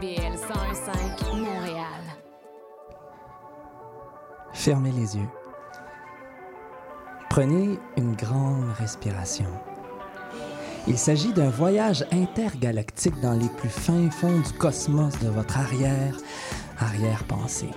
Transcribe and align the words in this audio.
CIBL 0.00 0.34
101.5 0.34 1.36
Montréal. 1.36 2.00
Fermez 4.54 4.92
les 4.92 5.16
yeux. 5.16 5.28
Prenez 7.28 7.78
une 7.98 8.14
grande 8.14 8.70
respiration. 8.78 9.46
Il 10.86 10.96
s'agit 10.96 11.34
d'un 11.34 11.50
voyage 11.50 12.06
intergalactique 12.12 13.20
dans 13.20 13.34
les 13.34 13.48
plus 13.48 13.68
fins 13.68 14.10
fonds 14.10 14.40
du 14.40 14.52
cosmos 14.54 15.18
de 15.18 15.28
votre 15.28 15.58
arrière, 15.58 16.16
arrière-pensée. 16.78 17.70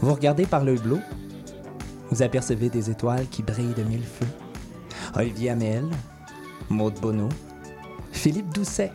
Vous 0.00 0.12
regardez 0.12 0.44
par 0.44 0.64
le 0.64 0.74
bleu, 0.74 1.00
vous 2.10 2.22
apercevez 2.22 2.68
des 2.68 2.90
étoiles 2.90 3.26
qui 3.28 3.42
brillent 3.42 3.74
de 3.74 3.84
mille 3.84 4.04
feux. 4.04 4.28
Olivier 5.14 5.50
Hamel, 5.50 5.88
Maude 6.68 7.00
Bonneau, 7.00 7.30
Philippe 8.12 8.52
Doucet, 8.52 8.92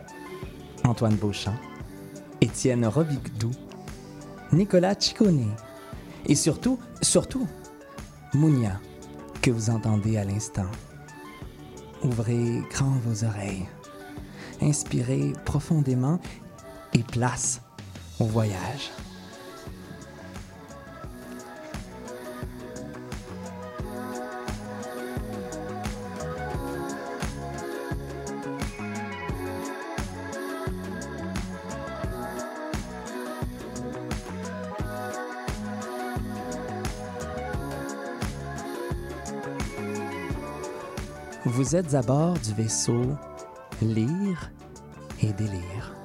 Antoine 0.84 1.16
Beauchamp, 1.16 1.54
Étienne 2.42 2.84
Robigdou, 2.86 3.52
Nicolas 4.52 4.96
Ciccone 4.98 5.54
et 6.26 6.34
surtout, 6.34 6.76
surtout, 7.00 7.46
Mounia, 8.34 8.80
que 9.40 9.52
vous 9.52 9.70
entendez 9.70 10.16
à 10.16 10.24
l'instant. 10.24 10.66
Ouvrez 12.02 12.60
grand 12.72 12.96
vos 13.04 13.22
oreilles, 13.24 13.68
inspirez 14.60 15.34
profondément 15.44 16.18
et 16.94 17.04
place 17.04 17.60
au 18.18 18.24
voyage. 18.24 18.90
Vous 41.72 41.78
êtes 41.78 41.94
à 41.94 42.02
bord 42.02 42.34
du 42.34 42.52
vaisseau 42.52 43.00
Lire 43.80 44.52
et 45.22 45.32
délire. 45.32 46.01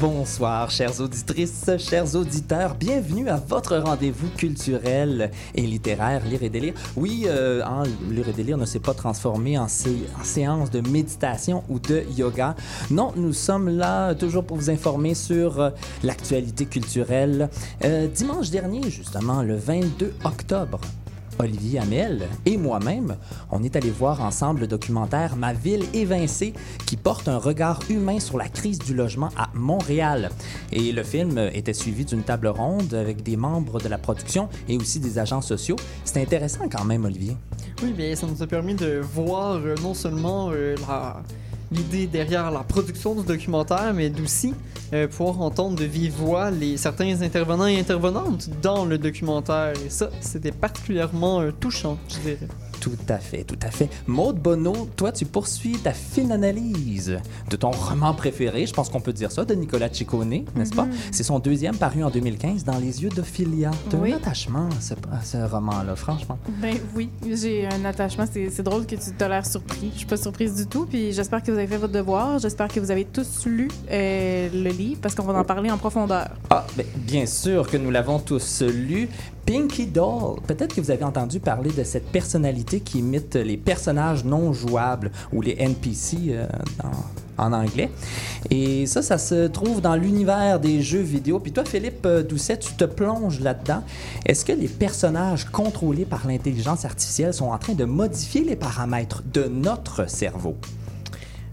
Bonsoir, 0.00 0.70
chères 0.70 0.98
auditrices, 1.00 1.68
chers 1.78 2.14
auditeurs. 2.16 2.74
Bienvenue 2.74 3.28
à 3.28 3.36
votre 3.36 3.76
rendez-vous 3.76 4.28
culturel 4.30 5.30
et 5.54 5.60
littéraire 5.60 6.24
Lire 6.24 6.42
et 6.42 6.48
délire. 6.48 6.72
Oui, 6.96 7.24
euh, 7.26 7.62
hein, 7.66 7.82
Lire 8.10 8.26
et 8.30 8.32
délire 8.32 8.56
ne 8.56 8.64
s'est 8.64 8.78
pas 8.80 8.94
transformé 8.94 9.58
en, 9.58 9.68
sé- 9.68 10.04
en 10.18 10.24
séance 10.24 10.70
de 10.70 10.80
méditation 10.88 11.62
ou 11.68 11.78
de 11.78 12.02
yoga. 12.16 12.56
Non, 12.90 13.12
nous 13.14 13.34
sommes 13.34 13.68
là 13.68 14.14
toujours 14.14 14.44
pour 14.44 14.56
vous 14.56 14.70
informer 14.70 15.12
sur 15.14 15.60
euh, 15.60 15.70
l'actualité 16.02 16.64
culturelle. 16.64 17.50
Euh, 17.84 18.06
dimanche 18.08 18.48
dernier, 18.48 18.88
justement, 18.90 19.42
le 19.42 19.56
22 19.56 20.14
octobre, 20.24 20.80
Olivier 21.40 21.78
Hamel 21.80 22.28
et 22.44 22.58
moi-même, 22.58 23.16
on 23.50 23.62
est 23.62 23.74
allé 23.74 23.88
voir 23.90 24.20
ensemble 24.20 24.60
le 24.60 24.66
documentaire 24.66 25.36
Ma 25.36 25.54
ville 25.54 25.84
évincée 25.94 26.52
qui 26.86 26.98
porte 26.98 27.28
un 27.28 27.38
regard 27.38 27.80
humain 27.88 28.20
sur 28.20 28.36
la 28.36 28.46
crise 28.48 28.78
du 28.78 28.92
logement 28.94 29.30
à 29.38 29.48
Montréal. 29.54 30.30
Et 30.70 30.92
le 30.92 31.02
film 31.02 31.38
était 31.54 31.72
suivi 31.72 32.04
d'une 32.04 32.22
table 32.24 32.48
ronde 32.48 32.92
avec 32.92 33.22
des 33.22 33.36
membres 33.36 33.80
de 33.80 33.88
la 33.88 33.96
production 33.96 34.50
et 34.68 34.76
aussi 34.76 35.00
des 35.00 35.18
agents 35.18 35.40
sociaux. 35.40 35.76
C'était 36.04 36.20
intéressant 36.20 36.68
quand 36.70 36.84
même, 36.84 37.06
Olivier. 37.06 37.36
Oui, 37.82 37.92
bien, 37.94 38.14
ça 38.14 38.26
nous 38.26 38.42
a 38.42 38.46
permis 38.46 38.74
de 38.74 39.00
voir 39.00 39.54
euh, 39.56 39.74
non 39.82 39.94
seulement 39.94 40.50
euh, 40.52 40.74
la- 40.86 41.22
l'idée 41.72 42.06
derrière 42.06 42.50
la 42.50 42.60
production 42.60 43.14
du 43.14 43.24
documentaire, 43.24 43.92
mais 43.94 44.10
d'aussi 44.10 44.54
euh, 44.92 45.06
pouvoir 45.06 45.40
entendre 45.40 45.76
de 45.76 45.84
vive 45.84 46.12
voix 46.12 46.50
les, 46.50 46.76
certains 46.76 47.22
intervenants 47.22 47.66
et 47.66 47.78
intervenantes 47.78 48.48
dans 48.60 48.84
le 48.84 48.98
documentaire. 48.98 49.72
Et 49.84 49.90
ça, 49.90 50.10
c'était 50.20 50.52
particulièrement 50.52 51.40
euh, 51.40 51.52
touchant, 51.52 51.98
je 52.08 52.18
dirais. 52.18 52.48
Tout 52.80 52.96
à 53.08 53.18
fait, 53.18 53.44
tout 53.44 53.58
à 53.62 53.70
fait. 53.70 53.88
Maude 54.06 54.38
Bonneau, 54.38 54.88
toi, 54.96 55.12
tu 55.12 55.26
poursuis 55.26 55.78
ta 55.78 55.92
fine 55.92 56.32
analyse 56.32 57.18
de 57.50 57.56
ton 57.56 57.70
roman 57.70 58.14
préféré, 58.14 58.66
je 58.66 58.72
pense 58.72 58.88
qu'on 58.88 59.00
peut 59.00 59.12
dire 59.12 59.30
ça, 59.30 59.44
de 59.44 59.54
Nicolas 59.54 59.88
Ciccone, 59.92 60.44
n'est-ce 60.56 60.74
pas? 60.74 60.86
C'est 61.12 61.22
son 61.22 61.38
deuxième 61.38 61.76
paru 61.76 62.02
en 62.04 62.10
2015, 62.10 62.64
Dans 62.64 62.78
les 62.78 63.02
yeux 63.02 63.10
d'Ophélia. 63.10 63.70
T'as 63.90 63.98
Oui. 63.98 64.12
un 64.12 64.16
attachement 64.16 64.68
à 65.12 65.22
ce, 65.22 65.36
roman-là, 65.36 65.94
franchement. 65.96 66.38
Ben 66.60 66.76
oui, 66.94 67.10
j'ai 67.30 67.66
un 67.66 67.84
attachement. 67.84 68.24
C'est 68.32 68.62
drôle 68.62 68.86
que 68.86 68.94
tu 68.96 69.10
t'as 69.16 69.28
l'air 69.28 69.44
surpris. 69.46 69.90
Je 69.92 69.98
suis 69.98 70.06
pas 70.06 70.16
surprise 70.16 70.54
du 70.54 70.66
tout. 70.66 70.86
Puis 70.86 71.12
j'espère 71.12 71.42
que 71.42 71.50
vous 71.50 71.58
avez 71.58 71.66
fait 71.66 71.76
votre 71.76 71.92
devoir. 71.92 72.38
J'espère 72.38 72.68
que 72.68 72.80
vous 72.80 72.90
avez 72.90 73.04
tous 73.04 73.46
lu 73.46 73.68
euh, 73.90 74.48
le 74.52 74.70
livre 74.70 75.00
parce 75.02 75.14
qu'on 75.14 75.24
va 75.24 75.38
en 75.38 75.44
parler 75.44 75.70
en 75.70 75.78
profondeur. 75.78 76.28
Ah, 76.50 76.66
ben, 76.76 76.86
bien 76.96 77.26
sûr 77.26 77.68
que 77.68 77.76
nous 77.76 77.90
l'avons 77.90 78.18
tous 78.18 78.62
lu. 78.62 79.08
Pinky 79.50 79.86
Doll. 79.86 80.36
Peut-être 80.46 80.76
que 80.76 80.80
vous 80.80 80.92
avez 80.92 81.02
entendu 81.02 81.40
parler 81.40 81.72
de 81.72 81.82
cette 81.82 82.06
personnalité 82.06 82.78
qui 82.78 83.00
imite 83.00 83.34
les 83.34 83.56
personnages 83.56 84.24
non 84.24 84.52
jouables 84.52 85.10
ou 85.32 85.42
les 85.42 85.56
NPC 85.58 86.16
euh, 86.28 86.46
en 87.36 87.52
anglais. 87.52 87.90
Et 88.50 88.86
ça, 88.86 89.02
ça 89.02 89.18
se 89.18 89.48
trouve 89.48 89.80
dans 89.80 89.96
l'univers 89.96 90.60
des 90.60 90.80
jeux 90.82 91.00
vidéo. 91.00 91.40
Puis 91.40 91.50
toi, 91.50 91.64
Philippe 91.64 92.06
euh, 92.06 92.22
Doucet, 92.22 92.60
tu 92.60 92.74
te 92.74 92.84
plonges 92.84 93.40
là-dedans. 93.40 93.82
Est-ce 94.24 94.44
que 94.44 94.52
les 94.52 94.68
personnages 94.68 95.46
contrôlés 95.46 96.04
par 96.04 96.28
l'intelligence 96.28 96.84
artificielle 96.84 97.34
sont 97.34 97.48
en 97.48 97.58
train 97.58 97.74
de 97.74 97.84
modifier 97.84 98.44
les 98.44 98.54
paramètres 98.54 99.24
de 99.34 99.48
notre 99.48 100.08
cerveau? 100.08 100.54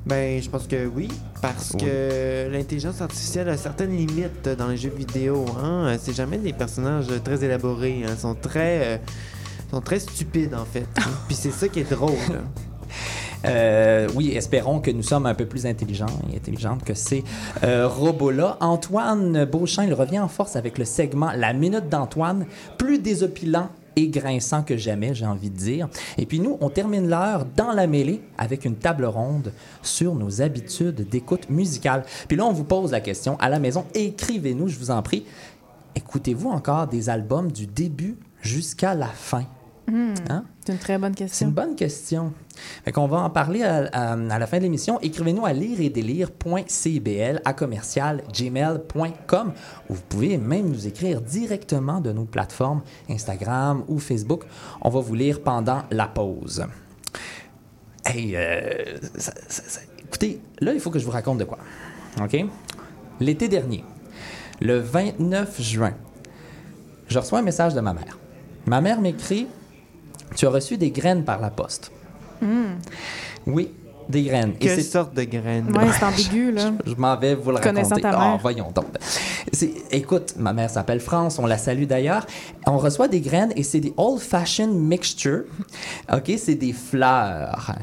Ben, 0.07 0.41
je 0.41 0.49
pense 0.49 0.67
que 0.67 0.85
oui, 0.87 1.09
parce 1.41 1.71
Oui. 1.73 1.81
que 1.85 2.47
l'intelligence 2.49 3.01
artificielle 3.01 3.49
a 3.49 3.57
certaines 3.57 3.91
limites 3.91 4.47
dans 4.57 4.67
les 4.67 4.77
jeux 4.77 4.93
vidéo. 4.95 5.45
Hein? 5.61 5.97
C'est 5.99 6.15
jamais 6.15 6.37
des 6.37 6.53
personnages 6.53 7.07
très 7.25 7.43
élaborés. 7.43 8.03
Hein? 8.05 8.11
Ils 8.13 8.19
sont 8.19 8.35
très, 8.35 8.81
euh, 8.85 8.97
sont 9.69 9.81
très 9.81 9.99
stupides 9.99 10.53
en 10.55 10.63
fait. 10.63 10.87
Puis 11.27 11.35
c'est 11.35 11.51
ça 11.51 11.67
qui 11.67 11.81
est 11.81 11.91
drôle. 11.91 12.13
Euh, 13.45 14.07
oui, 14.15 14.31
espérons 14.35 14.79
que 14.79 14.89
nous 14.91 15.03
sommes 15.03 15.25
un 15.25 15.35
peu 15.35 15.45
plus 15.45 15.65
intelligents 15.65 16.05
et 16.31 16.37
intelligentes 16.37 16.83
que 16.83 16.93
ces 16.93 17.23
euh, 17.63 17.87
robots-là. 17.87 18.57
Antoine 18.61 19.45
Beauchamp, 19.45 19.83
il 19.83 19.93
revient 19.93 20.19
en 20.19 20.27
force 20.27 20.55
avec 20.55 20.77
le 20.77 20.85
segment 20.85 21.31
La 21.35 21.53
Minute 21.53 21.89
d'Antoine, 21.89 22.45
plus 22.77 22.97
désopilant 22.99 23.69
et 23.97 24.07
grinçant 24.09 24.61
que 24.61 24.77
jamais, 24.77 25.13
j'ai 25.15 25.25
envie 25.25 25.49
de 25.49 25.57
dire. 25.57 25.89
Et 26.19 26.25
puis 26.27 26.39
nous, 26.39 26.57
on 26.61 26.69
termine 26.69 27.09
l'heure 27.09 27.45
dans 27.55 27.71
la 27.71 27.87
mêlée 27.87 28.21
avec 28.37 28.63
une 28.63 28.75
table 28.75 29.05
ronde 29.05 29.51
sur 29.81 30.13
nos 30.13 30.41
habitudes 30.41 31.09
d'écoute 31.09 31.49
musicale. 31.49 32.05
Puis 32.27 32.37
là, 32.37 32.45
on 32.45 32.53
vous 32.53 32.63
pose 32.63 32.91
la 32.91 33.01
question 33.01 33.37
à 33.39 33.49
la 33.49 33.57
maison, 33.59 33.85
écrivez-nous, 33.95 34.67
je 34.67 34.77
vous 34.77 34.91
en 34.91 35.01
prie. 35.01 35.25
Écoutez-vous 35.95 36.49
encore 36.49 36.87
des 36.87 37.09
albums 37.09 37.51
du 37.51 37.65
début 37.65 38.17
jusqu'à 38.41 38.93
la 38.93 39.07
fin? 39.07 39.45
Hein? 39.89 40.43
C'est 40.63 40.73
une 40.73 40.79
très 40.79 40.97
bonne 40.99 41.13
C'est 41.13 41.23
question. 41.23 41.47
une 41.47 41.53
bonne 41.53 41.75
question. 41.75 42.33
Fait 42.85 42.91
qu'on 42.91 43.07
va 43.07 43.17
en 43.17 43.29
parler 43.29 43.63
à, 43.63 44.15
la 44.15 44.47
fin 44.47 44.57
de 44.57 44.63
l'émission. 44.63 44.99
Écrivez-nous 45.01 45.45
à 45.45 45.53
lireetdélire.cbl 45.53 47.41
à 47.45 47.53
commercial 47.53 48.23
ou 49.89 49.93
vous 49.93 50.01
pouvez 50.09 50.37
même 50.37 50.69
nous 50.69 50.87
écrire 50.87 51.21
directement 51.21 52.01
de 52.01 52.11
nos 52.11 52.25
plateformes 52.25 52.81
Instagram 53.09 53.83
ou 53.87 53.99
Facebook. 53.99 54.43
On 54.81 54.89
va 54.89 54.99
vous 54.99 55.15
lire 55.15 55.41
pendant 55.41 55.83
la 55.91 56.07
pause. 56.07 56.65
Hey, 58.05 58.35
euh, 58.35 58.97
écoutez, 59.99 60.41
là, 60.61 60.73
il 60.73 60.79
faut 60.79 60.89
que 60.89 60.99
je 60.99 61.05
vous 61.05 61.11
raconte 61.11 61.39
de 61.39 61.43
quoi. 61.43 61.57
OK? 62.21 62.37
L'été 63.19 63.47
dernier, 63.47 63.83
le 64.61 64.79
29 64.79 65.61
juin, 65.61 65.93
je 67.07 67.19
reçois 67.19 67.39
un 67.39 67.43
message 67.43 67.73
de 67.73 67.81
ma 67.81 67.93
mère. 67.93 68.17
Ma 68.65 68.81
mère 68.81 69.01
m'écrit 69.01 69.47
Tu 70.35 70.45
as 70.45 70.49
reçu 70.49 70.77
des 70.77 70.91
graines 70.91 71.23
par 71.23 71.41
la 71.41 71.49
poste. 71.49 71.91
Oui, 73.45 73.71
des 74.09 74.23
graines. 74.23 74.51
Et 74.51 74.57
Quelle 74.65 74.75
c'est- 74.77 74.83
sorte 74.91 75.13
de 75.13 75.23
graines? 75.23 75.75
Ouais, 75.75 75.85
c'est 75.97 76.05
ambigu, 76.05 76.51
là. 76.51 76.71
je 76.85 76.95
m'en 76.95 77.15
vais 77.17 77.35
vous 77.35 77.51
le 77.51 77.57
Connaissant 77.59 77.95
raconter. 77.95 78.01
ta 78.01 78.17
mère. 78.17 78.37
voyons 78.41 78.71
donc. 78.73 78.85
Écoute, 79.91 80.35
ma 80.37 80.53
mère 80.53 80.69
s'appelle 80.69 80.99
France, 80.99 81.39
on 81.39 81.45
la 81.45 81.57
salue 81.57 81.85
d'ailleurs. 81.85 82.25
On 82.67 82.77
reçoit 82.77 83.07
des 83.07 83.21
graines 83.21 83.51
et 83.55 83.63
c'est 83.63 83.79
des 83.79 83.93
old 83.97 84.19
fashioned 84.19 84.73
mixture. 84.75 85.43
OK, 86.13 86.31
c'est 86.37 86.55
des 86.55 86.73
fleurs. 86.73 87.73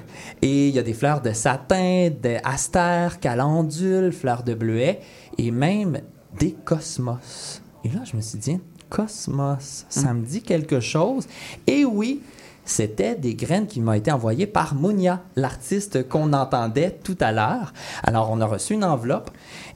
Et 0.42 0.68
il 0.68 0.74
y 0.74 0.78
a 0.78 0.82
des 0.82 0.94
fleurs 0.94 1.20
de 1.20 1.32
satin, 1.32 2.10
d'astère, 2.22 3.18
calendule, 3.20 4.12
fleurs 4.12 4.42
de 4.42 4.54
bleuet 4.54 5.00
et 5.38 5.50
même 5.50 6.00
des 6.38 6.52
Cosmos. 6.64 7.62
Et 7.84 7.88
là, 7.88 8.00
je 8.10 8.16
me 8.16 8.22
suis 8.22 8.38
dit, 8.38 8.58
Cosmos, 8.88 9.86
ça 9.88 10.12
me 10.14 10.24
dit 10.24 10.42
quelque 10.42 10.80
chose. 10.80 11.26
Et 11.66 11.84
oui, 11.84 12.20
c'était 12.64 13.14
des 13.14 13.34
graines 13.34 13.66
qui 13.66 13.80
m'ont 13.80 13.92
été 13.92 14.10
envoyées 14.10 14.46
par 14.46 14.74
Mounia, 14.74 15.22
l'artiste 15.36 16.08
qu'on 16.08 16.32
entendait 16.32 16.98
tout 17.02 17.16
à 17.20 17.32
l'heure. 17.32 17.72
Alors, 18.02 18.30
on 18.30 18.40
a 18.40 18.46
reçu 18.46 18.74
une 18.74 18.84
enveloppe 18.84 19.30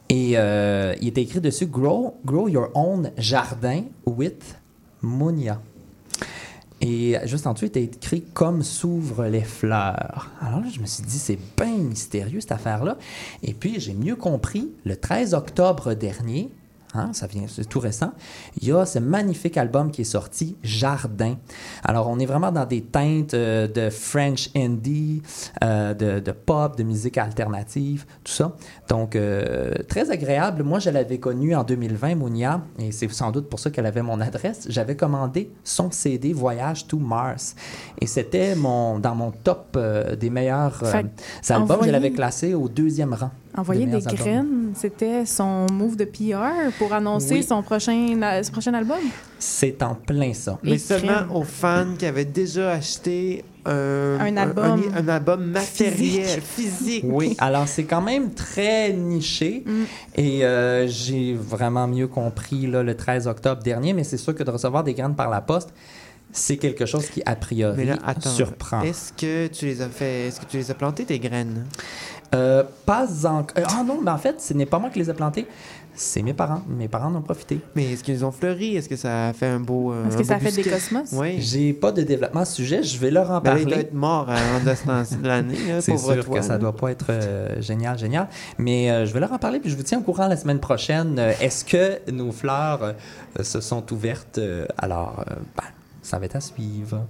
et 0.09 0.33
euh, 0.37 0.95
il 1.01 1.09
était 1.09 1.23
écrit 1.23 1.41
dessus 1.41 1.67
Grow, 1.67 2.19
Your 2.49 2.71
Own 2.75 3.11
Jardin 3.19 3.85
with 4.07 4.57
Mounia. 5.03 5.61
Et 6.81 7.17
juste 7.25 7.47
en 7.47 7.55
dessous, 7.55 7.65
il 7.65 7.69
était 7.69 7.85
écrit 7.85 8.23
Comme 8.23 8.63
s'ouvrent 8.63 9.27
les 9.27 9.43
fleurs. 9.43 10.31
Alors 10.41 10.61
là, 10.61 10.67
je 10.73 10.81
me 10.81 10.87
suis 10.87 11.03
dit, 11.03 11.19
c'est 11.19 11.39
bien 11.57 11.77
mystérieux 11.77 12.41
cette 12.41 12.53
affaire-là. 12.53 12.97
Et 13.43 13.53
puis, 13.53 13.81
j'ai 13.81 13.95
mieux 13.95 14.17
compris, 14.17 14.71
le 14.85 14.97
13 14.97 15.35
octobre 15.35 15.95
dernier, 15.95 16.51
Hein, 16.95 17.11
ça 17.13 17.27
vient, 17.27 17.45
c'est 17.47 17.69
tout 17.69 17.81
récent. 17.81 18.13
Il 18.61 18.69
y 18.69 18.73
a 18.73 18.87
ce 18.87 18.99
magnifique 18.99 19.59
album 19.59 19.91
qui 19.91 20.03
est 20.03 20.05
sorti, 20.05 20.57
Jardin. 20.63 21.37
Alors, 21.85 22.09
on 22.09 22.19
est 22.19 22.25
vraiment 22.25 22.51
dans 22.51 22.65
des 22.65 22.81
teintes 22.81 23.35
euh, 23.35 23.69
de 23.69 23.91
French 23.91 24.49
indie, 24.57 25.23
euh, 25.63 25.93
de, 25.93 26.19
de, 26.21 26.33
pop, 26.33 26.79
de 26.79 26.85
musique 26.85 27.19
alternative, 27.19 28.07
tout 28.25 28.33
ça. 28.33 28.57
Donc, 28.89 29.17
euh, 29.17 29.75
très 29.87 30.11
agréable. 30.11 30.63
Moi, 30.63 30.79
je 30.79 30.89
l'avais 30.89 31.19
connue 31.19 31.55
en 31.55 31.63
2020, 31.63 32.15
Mounia, 32.15 32.63
et 32.79 32.91
c'est 32.91 33.11
sans 33.13 33.33
doute 33.33 33.51
pour 33.51 33.61
ça 33.61 33.71
qu'elle 33.71 33.87
avait 33.87 34.03
mon 34.03 34.21
adresse. 34.23 34.67
J'avais 34.71 34.97
commandé 34.97 35.51
son 35.65 35.91
CD 35.91 36.33
Voyage 36.33 36.87
to 36.87 36.99
Mars. 36.99 37.55
Et 38.01 38.07
c'était 38.07 38.55
mon, 38.55 38.99
dans 38.99 39.15
mon 39.15 39.31
top 39.31 39.79
des 40.19 40.31
meilleurs 40.31 40.83
albums. 40.85 41.85
Je 41.85 41.91
l'avais 41.91 42.13
classé 42.13 42.55
au 42.55 42.69
deuxième 42.69 43.13
rang. 43.13 43.31
Envoyer 43.57 43.87
de 43.87 43.91
des 43.93 44.07
albums. 44.09 44.15
graines, 44.17 44.73
c'était 44.75 45.27
son 45.27 45.67
move 45.73 45.97
de 45.97 46.05
PR 46.05 46.71
pour 46.79 46.93
annoncer 46.93 47.35
Oui. 47.35 47.43
son, 47.43 47.63
prochain, 47.63 48.41
son 48.43 48.53
prochain 48.53 48.75
album. 48.75 48.99
C'est 49.39 49.83
en 49.83 49.95
plein 49.95 50.33
ça. 50.35 50.59
Mais 50.63 50.73
Et 50.73 50.79
seulement 50.79 51.13
crème. 51.15 51.31
aux 51.33 51.43
fans 51.45 51.95
qui 51.99 52.07
avaient 52.07 52.25
déjà 52.25 52.73
acheté 52.73 53.45
un, 53.67 54.19
Un 54.21 54.37
album 54.37 54.83
un, 54.95 55.05
un 55.05 55.09
album 55.09 55.45
matériel, 55.47 56.41
physique. 56.41 57.05
Oui, 57.07 57.35
alors 57.39 57.67
c'est 57.69 57.85
quand 57.85 58.01
même 58.03 58.33
très 58.33 58.93
niché 58.93 59.63
Mm. 59.67 59.83
et 60.17 60.45
euh, 60.45 60.87
j'ai 60.87 61.35
vraiment 61.35 61.87
mieux 61.89 62.07
compris 62.07 62.67
là, 62.67 62.83
le 62.83 62.97
13 62.97 63.27
octobre 63.27 63.63
dernier, 63.63 63.93
mais 63.93 64.05
c'est 64.05 64.17
sûr 64.17 64.35
que 64.35 64.43
de 64.43 64.51
recevoir 64.51 64.85
des 64.85 64.95
graines 64.95 65.15
par 65.17 65.29
la 65.31 65.41
poste, 65.41 65.71
c'est 66.31 66.59
quelque 66.59 66.85
chose 66.87 67.07
qui, 67.09 67.23
a 67.25 67.35
priori, 67.37 67.75
Mais 67.79 67.85
là, 67.87 67.97
attends. 68.07 68.29
surprend. 68.31 68.83
Est-ce 68.83 69.13
que 69.15 69.47
tu 69.49 69.65
les 69.67 69.81
as 69.81 69.89
fait 69.89 70.29
Est-ce 70.29 70.41
que 70.41 70.47
tu 70.47 70.59
les 70.59 70.71
as 70.71 70.75
plantées 70.75 71.05
tes 71.07 71.19
graines? 71.19 71.65
Euh, 72.35 72.63
pas 72.85 73.07
encore. 73.27 73.57
Ah 73.57 73.83
non, 73.87 74.01
mais 74.03 74.11
en 74.11 74.19
fait, 74.19 74.41
ce 74.41 74.53
n'est 74.55 74.67
pas 74.67 74.79
moi 74.79 74.91
qui 74.91 74.99
les 74.99 75.09
ai 75.09 75.15
plantées, 75.15 75.47
c'est 75.95 76.23
mes 76.23 76.35
parents. 76.35 76.61
Mes 76.69 76.87
parents 76.87 77.09
en 77.09 77.15
ont 77.17 77.23
profité. 77.23 77.59
Mais 77.75 77.93
est-ce 77.93 78.05
qu'ils 78.05 78.25
ont 78.25 78.31
fleuri? 78.31 78.77
Est-ce 78.77 78.89
que 78.89 78.97
ça 78.97 79.29
a 79.29 79.33
fait 79.33 79.47
un 79.47 79.59
beau 79.61 79.93
euh, 79.93 80.07
Est-ce 80.07 80.17
que 80.19 80.23
ça 80.25 80.35
a 80.37 80.39
fait 80.39 80.53
des 80.53 80.63
cosmos? 80.63 81.09
Oui. 81.15 81.41
J'ai 81.41 81.73
pas 81.73 81.91
de 81.91 82.03
développement 82.03 82.41
à 82.41 82.45
ce 82.45 82.55
sujet, 82.57 82.83
je 82.83 82.99
vais 82.99 83.11
leur 83.11 83.31
en 83.31 83.41
Ben 83.41 83.55
là, 83.55 83.59
il 83.59 83.63
parler. 83.65 83.75
doit 83.77 83.83
être 83.85 83.95
mort 83.95 84.29
avant 84.31 84.61
de 84.63 85.27
l'année, 85.27 85.57
C'est 85.81 85.97
sûr 85.97 86.23
toi, 86.25 86.39
que 86.39 86.45
ça 86.45 86.59
doit 86.59 86.77
pas 86.77 86.91
être 86.93 87.07
euh, 87.09 87.61
génial, 87.63 87.99
génial. 87.99 88.29
Mais 88.59 88.91
euh, 88.91 89.07
je 89.07 89.13
vais 89.15 89.21
leur 89.21 89.33
en 89.33 89.39
parler, 89.39 89.59
puis 89.59 89.71
je 89.71 89.77
vous 89.77 89.83
tiens 89.83 89.99
au 89.99 90.03
courant 90.03 90.29
la 90.29 90.37
semaine 90.37 90.61
prochaine. 90.61 91.19
Euh, 91.19 91.33
Est-ce 91.41 91.65
que 91.65 92.11
nos 92.13 92.31
fleurs 92.31 92.83
euh, 92.83 93.43
se 93.43 93.61
sont 93.61 93.91
ouvertes? 93.93 94.39
Euh, 94.39 94.67
alors, 94.77 95.25
euh, 95.31 95.35
ben, 95.57 95.65
ça 96.03 96.19
va 96.19 96.27
être 96.27 96.37
à 96.37 96.41
suivre. 96.41 97.07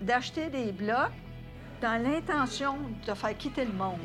d'acheter 0.00 0.48
des 0.50 0.72
blocs 0.72 1.12
dans 1.84 2.02
l'intention 2.02 2.76
de 3.06 3.12
faire 3.12 3.36
quitter 3.36 3.66
le 3.66 3.72
monde 3.72 3.98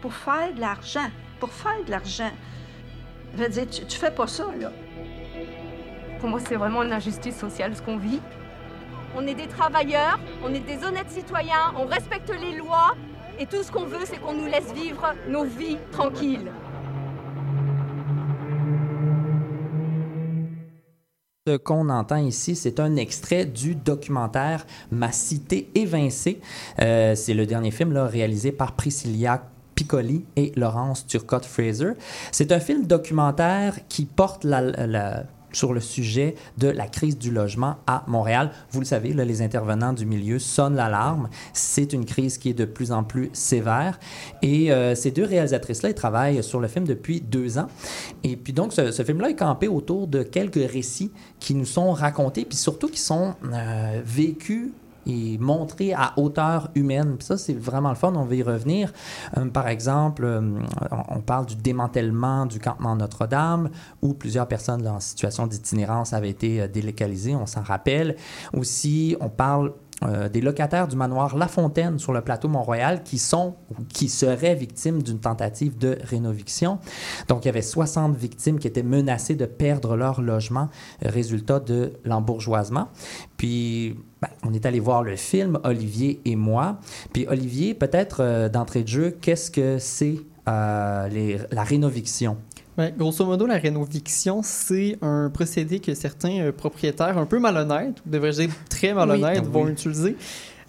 pour 0.00 0.14
faire 0.14 0.54
de 0.54 0.60
l'argent. 0.60 1.10
Pour 1.38 1.52
faire 1.52 1.84
de 1.84 1.90
l'argent. 1.90 2.30
Je 3.34 3.42
veux 3.42 3.48
dire, 3.50 3.68
tu, 3.68 3.84
tu 3.84 3.98
fais 3.98 4.10
pas 4.10 4.26
ça, 4.26 4.46
là. 4.58 4.72
Pour 6.18 6.30
moi, 6.30 6.40
c'est 6.40 6.56
vraiment 6.56 6.82
une 6.82 6.94
injustice 6.94 7.36
sociale 7.36 7.76
ce 7.76 7.82
qu'on 7.82 7.98
vit. 7.98 8.20
On 9.14 9.26
est 9.26 9.34
des 9.34 9.48
travailleurs, 9.48 10.18
on 10.42 10.54
est 10.54 10.60
des 10.60 10.82
honnêtes 10.82 11.10
citoyens, 11.10 11.74
on 11.76 11.84
respecte 11.84 12.30
les 12.30 12.56
lois 12.56 12.96
et 13.38 13.44
tout 13.44 13.62
ce 13.62 13.70
qu'on 13.70 13.84
veut, 13.84 14.04
c'est 14.04 14.18
qu'on 14.18 14.32
nous 14.32 14.46
laisse 14.46 14.72
vivre 14.72 15.14
nos 15.28 15.44
vies 15.44 15.76
tranquilles. 15.92 16.50
Qu'on 21.58 21.88
entend 21.88 22.16
ici, 22.16 22.56
c'est 22.56 22.80
un 22.80 22.96
extrait 22.96 23.44
du 23.46 23.74
documentaire 23.74 24.66
Ma 24.90 25.12
cité 25.12 25.70
évincée. 25.74 26.40
Euh, 26.80 27.14
c'est 27.14 27.34
le 27.34 27.46
dernier 27.46 27.70
film 27.70 27.92
là, 27.92 28.06
réalisé 28.06 28.52
par 28.52 28.72
Priscilla 28.72 29.42
Piccoli 29.74 30.24
et 30.36 30.52
Laurence 30.56 31.06
Turcotte-Fraser. 31.06 31.92
C'est 32.32 32.52
un 32.52 32.60
film 32.60 32.86
documentaire 32.86 33.78
qui 33.88 34.04
porte 34.04 34.44
la- 34.44 35.22
sur 35.52 35.72
le 35.72 35.80
sujet 35.80 36.34
de 36.58 36.68
la 36.68 36.86
crise 36.86 37.18
du 37.18 37.30
logement 37.30 37.76
à 37.86 38.04
Montréal. 38.06 38.50
Vous 38.70 38.80
le 38.80 38.86
savez, 38.86 39.12
les 39.12 39.42
intervenants 39.42 39.92
du 39.92 40.06
milieu 40.06 40.38
sonnent 40.38 40.76
l'alarme. 40.76 41.28
C'est 41.52 41.92
une 41.92 42.04
crise 42.04 42.38
qui 42.38 42.50
est 42.50 42.54
de 42.54 42.64
plus 42.64 42.92
en 42.92 43.04
plus 43.04 43.30
sévère. 43.32 43.98
Et 44.42 44.72
euh, 44.72 44.94
ces 44.94 45.10
deux 45.10 45.24
réalisatrices-là, 45.24 45.90
ils 45.90 45.94
travaillent 45.94 46.42
sur 46.42 46.60
le 46.60 46.68
film 46.68 46.86
depuis 46.86 47.20
deux 47.20 47.58
ans. 47.58 47.68
Et 48.22 48.36
puis 48.36 48.52
donc, 48.52 48.72
ce, 48.72 48.90
ce 48.90 49.02
film-là 49.02 49.30
est 49.30 49.36
campé 49.36 49.68
autour 49.68 50.06
de 50.06 50.22
quelques 50.22 50.70
récits 50.70 51.12
qui 51.38 51.54
nous 51.54 51.64
sont 51.64 51.92
racontés, 51.92 52.44
puis 52.44 52.56
surtout 52.56 52.88
qui 52.88 53.00
sont 53.00 53.34
euh, 53.52 54.00
vécus 54.04 54.70
et 55.06 55.38
montrés 55.38 55.92
à 55.92 56.12
hauteur 56.16 56.70
humaine. 56.74 57.16
Ça, 57.20 57.36
c'est 57.36 57.54
vraiment 57.54 57.90
le 57.90 57.94
fun, 57.94 58.12
on 58.14 58.24
va 58.24 58.34
y 58.34 58.42
revenir. 58.42 58.92
Euh, 59.36 59.46
par 59.46 59.68
exemple, 59.68 60.24
euh, 60.24 60.60
on, 61.08 61.20
parle 61.20 61.46
du 61.46 61.56
démantèlement 61.56 62.46
du 62.46 62.58
campement 62.58 62.96
Notre-Dame, 62.96 63.70
où 64.02 64.14
plusieurs 64.14 64.48
personnes 64.48 64.86
en 64.86 65.00
situation 65.00 65.46
d'itinérance 65.46 66.12
avaient 66.12 66.30
été 66.30 66.62
euh, 66.62 66.68
délocalisées, 66.68 67.34
on 67.34 67.46
s'en 67.46 67.62
rappelle. 67.62 68.16
Aussi, 68.54 69.16
on 69.20 69.28
parle 69.28 69.72
des 70.32 70.40
locataires 70.40 70.88
du 70.88 70.96
manoir 70.96 71.36
La 71.36 71.46
Fontaine 71.46 71.98
sur 71.98 72.14
le 72.14 72.22
plateau 72.22 72.48
Mont-Royal 72.48 73.02
qui 73.02 73.18
sont 73.18 73.56
ou 73.70 73.84
qui 73.86 74.08
seraient 74.08 74.54
victimes 74.54 75.02
d'une 75.02 75.18
tentative 75.18 75.76
de 75.76 75.98
rénoviction. 76.04 76.78
Donc, 77.28 77.44
il 77.44 77.48
y 77.48 77.50
avait 77.50 77.60
60 77.60 78.16
victimes 78.16 78.58
qui 78.58 78.66
étaient 78.66 78.82
menacées 78.82 79.34
de 79.34 79.44
perdre 79.44 79.96
leur 79.96 80.22
logement, 80.22 80.70
résultat 81.02 81.60
de 81.60 81.92
l'embourgeoisement. 82.06 82.88
Puis, 83.36 83.94
ben, 84.22 84.28
on 84.44 84.52
est 84.52 84.66
allé 84.66 84.80
voir 84.80 85.02
le 85.02 85.16
film, 85.16 85.58
Olivier 85.64 86.20
et 86.24 86.36
moi. 86.36 86.78
Puis, 87.12 87.26
Olivier, 87.28 87.74
peut-être 87.74 88.18
euh, 88.22 88.48
d'entrée 88.48 88.82
de 88.82 88.88
jeu, 88.88 89.16
qu'est-ce 89.20 89.50
que 89.50 89.78
c'est 89.78 90.16
euh, 90.48 91.08
les- 91.08 91.38
la 91.50 91.62
rénoviction? 91.64 92.36
Ouais, 92.78 92.94
grosso 92.96 93.24
modo, 93.26 93.46
la 93.46 93.56
rénoviction, 93.58 94.40
c'est 94.42 94.96
un 95.02 95.28
procédé 95.28 95.80
que 95.80 95.92
certains 95.94 96.40
euh, 96.40 96.52
propriétaires 96.52 97.18
un 97.18 97.26
peu 97.26 97.38
malhonnêtes, 97.38 97.96
ou 98.06 98.10
devrais-je 98.10 98.42
dire 98.42 98.50
très 98.70 98.94
malhonnêtes, 98.94 99.42
Oui. 99.44 99.50
vont 99.52 99.68
utiliser. 99.68 100.16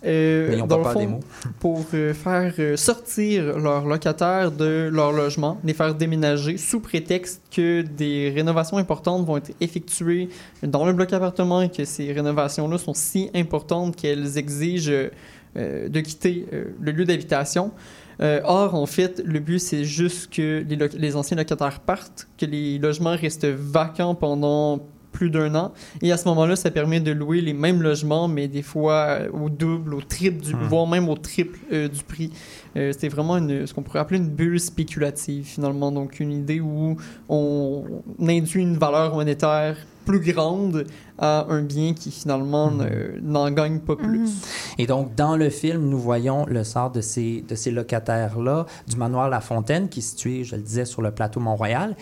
Euh, 0.04 0.66
dans 0.66 0.80
le 0.80 0.84
fond, 0.84 1.00
des 1.00 1.08
mots. 1.08 1.20
pour 1.60 1.86
euh, 1.94 2.14
faire 2.14 2.54
euh, 2.58 2.76
sortir 2.76 3.58
leurs 3.60 3.86
locataires 3.86 4.52
de 4.52 4.90
leur 4.92 5.12
logement, 5.12 5.60
les 5.64 5.74
faire 5.74 5.94
déménager 5.94 6.58
sous 6.58 6.80
prétexte 6.80 7.42
que 7.52 7.82
des 7.82 8.32
rénovations 8.34 8.78
importantes 8.78 9.26
vont 9.26 9.38
être 9.38 9.52
effectuées 9.62 10.30
dans 10.64 10.86
le 10.86 10.94
bloc 10.94 11.14
appartement 11.14 11.62
et 11.62 11.70
que 11.70 11.86
ces 11.86 12.12
rénovations-là 12.12 12.78
sont 12.80 12.96
si 12.96 13.30
importantes 13.36 13.96
qu'elles 13.96 14.38
exigent 14.38 14.92
euh, 15.58 15.90
de 15.90 16.00
quitter 16.00 16.48
le 16.80 16.92
lieu 16.92 17.06
d'habitation. 17.06 17.72
Or, 18.44 18.76
en 18.76 18.86
fait, 18.86 19.20
le 19.26 19.40
but, 19.40 19.58
c'est 19.58 19.84
juste 19.84 20.32
que 20.32 20.64
les, 20.70 20.78
les 20.96 21.16
anciens 21.16 21.36
locataires 21.36 21.80
partent, 21.80 22.28
que 22.38 22.46
les 22.46 22.78
logements 22.78 23.16
restent 23.16 23.48
vacants 23.48 24.14
pendant 24.14 24.80
plus 25.12 25.30
d'un 25.30 25.54
an. 25.56 25.72
Et 26.02 26.12
à 26.12 26.18
ce 26.18 26.28
moment-là, 26.30 26.56
ça 26.56 26.72
permet 26.72 27.00
de 27.00 27.12
louer 27.12 27.42
les 27.42 27.54
mêmes 27.54 27.82
logements, 27.82 28.28
mais 28.28 28.48
des 28.48 28.62
fois 28.62 28.94
euh, 29.10 29.30
au 29.32 29.50
double, 29.50 29.94
au 29.94 30.02
triple, 30.02 30.42
du, 30.44 30.56
Hmm. 30.56 30.64
voire 30.70 30.88
même 30.88 31.10
au 31.10 31.16
triple 31.16 31.60
euh, 31.72 31.88
du 31.88 32.04
prix. 32.04 32.32
Euh, 32.78 32.92
C'était 32.94 33.10
vraiment 33.10 33.38
une, 33.38 33.66
ce 33.68 33.74
qu'on 33.74 33.82
pourrait 33.84 34.00
appeler 34.00 34.20
une 34.20 34.30
bulle 34.30 34.60
spéculative, 34.60 35.46
finalement. 35.46 35.92
Donc, 35.92 36.20
une 36.20 36.32
idée 36.32 36.60
où 36.62 36.96
on, 37.30 37.84
on 38.20 38.28
induit 38.30 38.62
une 38.62 38.78
valeur 38.78 39.14
monétaire 39.16 39.76
plus 40.06 40.20
grande 40.20 40.86
à 41.20 41.46
un 41.50 41.62
bien 41.62 41.94
qui, 41.94 42.10
finalement, 42.10 42.72
ne- 42.72 43.20
n'en 43.22 43.52
gagne 43.52 43.80
pas 43.80 43.96
plus. 43.96 44.20
Mhm. 44.20 44.30
Et 44.80 44.88
donc, 44.88 45.14
dans 45.16 45.38
le 45.38 45.50
film, 45.50 45.90
nous 45.90 46.00
voyons 46.00 46.46
le 46.48 46.64
sort 46.64 46.90
de 46.92 47.02
ces, 47.02 47.44
de 47.48 47.54
ces 47.56 47.70
locataires-là, 47.72 48.66
du 48.88 48.96
manoir 48.98 49.30
La 49.30 49.42
Fontaine, 49.42 49.90
qui 49.90 50.00
est 50.00 50.04
situé, 50.04 50.44
je 50.44 50.56
le 50.56 50.62
disais, 50.62 50.86
sur 50.86 51.02
le 51.04 51.12
plateau 51.12 51.40
Mont-Royal. 51.40 51.96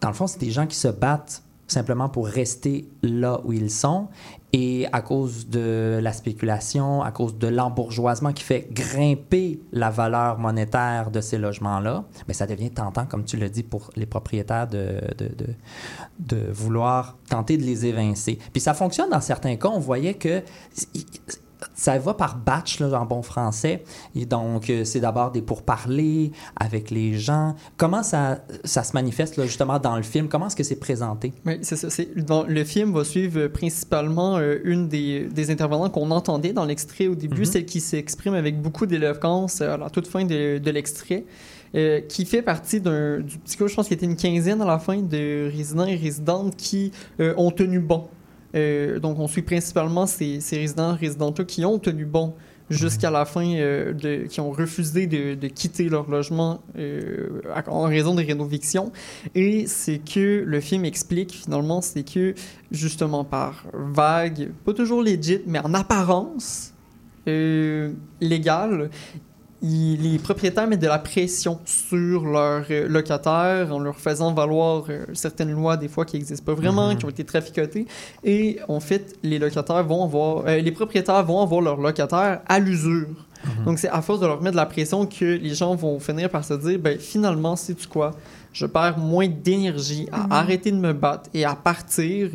Dans 0.00 0.08
le 0.08 0.14
fond, 0.14 0.26
c'est 0.28 0.38
des 0.38 0.50
gens 0.52 0.66
qui 0.66 0.76
se 0.76 0.86
battent 0.88 1.42
simplement 1.68 2.08
pour 2.08 2.26
rester 2.26 2.88
là 3.02 3.40
où 3.44 3.52
ils 3.52 3.70
sont. 3.70 4.08
Et 4.54 4.86
à 4.92 5.02
cause 5.02 5.48
de 5.48 6.00
la 6.02 6.12
spéculation, 6.14 7.02
à 7.02 7.12
cause 7.12 7.36
de 7.36 7.48
l'embourgeoisement 7.48 8.32
qui 8.32 8.42
fait 8.42 8.66
grimper 8.72 9.60
la 9.72 9.90
valeur 9.90 10.38
monétaire 10.38 11.10
de 11.10 11.20
ces 11.20 11.36
logements-là, 11.36 12.04
mais 12.26 12.34
ça 12.34 12.46
devient 12.46 12.70
tentant, 12.70 13.04
comme 13.04 13.24
tu 13.24 13.36
le 13.36 13.50
dis, 13.50 13.62
pour 13.62 13.90
les 13.94 14.06
propriétaires 14.06 14.66
de, 14.66 15.00
de, 15.18 15.28
de, 15.28 15.46
de 16.20 16.50
vouloir 16.50 17.18
tenter 17.28 17.58
de 17.58 17.62
les 17.62 17.84
évincer. 17.84 18.38
Puis 18.52 18.62
ça 18.62 18.72
fonctionne 18.72 19.10
dans 19.10 19.20
certains 19.20 19.56
cas. 19.56 19.68
On 19.68 19.80
voyait 19.80 20.14
que 20.14 20.42
ça 21.74 21.98
va 21.98 22.14
par 22.14 22.36
batch 22.36 22.80
là, 22.80 23.00
en 23.00 23.04
bon 23.06 23.22
français. 23.22 23.82
Et 24.14 24.26
donc, 24.26 24.70
euh, 24.70 24.84
c'est 24.84 25.00
d'abord 25.00 25.30
des 25.32 25.42
pourparlers 25.42 26.32
avec 26.56 26.90
les 26.90 27.14
gens. 27.14 27.54
Comment 27.76 28.02
ça, 28.02 28.38
ça 28.64 28.82
se 28.82 28.92
manifeste 28.92 29.36
là, 29.36 29.46
justement 29.46 29.78
dans 29.78 29.96
le 29.96 30.02
film? 30.02 30.28
Comment 30.28 30.46
est-ce 30.46 30.56
que 30.56 30.62
c'est 30.64 30.76
présenté? 30.76 31.32
Oui, 31.46 31.58
c'est 31.62 31.76
ça. 31.76 31.88
le 32.48 32.64
film 32.64 32.92
va 32.92 33.04
suivre 33.04 33.40
euh, 33.40 33.48
principalement 33.48 34.36
euh, 34.38 34.58
une 34.64 34.88
des, 34.88 35.24
des 35.26 35.50
intervenants 35.50 35.90
qu'on 35.90 36.10
entendait 36.10 36.52
dans 36.52 36.64
l'extrait 36.64 37.06
au 37.06 37.14
début, 37.14 37.40
Mhm. 37.40 37.44
celle 37.44 37.66
qui 37.66 37.80
s'exprime 37.80 38.34
avec 38.34 38.60
beaucoup 38.60 38.86
d'éloquence 38.86 39.60
à 39.60 39.76
la 39.76 39.90
toute 39.90 40.06
fin 40.06 40.24
de, 40.24 40.58
de 40.58 40.70
l'extrait, 40.70 41.24
euh, 41.74 42.00
qui 42.00 42.24
fait 42.24 42.42
partie 42.42 42.80
d'un 42.80 43.20
du 43.20 43.38
petit 43.38 43.56
je 43.58 43.74
pense 43.74 43.88
qu'il 43.88 43.96
était 43.96 44.06
une 44.06 44.16
quinzaine 44.16 44.62
à 44.62 44.66
la 44.66 44.78
fin, 44.78 44.96
de 44.98 45.50
résidents 45.54 45.84
et 45.86 45.96
résidentes 45.96 46.56
qui 46.56 46.92
euh, 47.20 47.34
ont 47.36 47.50
tenu 47.50 47.78
bon. 47.78 48.08
Euh, 48.54 48.98
donc, 48.98 49.18
on 49.18 49.28
suit 49.28 49.42
principalement 49.42 50.06
ces, 50.06 50.40
ces 50.40 50.58
résidents 50.58 50.94
et 50.94 50.98
résidentes-là 50.98 51.44
qui 51.44 51.64
ont 51.64 51.78
tenu 51.78 52.04
bon 52.04 52.34
jusqu'à 52.70 53.10
la 53.10 53.24
fin, 53.24 53.54
euh, 53.54 54.26
qui 54.28 54.40
ont 54.40 54.50
refusé 54.50 55.06
de, 55.06 55.46
quitter 55.48 55.88
leur 55.88 56.08
logement 56.08 56.60
euh, 56.78 57.40
en 57.66 57.82
raison 57.82 58.14
des 58.14 58.24
rénovictions. 58.24 58.92
Et 59.34 59.66
c'est 59.66 59.98
que 59.98 60.42
le 60.46 60.60
film 60.60 60.84
explique 60.84 61.32
finalement, 61.32 61.80
c'est 61.80 62.02
que 62.02 62.34
justement 62.70 63.24
par 63.24 63.64
vague, 63.72 64.50
pas 64.64 64.74
toujours 64.74 65.02
legit, 65.02 65.40
mais 65.46 65.58
en 65.60 65.74
apparence 65.74 66.72
euh, 67.26 67.92
légale, 68.20 68.90
il- 69.62 70.12
les 70.12 70.18
propriétaires 70.18 70.66
mettent 70.68 70.80
de 70.82 70.86
la 70.86 70.98
pression 70.98 71.58
sur 71.64 72.24
leurs 72.24 72.64
euh, 72.70 72.86
locataires 72.88 73.74
en 73.74 73.78
leur 73.80 73.96
faisant 73.96 74.32
valoir 74.32 74.84
euh, 74.88 75.04
certaines 75.14 75.50
lois 75.52 75.76
des 75.76 75.88
fois 75.88 76.04
qui 76.04 76.16
n'existent 76.16 76.44
pas 76.44 76.54
vraiment, 76.54 76.90
Mhm. 76.90 76.98
qui 76.98 77.04
ont 77.04 77.10
été 77.10 77.24
traficotées. 77.24 77.86
Et 78.24 78.58
en 78.68 78.80
fait, 78.80 79.16
les 79.22 79.38
locataires 79.38 79.84
vont 79.84 80.04
avoir, 80.04 80.44
euh, 80.46 80.58
les 80.60 80.72
propriétaires 80.72 81.24
vont 81.24 81.40
avoir 81.42 81.60
leurs 81.60 81.80
locataires 81.80 82.40
à 82.46 82.58
l'usure. 82.60 83.08
Mhm. 83.44 83.64
Donc 83.64 83.78
c'est 83.78 83.88
à 83.88 84.00
force 84.02 84.20
de 84.20 84.26
leur 84.26 84.38
mettre 84.42 84.52
de 84.52 84.56
la 84.56 84.66
pression 84.66 85.06
que 85.06 85.24
les 85.24 85.54
gens 85.54 85.74
vont 85.74 85.98
finir 86.00 86.28
par 86.30 86.44
se 86.44 86.54
dire, 86.54 86.78
ben 86.78 86.98
finalement, 86.98 87.54
sais 87.56 87.74
tu 87.74 87.86
quoi, 87.86 88.12
je 88.52 88.66
perds 88.66 88.98
moins 88.98 89.28
d'énergie 89.28 90.08
à 90.12 90.24
Mhm. 90.26 90.32
arrêter 90.32 90.70
de 90.72 90.76
me 90.76 90.92
battre 90.92 91.30
et 91.34 91.44
à 91.44 91.54
partir 91.54 92.30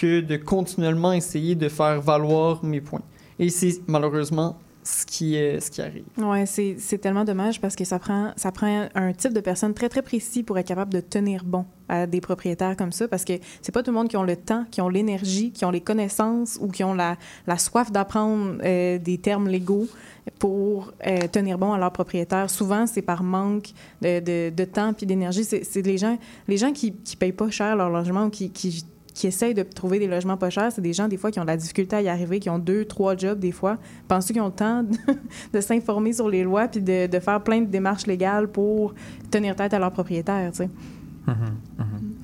que 0.00 0.20
de 0.20 0.36
continuellement 0.36 1.12
essayer 1.12 1.54
de 1.54 1.68
faire 1.68 2.00
valoir 2.00 2.64
mes 2.64 2.80
points. 2.80 3.02
Et 3.38 3.48
c'est 3.48 3.80
malheureusement 3.86 4.56
ce 4.84 5.06
qui, 5.06 5.34
est, 5.34 5.60
ce 5.60 5.70
qui 5.70 5.80
arrive. 5.80 6.04
Ouais, 6.18 6.44
c'est 6.46 6.98
tellement 6.98 7.24
dommage 7.24 7.60
parce 7.60 7.74
que 7.74 7.84
ça 7.84 7.98
prend, 7.98 8.32
ça 8.36 8.52
prend 8.52 8.86
un 8.94 9.12
type 9.12 9.32
de 9.32 9.40
personne 9.40 9.72
très, 9.72 9.88
très 9.88 10.02
précis 10.02 10.42
pour 10.42 10.58
être 10.58 10.68
capable 10.68 10.92
de 10.92 11.00
tenir 11.00 11.42
bon 11.44 11.64
à 11.88 12.06
des 12.06 12.20
propriétaires 12.20 12.76
comme 12.76 12.92
ça 12.92 13.08
parce 13.08 13.24
que 13.24 13.34
c'est 13.62 13.72
pas 13.72 13.82
tout 13.82 13.90
le 13.90 13.96
monde 13.96 14.08
qui 14.08 14.16
ont 14.16 14.22
le 14.22 14.36
temps, 14.36 14.64
qui 14.70 14.80
ont 14.80 14.88
l'énergie, 14.88 15.52
qui 15.52 15.64
ont 15.64 15.70
les 15.70 15.80
connaissances 15.80 16.58
ou 16.60 16.68
qui 16.68 16.84
ont 16.84 16.94
la, 16.94 17.16
la 17.46 17.58
soif 17.58 17.90
d'apprendre 17.92 18.58
euh, 18.62 18.98
des 18.98 19.18
termes 19.18 19.48
légaux 19.48 19.88
pour 20.38 20.92
euh, 21.06 21.28
tenir 21.28 21.58
bon 21.58 21.72
à 21.72 21.78
leurs 21.78 21.92
propriétaires. 21.92 22.48
Souvent, 22.50 22.86
c'est 22.86 23.02
par 23.02 23.22
manque 23.22 23.72
de, 24.02 24.50
de, 24.50 24.64
temps 24.64 24.92
puis 24.92 25.06
d'énergie. 25.06 25.44
C'est 25.44 25.64
c'est 25.64 25.82
les 25.82 25.98
gens, 25.98 26.18
les 26.48 26.56
gens 26.56 26.72
qui, 26.72 26.94
qui 26.94 27.16
payent 27.16 27.32
pas 27.32 27.50
cher 27.50 27.76
leur 27.76 27.90
logement 27.90 28.26
ou 28.26 28.30
qui, 28.30 28.84
qui 29.14 29.28
essayent 29.28 29.54
de 29.54 29.62
trouver 29.62 30.00
des 30.00 30.08
logements 30.08 30.36
pas 30.36 30.50
chers, 30.50 30.72
c'est 30.72 30.82
des 30.82 30.92
gens, 30.92 31.06
des 31.06 31.16
fois, 31.16 31.30
qui 31.30 31.38
ont 31.38 31.44
de 31.44 31.48
la 31.48 31.56
difficulté 31.56 31.96
à 31.96 32.02
y 32.02 32.08
arriver, 32.08 32.40
qui 32.40 32.50
ont 32.50 32.58
deux, 32.58 32.84
trois 32.84 33.16
jobs, 33.16 33.38
des 33.38 33.52
fois. 33.52 33.78
Penses-tu 34.08 34.32
qu'ils 34.32 34.42
ont 34.42 34.46
le 34.46 34.52
temps 34.52 34.82
de, 34.82 34.96
de 35.52 35.60
s'informer 35.60 36.12
sur 36.12 36.28
les 36.28 36.42
lois 36.42 36.66
puis 36.66 36.82
de, 36.82 37.06
de 37.06 37.20
faire 37.20 37.42
plein 37.42 37.60
de 37.60 37.66
démarches 37.66 38.06
légales 38.06 38.48
pour 38.48 38.92
tenir 39.30 39.54
tête 39.54 39.72
à 39.72 39.78
leurs 39.78 39.92
propriétaires, 39.92 40.50
tu 40.50 40.58
sais? 40.58 40.70
Mhm, 41.26 41.34
mhm. 41.78 42.14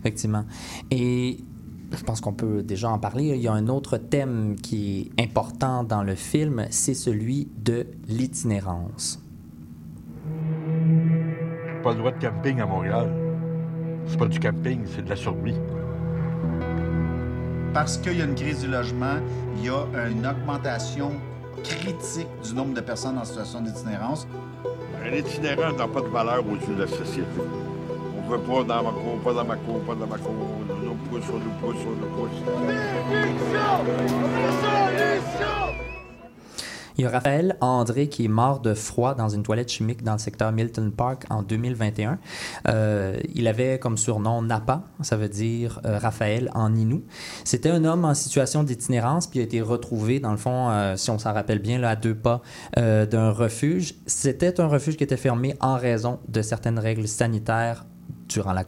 Effectivement. 0.00 0.44
Et 0.90 1.38
je 1.92 2.02
pense 2.02 2.20
qu'on 2.20 2.32
peut 2.32 2.62
déjà 2.62 2.90
en 2.90 2.98
parler. 2.98 3.28
Il 3.28 3.40
y 3.40 3.48
a 3.48 3.52
un 3.52 3.68
autre 3.68 3.96
thème 3.96 4.56
qui 4.60 5.12
est 5.16 5.22
important 5.22 5.84
dans 5.84 6.02
le 6.02 6.16
film, 6.16 6.66
c'est 6.70 6.94
celui 6.94 7.48
de 7.56 7.86
l'itinérance. 8.08 9.22
Pas 11.84 11.92
le 11.92 11.98
droit 11.98 12.12
de 12.12 12.18
camping 12.18 12.60
à 12.60 12.66
Montréal. 12.66 13.12
C'est 14.06 14.18
pas 14.18 14.26
du 14.26 14.40
camping, 14.40 14.80
c'est 14.86 15.04
de 15.04 15.10
la 15.10 15.16
survie. 15.16 15.54
Parce 17.74 17.96
qu'il 17.96 18.18
y 18.18 18.22
a 18.22 18.24
une 18.24 18.34
crise 18.34 18.60
du 18.60 18.68
logement, 18.68 19.16
il 19.56 19.64
y 19.64 19.68
a 19.70 19.86
une 20.08 20.26
augmentation 20.26 21.12
critique 21.64 22.28
du 22.44 22.54
nombre 22.54 22.74
de 22.74 22.80
personnes 22.80 23.18
en 23.18 23.24
situation 23.24 23.60
d'itinérance. 23.60 24.26
Un 25.04 25.12
itinérant 25.12 25.72
n'a 25.72 25.88
pas 25.88 26.00
de 26.00 26.08
valeur 26.08 26.44
aux 26.46 26.56
yeux 26.56 26.74
de 26.74 26.82
la 26.82 26.88
société. 26.88 27.26
On 28.18 28.30
veut 28.30 28.38
pas 28.38 28.62
dans 28.64 28.82
ma 28.82 28.90
cour, 28.90 29.18
pas 29.24 29.32
dans 29.32 29.44
ma 29.44 29.56
cour, 29.56 29.80
pas 29.80 29.94
dans 29.94 30.06
ma 30.06 30.18
cour. 30.18 30.32
On 30.70 30.84
nous 30.84 30.94
pousse, 30.94 31.24
on 31.32 31.38
nous 31.38 31.50
pousse, 31.60 31.82
on 31.86 31.96
nous 32.00 32.06
pousse. 32.16 32.38
Il 36.98 37.04
y 37.04 37.06
a 37.06 37.10
Raphaël 37.10 37.56
André 37.60 38.08
qui 38.08 38.26
est 38.26 38.28
mort 38.28 38.60
de 38.60 38.74
froid 38.74 39.14
dans 39.14 39.28
une 39.28 39.42
toilette 39.42 39.70
chimique 39.70 40.02
dans 40.02 40.12
le 40.12 40.18
secteur 40.18 40.52
Milton 40.52 40.92
Park 40.92 41.24
en 41.30 41.42
2021. 41.42 42.18
Euh, 42.68 43.18
il 43.34 43.48
avait 43.48 43.78
comme 43.78 43.96
surnom 43.96 44.42
Napa, 44.42 44.82
ça 45.00 45.16
veut 45.16 45.28
dire 45.28 45.80
euh, 45.86 45.98
Raphaël 45.98 46.50
en 46.54 46.74
Inou. 46.74 47.02
C'était 47.44 47.70
un 47.70 47.84
homme 47.84 48.04
en 48.04 48.14
situation 48.14 48.62
d'itinérance 48.62 49.26
puis 49.26 49.38
il 49.38 49.42
a 49.42 49.44
été 49.44 49.60
retrouvé 49.60 50.20
dans 50.20 50.32
le 50.32 50.36
fond, 50.36 50.70
euh, 50.70 50.96
si 50.96 51.10
on 51.10 51.18
s'en 51.18 51.32
rappelle 51.32 51.60
bien, 51.60 51.78
là, 51.78 51.90
à 51.90 51.96
deux 51.96 52.14
pas 52.14 52.42
d'un 52.76 53.30
refuge. 53.30 53.94
C'était 54.06 54.60
un 54.60 54.66
refuge 54.66 54.96
qui 54.96 55.04
était 55.04 55.16
fermé 55.16 55.54
en 55.60 55.76
raison 55.76 56.18
de 56.28 56.42
certaines 56.42 56.78
règles 56.78 57.08
sanitaires 57.08 57.84
durant 58.28 58.52
la, 58.52 58.64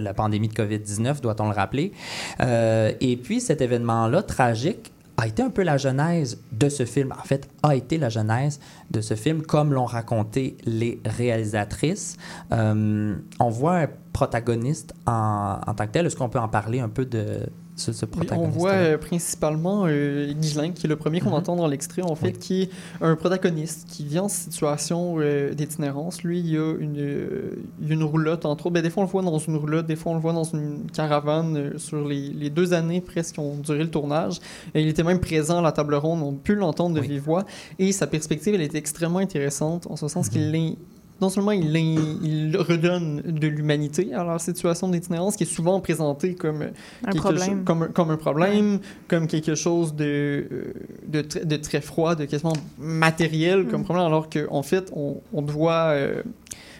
la, 0.00 0.14
pandémie 0.14 0.48
de 0.48 0.54
COVID-19, 0.54 1.20
doit-on 1.20 1.48
le 1.48 1.54
rappeler. 1.54 1.92
Et 2.40 3.16
puis 3.22 3.40
cet 3.40 3.60
événement-là, 3.60 4.22
tragique, 4.22 4.92
a 5.20 5.26
été 5.26 5.42
un 5.42 5.50
peu 5.50 5.62
la 5.62 5.76
genèse 5.76 6.38
de 6.50 6.68
ce 6.68 6.86
film. 6.86 7.12
En 7.12 7.24
fait, 7.24 7.48
a 7.62 7.74
été 7.74 7.98
la 7.98 8.08
genèse 8.08 8.58
de 8.90 9.02
ce 9.02 9.14
film, 9.14 9.42
comme 9.42 9.74
l'ont 9.74 9.84
raconté 9.84 10.56
les 10.64 10.98
réalisatrices. 11.04 12.16
Euh, 12.52 13.14
on 13.38 13.50
voit 13.50 13.86
protagoniste 14.12 14.94
en, 15.06 15.58
en 15.66 15.74
tant 15.74 15.86
que 15.86 15.92
tel? 15.92 16.06
Est-ce 16.06 16.16
qu'on 16.16 16.28
peut 16.28 16.38
en 16.38 16.48
parler 16.48 16.80
un 16.80 16.88
peu 16.88 17.04
de 17.04 17.40
ce, 17.76 17.92
ce 17.94 18.04
protagoniste 18.04 18.54
on 18.56 18.58
voit 18.58 18.72
euh, 18.72 18.98
principalement 18.98 19.84
euh, 19.86 20.34
qui 20.74 20.84
est 20.84 20.86
le 20.86 20.96
premier 20.96 21.20
qu'on 21.20 21.30
Mhm. 21.30 21.34
entend 21.36 21.56
dans 21.56 21.66
l'extrait, 21.66 22.02
en 22.02 22.14
fait, 22.14 22.26
Oui. 22.26 22.38
qui 22.38 22.62
est 22.64 22.70
un 23.00 23.16
protagoniste 23.16 23.86
qui 23.88 24.04
vit 24.04 24.18
en 24.18 24.28
situation 24.28 25.14
euh, 25.18 25.54
d'itinérance. 25.54 26.22
Lui, 26.22 26.40
il 26.40 26.56
a 26.58 26.74
une, 26.78 26.98
euh, 26.98 27.56
a 27.82 27.92
une 27.92 28.02
roulotte, 28.04 28.44
entre 28.44 28.66
autres. 28.66 28.74
Ben, 28.74 28.82
des 28.82 28.90
fois, 28.90 29.02
on 29.04 29.06
le 29.06 29.10
voit 29.12 29.22
dans 29.22 29.38
une 29.38 29.56
roulotte, 29.56 29.86
des 29.86 29.96
fois, 29.96 30.12
on 30.12 30.16
le 30.16 30.20
voit 30.20 30.34
dans 30.34 30.44
une 30.44 30.90
caravane 30.92 31.56
euh, 31.56 31.78
sur 31.78 32.06
les, 32.06 32.28
les 32.28 32.50
deux 32.50 32.74
années 32.74 33.00
presque 33.00 33.34
qui 33.34 33.40
ont 33.40 33.56
duré 33.56 33.78
le 33.78 33.90
tournage. 33.90 34.40
Et 34.74 34.82
il 34.82 34.88
était 34.88 35.04
même 35.04 35.20
présent 35.20 35.60
à 35.60 35.62
la 35.62 35.72
table 35.72 35.94
ronde, 35.94 36.20
on 36.22 36.34
peut 36.34 36.52
l'entendre 36.54 36.96
de 36.96 37.00
Oui. 37.00 37.08
vive 37.08 37.22
voix. 37.22 37.44
Et 37.78 37.92
sa 37.92 38.06
perspective, 38.06 38.54
elle 38.54 38.60
est 38.60 38.74
extrêmement 38.74 39.20
intéressante, 39.20 39.86
en 39.88 39.96
ce 39.96 40.06
sens 40.08 40.28
qu'il 40.28 40.50
l'in- 40.52 40.74
non 41.20 41.28
seulement 41.28 41.52
il, 41.52 42.56
redonne 42.56 43.20
de 43.22 43.46
l'humanité 43.48 44.12
à 44.14 44.24
leur 44.24 44.40
situation 44.40 44.88
d'itinérance, 44.88 45.36
qui 45.36 45.44
est 45.44 45.46
souvent 45.54 45.80
présentée 45.80 46.34
comme 46.34 46.64
Un 47.04 47.12
problème. 47.12 47.64
comme, 47.64 47.82
un- 47.84 47.88
comme 47.88 48.10
un 48.10 48.16
problème, 48.16 48.80
comme 49.08 49.26
quelque 49.26 49.54
chose 49.54 49.94
de, 49.94 50.04
euh, 50.50 50.72
de, 51.06 51.22
tr- 51.22 51.44
de 51.44 51.56
très 51.56 51.80
froid, 51.80 52.14
de 52.14 52.24
quasiment 52.24 52.54
matériel 52.78 53.66
comme 53.66 53.80
Mm. 53.82 53.84
problème, 53.84 54.06
alors 54.06 54.28
qu'en 54.30 54.62
fait, 54.62 54.90
on, 54.94 55.20
on 55.32 55.42
doit 55.42 55.90
euh, 55.92 56.22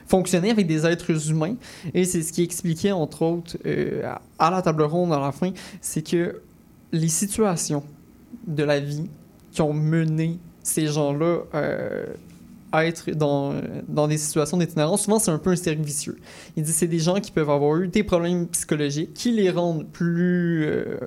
fonctionner 0.06 0.50
avec 0.50 0.66
des 0.66 0.86
êtres 0.86 1.30
humains. 1.30 1.54
Et 1.94 2.04
c'est 2.04 2.22
ce 2.22 2.32
qui 2.32 2.42
expliquait, 2.42 2.92
entre 2.92 3.22
autres, 3.22 3.56
euh, 3.66 4.02
à, 4.38 4.50
la 4.50 4.62
table 4.62 4.82
ronde 4.82 5.12
à 5.12 5.20
la 5.20 5.32
fin, 5.32 5.50
c'est 5.80 6.02
que 6.02 6.40
les 6.92 7.08
situations 7.08 7.84
de 8.46 8.64
la 8.64 8.80
vie 8.80 9.08
qui 9.52 9.62
ont 9.62 9.72
mené 9.72 10.38
ces 10.62 10.86
gens-là 10.86 11.38
euh, 11.54 12.06
être 12.72 13.10
dans, 13.10 13.54
dans 13.88 14.08
des 14.08 14.18
situations 14.18 14.56
d'itinérance, 14.56 15.04
souvent 15.04 15.18
c'est 15.18 15.30
un 15.30 15.38
peu 15.38 15.50
un 15.50 15.56
cercle 15.56 15.82
vicieux. 15.82 16.18
Il 16.56 16.62
dit 16.62 16.72
c'est 16.72 16.86
des 16.86 16.98
gens 16.98 17.20
qui 17.20 17.30
peuvent 17.30 17.50
avoir 17.50 17.76
eu 17.76 17.88
des 17.88 18.04
problèmes 18.04 18.46
psychologiques 18.48 19.14
qui 19.14 19.32
les 19.32 19.50
rendent 19.50 19.88
plus, 19.90 20.64
euh, 20.64 20.98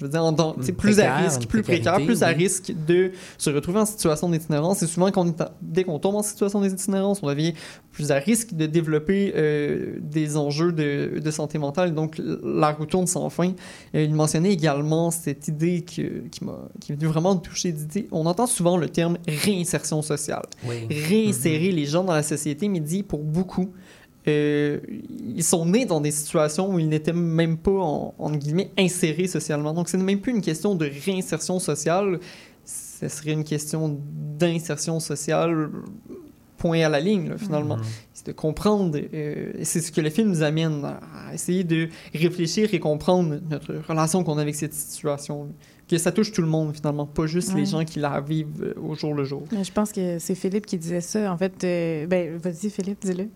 je 0.00 0.06
veux 0.06 0.10
dire, 0.10 0.24
en 0.24 0.34
sais, 0.62 0.72
plus 0.72 0.98
à 1.00 1.14
risque, 1.18 1.46
plus 1.46 1.62
précarité, 1.62 2.06
plus 2.06 2.22
à 2.22 2.28
risque 2.28 2.72
de 2.86 3.12
se 3.36 3.50
retrouver 3.50 3.80
en 3.80 3.84
situation 3.86 4.30
d'itinérance. 4.30 4.82
Et 4.82 4.86
souvent, 4.86 5.10
quand 5.10 5.26
on 5.26 5.28
est 5.28 5.42
dès 5.60 5.84
qu'on 5.84 5.98
tombe 5.98 6.14
en 6.14 6.22
situation 6.22 6.62
d'itinérance, 6.62 7.20
on 7.22 7.26
devient 7.28 7.52
plus 7.92 8.10
à 8.10 8.14
risque 8.14 8.54
de 8.54 8.64
développer 8.66 9.32
euh, 9.36 9.96
des 10.00 10.38
enjeux 10.38 10.72
de, 10.72 11.18
de 11.22 11.30
santé 11.30 11.58
mentale. 11.58 11.94
Donc, 11.94 12.18
la 12.42 12.70
roue 12.72 12.86
tourne 12.86 13.06
sans 13.06 13.28
fin. 13.28 13.52
Euh, 13.94 14.02
il 14.02 14.14
mentionnait 14.14 14.52
également 14.52 15.10
cette 15.10 15.48
idée 15.48 15.82
que- 15.82 16.26
qui 16.30 16.44
m'a 16.44 16.58
qui 16.80 16.92
est 16.92 16.94
venue 16.94 17.08
vraiment 17.08 17.34
me 17.34 17.40
toucher. 17.40 17.72
d'idée. 17.72 18.08
On 18.10 18.24
entend 18.24 18.46
souvent 18.46 18.78
le 18.78 18.88
terme 18.88 19.18
réinsertion 19.28 20.00
sociale 20.02 20.42
Oui. 20.66 20.86
réinsérer 20.88 21.72
les 21.72 21.84
gens 21.84 22.04
dans 22.04 22.14
la 22.14 22.22
société, 22.22 22.68
mais 22.68 22.80
dit 22.80 23.02
pour 23.02 23.22
beaucoup, 23.22 23.70
euh, 24.28 24.80
ils 25.34 25.44
sont 25.44 25.64
nés 25.66 25.86
dans 25.86 26.00
des 26.00 26.10
situations 26.10 26.72
où 26.72 26.78
ils 26.78 26.88
n'étaient 26.88 27.12
même 27.12 27.56
pas, 27.56 27.70
en, 27.70 28.14
entre 28.18 28.38
guillemets, 28.38 28.70
insérés 28.78 29.26
socialement. 29.26 29.72
Donc, 29.72 29.88
ce 29.88 29.96
n'est 29.96 30.04
même 30.04 30.20
plus 30.20 30.32
une 30.32 30.42
question 30.42 30.74
de 30.74 30.90
réinsertion 31.04 31.58
sociale, 31.58 32.20
ce 32.64 33.08
serait 33.08 33.32
une 33.32 33.44
question 33.44 33.98
d'insertion 34.38 35.00
sociale 35.00 35.70
point 36.60 36.82
à 36.82 36.88
la 36.90 37.00
ligne, 37.00 37.30
là, 37.30 37.38
finalement. 37.38 37.78
Mhm. 37.78 37.82
C'est 38.12 38.26
de 38.26 38.32
comprendre, 38.32 38.98
euh, 38.98 39.52
et 39.58 39.64
c'est 39.64 39.80
ce 39.80 39.90
que 39.90 40.02
le 40.02 40.10
film 40.10 40.28
nous 40.28 40.42
amène 40.42 40.84
à 40.84 41.34
essayer 41.34 41.64
de 41.64 41.88
réfléchir 42.14 42.72
et 42.74 42.78
comprendre 42.78 43.40
notre 43.48 43.74
relation 43.88 44.22
qu'on 44.22 44.36
a 44.36 44.42
avec 44.42 44.54
cette 44.54 44.74
situation. 44.74 45.48
Que 45.88 45.98
ça 45.98 46.12
touche 46.12 46.30
tout 46.30 46.42
le 46.42 46.46
monde, 46.46 46.76
finalement, 46.76 47.06
pas 47.06 47.26
juste 47.26 47.52
les 47.54 47.64
gens 47.64 47.84
qui 47.84 47.98
la 47.98 48.20
vivent 48.20 48.62
euh, 48.62 48.74
au 48.80 48.94
jour 48.94 49.12
le 49.12 49.24
jour. 49.24 49.42
Mais 49.50 49.64
Je 49.64 49.72
pense 49.72 49.90
que 49.90 50.20
c'est 50.20 50.36
Philippe 50.36 50.66
qui 50.66 50.78
disait 50.78 51.00
ça. 51.00 51.32
En 51.32 51.36
fait, 51.36 51.64
euh, 51.64 52.06
ben, 52.06 52.36
vas-y, 52.36 52.70
Philippe, 52.70 53.00
dis-le. 53.04 53.28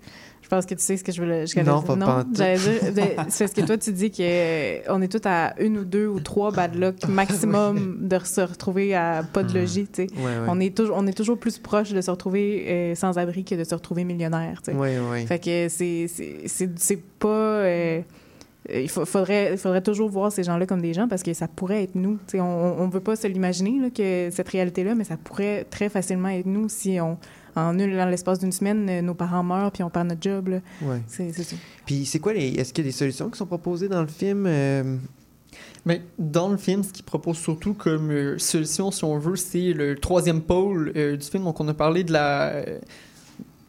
Pense 0.54 0.66
que 0.66 0.74
tu 0.74 0.82
sais 0.82 0.96
ce 0.96 1.02
que 1.04 1.10
je 1.12 1.20
voulais 1.20 1.46
je 1.46 1.58
Non, 1.60 1.82
pas- 1.82 2.24
j'allais 2.32 2.56
dire. 2.58 2.92
ben, 2.94 3.08
c'est 3.28 3.44
parce 3.44 3.52
que 3.54 3.60
toi, 3.62 3.76
tu 3.76 3.92
dis 3.92 4.10
qu'on 4.10 5.02
est 5.02 5.08
tous 5.10 5.28
à 5.28 5.54
une 5.60 5.78
ou 5.78 5.84
deux 5.84 6.06
ou 6.06 6.20
trois 6.20 6.52
bad 6.52 6.74
luck 6.76 6.96
maximum 7.08 7.98
de 8.08 8.18
se 8.20 8.40
retrouver 8.40 8.94
à 8.94 9.22
pas 9.32 9.42
de 9.42 9.50
Hmm. 9.52 9.56
logis, 9.60 9.86
tu 9.92 10.06
sais. 10.06 10.06
On, 10.48 10.60
est 10.60 10.76
toujours, 10.76 10.96
on 10.98 11.06
est 11.06 11.12
toujours 11.16 11.38
plus 11.38 11.58
proche 11.58 11.92
de 11.92 12.00
se 12.00 12.10
retrouver 12.10 12.66
euh, 12.68 12.94
sans 12.94 13.18
abri 13.18 13.44
que 13.44 13.54
de 13.56 13.64
se 13.64 13.74
retrouver 13.74 14.04
millionnaire, 14.04 14.60
tu 14.62 14.70
sais. 14.72 14.76
Ouais, 14.76 14.98
ouais. 15.10 15.26
Fait 15.26 15.38
que 15.38 15.68
c'est- 15.68 17.02
pas. 17.18 17.28
euh, 17.28 18.00
il 18.72 18.88
faudrait, 18.88 19.58
faudrait 19.58 19.82
toujours 19.82 20.08
voir 20.08 20.32
ces 20.32 20.42
gens-là 20.42 20.64
comme 20.64 20.80
des 20.80 20.94
gens 20.94 21.06
parce 21.06 21.22
que 21.22 21.34
ça 21.34 21.48
pourrait 21.48 21.82
être 21.82 21.94
nous. 21.96 22.16
T'sais, 22.26 22.40
on 22.40 22.86
ne 22.86 22.90
veut 22.90 23.00
pas 23.00 23.14
se 23.14 23.26
l'imaginer, 23.26 23.90
que 23.90 24.28
cette 24.30 24.48
réalité-là, 24.48 24.94
mais 24.94 25.04
ça 25.04 25.16
pourrait 25.22 25.66
très 25.68 25.90
facilement 25.90 26.28
être 26.30 26.46
nous 26.46 26.68
si, 26.70 26.98
on, 27.00 27.18
en 27.56 27.74
dans 27.74 28.08
l'espace 28.10 28.38
d'une 28.38 28.52
semaine, 28.52 28.88
euh, 28.88 29.02
nos 29.02 29.14
parents 29.14 29.42
meurent 29.42 29.72
puis 29.72 29.82
on 29.82 29.90
perd 29.90 30.08
notre 30.08 30.22
job. 30.22 30.48
là. 30.48 30.60
Ouais. 30.82 31.00
C'est 31.06 31.32
c'est 31.32 31.44
ça. 31.44 31.56
Puis 31.86 32.06
c'est 32.06 32.18
quoi 32.18 32.32
les. 32.32 32.48
Est-ce 32.54 32.72
qu'il 32.72 32.84
y 32.84 32.88
a 32.88 32.90
des 32.90 32.96
solutions 32.96 33.30
qui 33.30 33.38
sont 33.38 33.46
proposées 33.46 33.88
dans 33.88 34.00
le 34.00 34.08
film 34.08 34.44
euh, 34.46 34.96
Mais 35.84 36.02
dans 36.18 36.48
le 36.48 36.56
film, 36.56 36.82
ce 36.82 36.92
qu'il 36.92 37.04
propose 37.04 37.38
surtout 37.38 37.74
comme 37.74 38.10
euh, 38.10 38.38
solution, 38.38 38.90
si 38.90 39.04
on 39.04 39.18
veut, 39.18 39.36
c'est 39.36 39.72
le 39.72 39.96
troisième 39.96 40.40
pôle 40.40 40.92
euh, 40.96 41.16
du 41.16 41.26
film. 41.26 41.44
Donc, 41.44 41.60
on 41.60 41.68
a 41.68 41.74
parlé 41.74 42.04
de 42.04 42.12
la. 42.12 42.64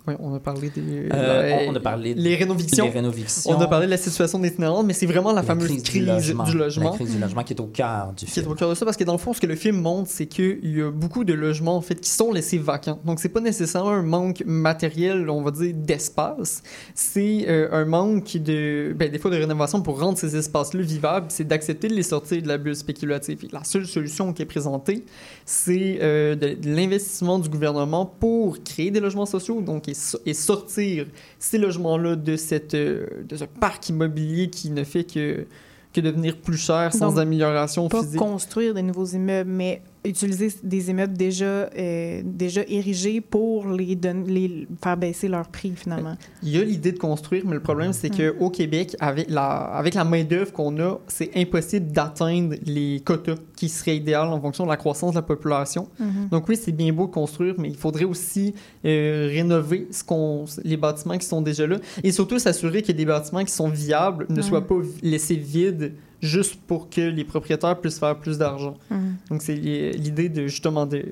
Ouais, 0.07 0.15
on 0.19 0.33
a 0.33 0.39
parlé 0.39 0.69
des. 0.69 1.09
Euh, 1.13 1.65
la- 1.65 1.71
on 1.71 1.75
a 1.75 1.79
parlé 1.79 2.13
de- 2.15 2.21
Les 2.21 2.35
rénovictions. 2.35 2.85
Les 2.85 2.91
rénovictions. 2.91 3.51
On 3.51 3.61
a 3.61 3.67
parlé 3.67 3.85
de 3.85 3.91
la 3.91 3.97
situation 3.97 4.39
des 4.39 4.53
mais 4.85 4.93
c'est 4.93 5.05
vraiment 5.05 5.33
la, 5.33 5.43
fameuse 5.43 5.67
crise, 5.83 6.01
du 6.01 6.05
logement. 6.05 6.43
La 6.43 6.89
crise 6.91 7.11
du 7.11 7.19
logement 7.19 7.43
qui 7.43 7.53
est 7.53 7.59
au 7.59 7.67
cœur 7.67 8.13
du 8.15 8.25
qui 8.25 8.39
est 8.39 8.41
film. 8.41 8.51
au 8.51 8.55
cœur 8.55 8.69
de 8.69 8.75
ça 8.75 8.85
parce 8.85 8.97
que 8.97 9.03
dans 9.03 9.11
le 9.13 9.17
fond 9.17 9.33
ce 9.33 9.41
que 9.41 9.47
le 9.47 9.55
film 9.55 9.81
montre 9.81 10.09
c'est 10.09 10.25
qu'il 10.25 10.59
y 10.77 10.81
a 10.81 10.89
beaucoup 10.91 11.23
de 11.23 11.33
logements 11.33 11.75
en 11.75 11.81
fait 11.81 11.95
qui 11.99 12.09
sont 12.09 12.31
laissés 12.31 12.57
vacants 12.57 12.99
donc 13.05 13.19
c'est 13.19 13.29
pas 13.29 13.41
nécessairement 13.41 13.91
un 13.91 14.01
manque 14.01 14.43
matériel 14.45 15.29
on 15.29 15.41
va 15.41 15.51
dire 15.51 15.73
d'espace 15.75 16.63
c'est 16.93 17.45
euh, 17.47 17.67
un 17.71 17.85
manque 17.85 18.37
de 18.37 18.93
ben, 18.97 19.11
des 19.11 19.19
fois 19.19 19.31
de 19.31 19.37
rénovation 19.37 19.81
pour 19.81 19.99
rendre 19.99 20.17
ces 20.17 20.35
espaces 20.35 20.73
là 20.73 20.81
vivables 20.81 21.27
c'est 21.29 21.47
d'accepter 21.47 21.87
de 21.87 21.93
les 21.93 22.03
sortir 22.03 22.41
de 22.41 22.47
la 22.47 22.57
bulle 22.57 22.75
spéculative 22.75 23.39
Et 23.43 23.47
la 23.51 23.63
seule 23.63 23.85
solution 23.85 24.33
qui 24.33 24.41
est 24.41 24.45
présentée 24.45 25.03
c'est 25.45 25.99
euh, 26.01 26.35
de, 26.35 26.53
de 26.53 26.69
l'investissement 26.75 27.39
du 27.39 27.49
gouvernement 27.49 28.05
pour 28.05 28.63
créer 28.63 28.91
des 28.91 28.99
logements 28.99 29.25
sociaux 29.25 29.61
donc 29.61 29.87
et, 29.95 29.99
so- 29.99 30.19
et 30.25 30.33
sortir 30.33 31.05
ces 31.39 31.57
logements 31.57 31.97
là 31.97 32.15
de 32.15 32.35
cette 32.35 32.73
euh, 32.73 33.07
de 33.27 33.35
ce 33.35 33.45
parc 33.45 33.89
immobilier 33.89 34.49
qui 34.49 34.69
ne 34.71 34.83
fait 34.83 35.03
que 35.03 35.45
que 35.93 36.01
devenir 36.01 36.35
plus 36.37 36.57
cher 36.57 36.93
sans 36.93 37.11
Donc, 37.11 37.19
amélioration 37.19 37.87
Pas 37.87 38.01
physique. 38.03 38.19
construire 38.19 38.73
des 38.73 38.81
nouveaux 38.81 39.05
immeubles, 39.05 39.49
mais 39.49 39.81
utiliser 40.05 40.49
des 40.63 40.89
immeubles 40.89 41.17
déjà, 41.17 41.45
euh, 41.45 42.21
déjà 42.23 42.61
érigés 42.67 43.21
pour 43.21 43.67
les, 43.67 43.97
les 44.27 44.67
faire 44.83 44.97
baisser 44.97 45.27
leur 45.27 45.47
prix, 45.47 45.73
finalement. 45.75 46.15
Il 46.43 46.49
y 46.49 46.59
a 46.59 46.63
l'idée 46.63 46.91
de 46.91 46.99
construire, 46.99 47.43
mais 47.45 47.53
le 47.53 47.61
problème, 47.61 47.93
c'est 47.93 48.09
que 48.09 48.35
au 48.39 48.49
Québec, 48.49 48.95
avec 48.99 49.29
la, 49.29 49.45
avec 49.45 49.93
la 49.93 50.03
main-d'œuvre 50.03 50.51
qu'on 50.51 50.77
a, 50.79 50.99
c'est 51.07 51.31
impossible 51.35 51.91
d'atteindre 51.91 52.55
les 52.65 53.01
quotas 53.03 53.35
qui 53.55 53.69
seraient 53.69 53.97
idéales 53.97 54.27
en 54.27 54.39
fonction 54.39 54.65
de 54.65 54.69
la 54.69 54.77
croissance 54.77 55.11
de 55.11 55.17
la 55.17 55.21
population. 55.21 55.87
Mhm. 55.99 56.29
Donc 56.31 56.47
oui, 56.47 56.57
c'est 56.61 56.71
bien 56.71 56.91
beau 56.93 57.07
de 57.07 57.11
construire, 57.11 57.55
mais 57.57 57.69
il 57.69 57.77
faudrait 57.77 58.05
aussi 58.05 58.53
euh, 58.85 59.29
rénover 59.31 59.87
ce 59.91 60.03
qu'on, 60.03 60.45
les 60.63 60.77
bâtiments 60.77 61.17
qui 61.17 61.25
sont 61.25 61.41
déjà 61.41 61.67
là 61.67 61.77
et 62.03 62.11
surtout 62.11 62.39
s'assurer 62.39 62.81
que 62.81 62.91
des 62.91 63.05
bâtiments 63.05 63.43
qui 63.43 63.53
sont 63.53 63.69
viables 63.69 64.25
ne 64.29 64.41
soient 64.41 64.65
pas 64.65 64.75
laissés 65.01 65.35
vides 65.35 65.93
juste 66.25 66.59
pour 66.67 66.89
que 66.89 67.01
les 67.01 67.23
propriétaires 67.23 67.79
puissent 67.79 67.99
faire 67.99 68.17
plus 68.19 68.37
d'argent. 68.37 68.75
Mhm. 68.91 69.15
Donc, 69.29 69.41
c'est 69.41 69.55
li- 69.55 69.91
l'idée 69.91 70.29
de 70.29 70.47
justement 70.47 70.85
de- 70.85 71.05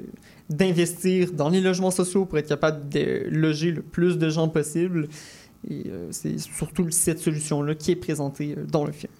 d'investir 0.49 1.31
dans 1.31 1.49
les 1.49 1.61
logements 1.61 1.91
sociaux 1.91 2.25
pour 2.25 2.37
être 2.37 2.49
capable 2.49 2.89
de 2.89 3.27
loger 3.29 3.71
le 3.71 3.81
plus 3.81 4.17
de 4.17 4.29
gens 4.29 4.49
possible. 4.49 5.07
Et 5.69 5.83
euh, 5.87 6.07
c'est 6.11 6.37
surtout 6.39 6.87
cette 6.89 7.19
solution-là 7.19 7.75
qui 7.75 7.91
est 7.91 7.95
présentée 7.95 8.55
euh, 8.57 8.65
dans 8.65 8.83
le 8.85 8.91
film. 8.91 9.13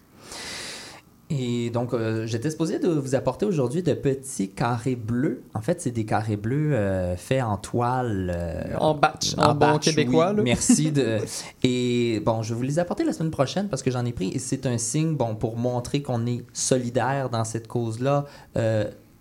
Et 1.36 1.70
donc, 1.72 1.94
euh, 1.94 2.28
j'étais 2.28 2.52
supposé 2.52 2.78
de 2.80 2.88
vous 2.90 3.16
apporter 3.16 3.46
aujourd'hui 3.46 3.82
de 3.82 3.94
petits 3.94 4.50
carrés 4.52 4.96
bleus. 4.96 5.42
En 5.56 5.62
fait, 5.62 5.82
c'est 5.82 5.92
des 5.92 6.06
carrés 6.06 6.38
bleus 6.38 6.74
euh, 6.76 7.16
faits 7.16 7.42
en 7.42 7.58
toile. 7.58 8.32
euh, 8.36 8.76
En 8.80 8.94
batch, 8.94 9.34
en 9.38 9.56
batch, 9.56 9.86
québécois, 9.86 10.30
oui. 10.32 10.38
là. 10.38 10.44
Merci. 10.44 10.92
De... 10.92 11.18
Et 11.64 12.22
bon, 12.24 12.44
je 12.44 12.54
vais 12.54 12.58
vous 12.58 12.64
les 12.64 12.78
apporter 12.80 13.04
la 13.04 13.14
semaine 13.14 13.32
prochaine 13.32 13.68
parce 13.68 13.82
que 13.82 13.90
j'en 13.90 14.06
ai 14.06 14.12
pris. 14.14 14.30
Et 14.30 14.40
c'est 14.40 14.66
un 14.68 14.78
signe, 14.78 15.16
bon, 15.16 15.36
pour 15.36 15.58
montrer 15.58 16.02
qu'on 16.04 16.26
est 16.28 16.44
solidaire 16.54 17.30
dans 17.30 17.44
cette 17.46 17.68
cause-là. 17.68 18.26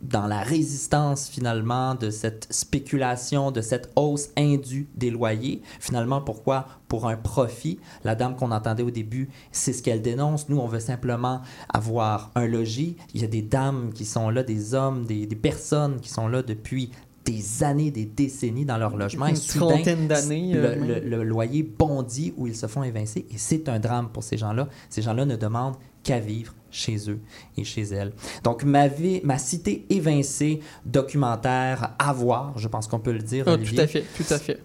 Dans 0.02 0.26
la 0.26 0.40
résistance 0.40 1.28
finalement 1.28 1.94
de 1.94 2.10
cette 2.10 2.52
spéculation, 2.52 3.50
de 3.50 3.60
cette 3.60 3.90
hausse 3.96 4.30
indue 4.36 4.88
des 4.94 5.10
loyers. 5.10 5.62
Finalement, 5.80 6.20
pourquoi? 6.20 6.66
Pour 6.88 7.06
un 7.08 7.16
profit. 7.16 7.78
La 8.04 8.14
dame 8.14 8.36
qu'on 8.36 8.50
entendait 8.50 8.82
au 8.82 8.90
début, 8.90 9.30
c'est 9.52 9.72
ce 9.72 9.82
qu'elle 9.82 10.02
dénonce. 10.02 10.48
Nous, 10.48 10.58
on 10.58 10.66
veut 10.66 10.80
simplement 10.80 11.40
avoir 11.72 12.32
un 12.34 12.46
logis. 12.46 12.96
Il 13.14 13.22
y 13.22 13.24
a 13.24 13.28
des 13.28 13.42
dames 13.42 13.92
qui 13.94 14.04
sont 14.04 14.28
là, 14.28 14.42
des 14.42 14.74
hommes, 14.74 15.06
des, 15.06 15.26
des 15.26 15.36
personnes 15.36 16.00
qui 16.00 16.08
sont 16.08 16.28
là 16.28 16.42
depuis 16.42 16.90
des 17.24 17.62
années, 17.62 17.92
des 17.92 18.04
décennies 18.04 18.64
dans 18.64 18.78
leur 18.78 18.96
logement. 18.96 19.26
Une 19.26 19.34
et 19.34 19.36
soudain, 19.36 19.82
d'années, 20.08 20.54
Le, 20.54 20.64
euh, 20.64 21.00
le 21.04 21.22
loyer 21.22 21.62
bondit 21.62 22.34
où 22.36 22.48
ils 22.48 22.56
se 22.56 22.66
font 22.66 22.82
évincer. 22.82 23.26
Et 23.30 23.38
c'est 23.38 23.68
un 23.68 23.78
drame 23.78 24.08
pour 24.12 24.24
ces 24.24 24.36
gens-là. 24.36 24.68
Ces 24.90 25.02
gens-là 25.02 25.24
ne 25.24 25.36
demandent 25.36 25.76
qu'à 26.02 26.18
vivre 26.18 26.54
chez 26.70 27.10
eux 27.10 27.20
et 27.56 27.64
chez 27.64 27.82
elles. 27.82 28.12
Donc, 28.42 28.64
ma, 28.64 28.88
vie, 28.88 29.20
ma 29.24 29.38
cité 29.38 29.84
évincée, 29.90 30.60
documentaire 30.84 31.94
à 31.98 32.12
voir, 32.12 32.58
je 32.58 32.66
pense 32.68 32.88
qu'on 32.88 32.98
peut 32.98 33.12
le 33.12 33.20
dire, 33.20 33.44
tout 33.44 33.52
Olivier, 33.52 33.80
à 33.80 33.86
fait, 33.86 34.04
tout 34.16 34.24
à 34.30 34.38
fait. 34.38 34.58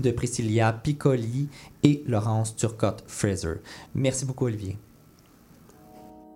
de 0.00 0.10
Priscilla 0.10 0.72
Piccoli 0.72 1.48
et 1.82 2.02
Laurence 2.06 2.56
Turcotte-Fraser. 2.56 3.60
Merci 3.94 4.26
beaucoup, 4.26 4.46
Olivier. 4.46 4.76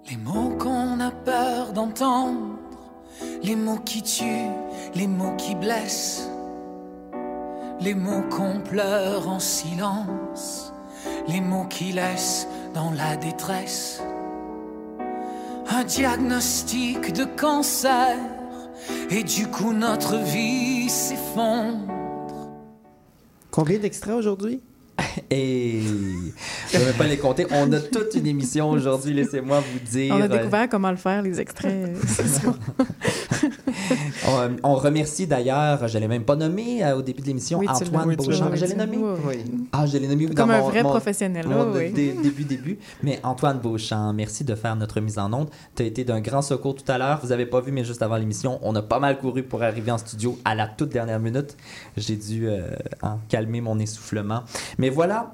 Les 0.09 0.17
mots 0.17 0.57
qu'on 0.57 1.01
a 1.01 1.11
peur 1.11 1.73
d'entendre, 1.73 2.59
les 3.43 3.57
mots 3.57 3.81
qui 3.85 4.03
tuent, 4.03 4.51
les 4.95 5.07
mots 5.07 5.37
qui 5.37 5.55
blessent, 5.55 6.29
les 7.81 7.95
mots 7.95 8.23
qu'on 8.31 8.61
pleure 8.61 9.29
en 9.29 9.39
silence, 9.39 10.73
les 11.29 11.41
mots 11.41 11.67
qui 11.67 11.93
laissent 11.93 12.47
dans 12.75 12.91
la 12.93 13.17
détresse. 13.17 14.03
Un 15.71 15.85
diagnostic 15.85 17.13
de 17.13 17.25
cancer, 17.25 18.17
et 19.11 19.23
du 19.23 19.47
coup 19.47 19.73
notre 19.73 20.17
vie 20.17 20.89
s'effondre. 20.89 21.93
Combien 23.51 23.79
d'extraits 23.79 24.15
aujourd'hui? 24.15 24.63
Et 25.31 25.81
je 26.73 26.79
ne 26.79 26.85
vais 26.85 26.93
pas 26.93 27.07
les 27.07 27.19
compter. 27.19 27.47
On 27.51 27.73
a 27.73 27.81
toute 27.81 28.15
une 28.15 28.27
émission 28.27 28.71
aujourd'hui, 28.71 29.15
laissez-moi 29.15 29.61
vous 29.61 29.79
dire. 29.79 30.15
On 30.15 30.21
a 30.21 30.29
découvert 30.29 30.69
comment 30.69 30.91
le 30.91 30.97
faire, 30.97 31.23
les 31.23 31.41
extraits. 31.41 31.97
On, 34.29 34.57
on 34.63 34.75
remercie 34.75 35.27
d'ailleurs, 35.27 35.87
je 35.89 35.97
ne 35.97 36.03
l'ai 36.03 36.09
même 36.09 36.25
pas 36.25 36.37
nommé 36.37 36.85
euh, 36.85 36.97
au 36.97 37.03
début 37.03 37.23
de 37.23 37.27
l'émission, 37.29 37.59
Oui, 37.59 37.67
Antoine 37.69 38.15
Beauchamp. 38.17 38.51
Je 38.55 38.65
l'ai 38.67 38.75
nommé? 38.75 38.99
oui. 38.99 39.45
Ah, 39.73 39.87
je 39.87 39.97
l'ai 39.99 40.07
nommé 40.07 40.27
oui, 40.27 40.35
Comme 40.35 40.49
dans 40.49 40.55
un 40.55 40.59
mon- 40.61 40.69
vrai 40.69 40.83
mon- 40.83 40.91
professionnel, 40.91 41.47
mon 41.49 41.73
oui. 41.73 41.93
dé- 41.93 42.13
début, 42.23 42.45
début. 42.45 42.79
Mais 43.03 43.21
Antoine 43.23 43.59
Beauchamp, 43.59 44.13
merci 44.13 44.45
de 44.45 44.55
faire 44.55 44.77
notre 44.77 45.01
mise 45.01 45.19
en 45.19 45.33
onde. 45.33 45.49
Tu 45.75 45.83
as 45.83 45.87
été 45.87 46.05
d'un 46.05 46.21
grand 46.21 46.43
secours 46.43 46.75
tout 46.75 46.91
à 46.91 46.99
l'heure. 46.99 47.21
Vous 47.23 47.33
avez 47.33 47.47
pas 47.47 47.61
vu, 47.61 47.73
mais 47.73 47.85
juste 47.85 48.03
avant 48.03 48.17
l'émission, 48.17 48.59
on 48.63 48.75
a 48.77 48.83
pas 48.83 48.99
mal 48.99 49.19
couru 49.19 49.43
pour 49.43 49.63
arriver 49.63 49.91
en 49.91 49.99
studio 49.99 50.39
à 50.45 50.55
la 50.55 50.67
toute 50.67 50.91
dernière 50.91 51.21
minute. 51.21 51.57
J'ai 51.97 52.17
dû 52.17 52.49
euh, 52.49 52.69
hein, 53.03 53.19
calmer 53.29 53.61
mon 53.61 53.79
essoufflement. 53.79 54.43
Mais 54.79 54.91
voilà, 54.91 55.33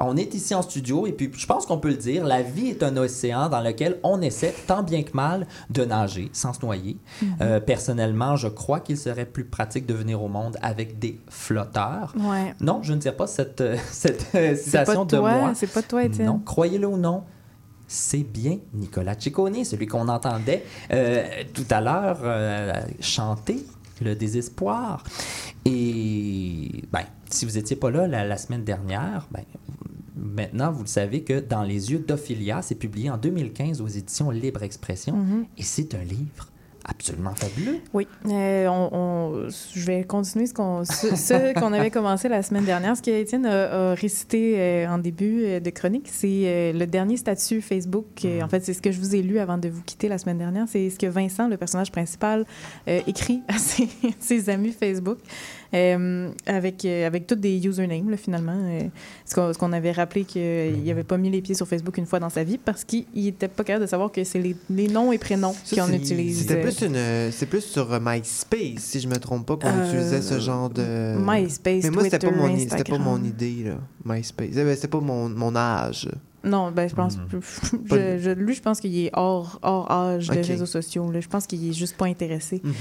on 0.00 0.16
est 0.16 0.34
ici 0.34 0.54
en 0.54 0.62
studio 0.62 1.06
et 1.06 1.12
puis 1.12 1.30
je 1.34 1.46
pense 1.46 1.66
qu'on 1.66 1.78
peut 1.78 1.88
le 1.88 1.96
dire, 1.96 2.24
la 2.24 2.42
vie 2.42 2.68
est 2.68 2.82
un 2.82 2.96
océan 2.96 3.48
dans 3.48 3.60
lequel 3.60 3.98
on 4.02 4.20
essaie 4.20 4.54
tant 4.66 4.82
bien 4.82 5.02
que 5.02 5.12
mal 5.14 5.46
de 5.70 5.84
nager 5.84 6.30
sans 6.32 6.52
se 6.52 6.64
noyer. 6.64 6.98
Mhm. 7.22 7.28
Euh, 7.40 7.60
personnellement, 7.60 8.36
je 8.36 8.48
crois 8.48 8.80
qu'il 8.80 8.96
serait 8.96 9.26
plus 9.26 9.44
pratique 9.44 9.86
de 9.86 9.94
venir 9.94 10.22
au 10.22 10.28
monde 10.28 10.56
avec 10.62 10.98
des 10.98 11.20
flotteurs. 11.28 12.14
Ouais. 12.18 12.54
Non, 12.60 12.80
je 12.82 12.92
ne 12.92 12.98
tire 12.98 13.16
pas 13.16 13.26
cette, 13.26 13.60
euh, 13.60 13.76
cette 13.90 14.26
euh, 14.34 14.54
C'est 14.56 14.72
pas 14.72 14.84
citation 14.84 15.04
de 15.04 15.16
toi, 15.16 15.38
moi. 15.38 15.52
c'est 15.54 15.72
pas 15.72 15.82
toi, 15.82 16.04
Étienne. 16.04 16.26
Non, 16.26 16.38
croyez-le 16.38 16.86
ou 16.86 16.96
non, 16.96 17.24
c'est 17.86 18.24
bien 18.24 18.58
Nicolas 18.74 19.14
Ciccone, 19.18 19.64
celui 19.64 19.86
qu'on 19.86 20.08
entendait 20.08 20.64
euh, 20.92 21.24
tout 21.54 21.66
à 21.70 21.80
l'heure 21.80 22.18
chanter 23.00 23.64
le 24.00 24.14
désespoir. 24.14 25.02
Et 25.64 26.84
ben, 26.92 27.02
si 27.30 27.44
vous 27.44 27.52
n'étiez 27.52 27.76
pas 27.76 27.90
là 27.90 28.06
la, 28.06 28.24
la 28.24 28.36
semaine 28.36 28.64
dernière, 28.64 29.26
ben, 29.30 29.42
maintenant 30.18 30.70
vous 30.72 30.82
le 30.82 30.88
savez 30.88 31.22
que 31.22 31.40
Dans 31.40 31.62
les 31.62 31.92
yeux 31.92 31.98
d'Ophélia, 31.98 32.62
c'est 32.62 32.74
publié 32.74 33.10
en 33.10 33.16
2015 33.16 33.80
aux 33.80 33.86
éditions 33.88 34.30
Libre 34.30 34.62
Expression 34.62 35.16
Mhm. 35.16 35.44
et 35.56 35.62
c'est 35.62 35.94
un 35.94 36.02
livre 36.02 36.48
absolument 36.90 37.34
fabuleux. 37.34 37.80
Oui, 37.92 38.06
euh, 38.30 38.66
on, 38.68 38.88
on- 38.92 39.48
je 39.74 39.84
vais 39.84 40.04
continuer 40.04 40.46
ce 40.46 40.54
qu'on 40.54 40.84
avait 41.74 41.90
commencé 41.90 42.30
la 42.30 42.42
semaine 42.42 42.64
dernière. 42.64 42.96
Ce 42.96 43.02
qu'Étienne 43.02 43.44
a, 43.44 43.90
a 43.90 43.94
récité 43.94 44.54
euh, 44.58 44.88
en 44.88 44.96
début 44.96 45.42
euh, 45.44 45.60
de 45.60 45.68
chronique, 45.68 46.08
c'est 46.10 46.72
le 46.72 46.86
dernier 46.86 47.18
statut 47.18 47.60
Facebook. 47.60 48.06
Euh, 48.24 48.40
En 48.40 48.48
fait, 48.48 48.64
c'est 48.64 48.72
ce 48.72 48.80
que 48.80 48.90
je 48.90 48.98
vous 49.00 49.14
ai 49.14 49.20
lu 49.22 49.38
avant 49.38 49.58
de 49.58 49.68
vous 49.68 49.82
quitter 49.82 50.08
la 50.08 50.16
semaine 50.16 50.38
dernière. 50.38 50.64
C'est 50.66 50.88
ce 50.88 50.98
que 50.98 51.06
Vincent, 51.06 51.46
le 51.48 51.58
personnage 51.58 51.92
principal, 51.92 52.46
écrit 52.86 53.42
à 53.48 53.58
ses, 53.58 53.88
ses 54.18 54.48
amis 54.48 54.72
Facebook. 54.72 55.18
Euh, 55.74 56.30
avec, 56.46 56.84
euh, 56.84 57.06
avec 57.06 57.26
tous 57.26 57.34
des 57.34 57.64
usernames, 57.66 58.10
là, 58.10 58.16
finalement. 58.16 58.56
Euh, 58.56 58.80
ce 59.26 59.58
qu'on 59.58 59.72
avait 59.72 59.92
rappelé 59.92 60.24
qu'il 60.24 60.82
n'avait 60.84 61.04
pas 61.04 61.18
mis 61.18 61.30
les 61.30 61.42
pieds 61.42 61.54
sur 61.54 61.68
Facebook 61.68 61.96
une 61.98 62.06
fois 62.06 62.20
dans 62.20 62.30
sa 62.30 62.42
vie 62.44 62.58
parce 62.58 62.84
qu'il 62.84 63.04
n'était 63.14 63.48
pas 63.48 63.64
capable 63.64 63.84
de 63.84 63.90
savoir 63.90 64.10
que 64.10 64.24
c'est 64.24 64.38
les, 64.38 64.56
les 64.70 64.88
noms 64.88 65.12
et 65.12 65.18
prénoms 65.18 65.54
qu'on 65.74 65.92
utilise. 65.92 66.40
C'était 66.40 66.60
plus 66.60 66.80
une, 66.82 67.30
c'est 67.30 67.46
plus 67.46 67.60
sur 67.62 68.00
MySpace, 68.00 68.78
si 68.78 69.00
je 69.00 69.08
me 69.08 69.16
trompe 69.16 69.46
pas, 69.46 69.56
qu'on 69.56 69.68
Euh, 69.68 69.86
utilisait 69.86 70.22
ce 70.22 70.38
genre 70.40 70.70
de. 70.70 71.16
MySpace, 71.18 71.84
Mais 71.84 71.90
moi, 71.90 72.04
c'était 72.04 72.18
pas 72.18 72.30
mon, 72.30 72.48
pas 72.48 72.98
mon 72.98 73.22
idée 73.24 73.64
là. 73.66 73.78
MySpace, 74.04 74.48
Eh 74.52 74.64
ben, 74.64 74.74
c'était 74.74 74.88
pas 74.88 75.00
mon, 75.00 75.28
mon 75.28 75.54
âge. 75.54 76.08
Non, 76.44 76.70
ben, 76.70 76.88
je 76.88 76.94
pense. 76.94 77.18
Je, 77.90 78.18
je- 78.20 78.30
lui, 78.30 78.54
je 78.54 78.62
pense 78.62 78.80
qu'il 78.80 78.96
est 78.96 79.10
hors, 79.12 79.58
hors 79.60 79.90
âge 79.90 80.30
Ok. 80.30 80.36
des 80.36 80.42
réseaux 80.42 80.66
sociaux. 80.66 81.10
là. 81.10 81.20
Je 81.20 81.28
pense 81.28 81.46
qu'il 81.48 81.68
est 81.68 81.72
juste 81.72 81.96
pas 81.96 82.06
intéressé. 82.06 82.60
Mhm. 82.62 82.72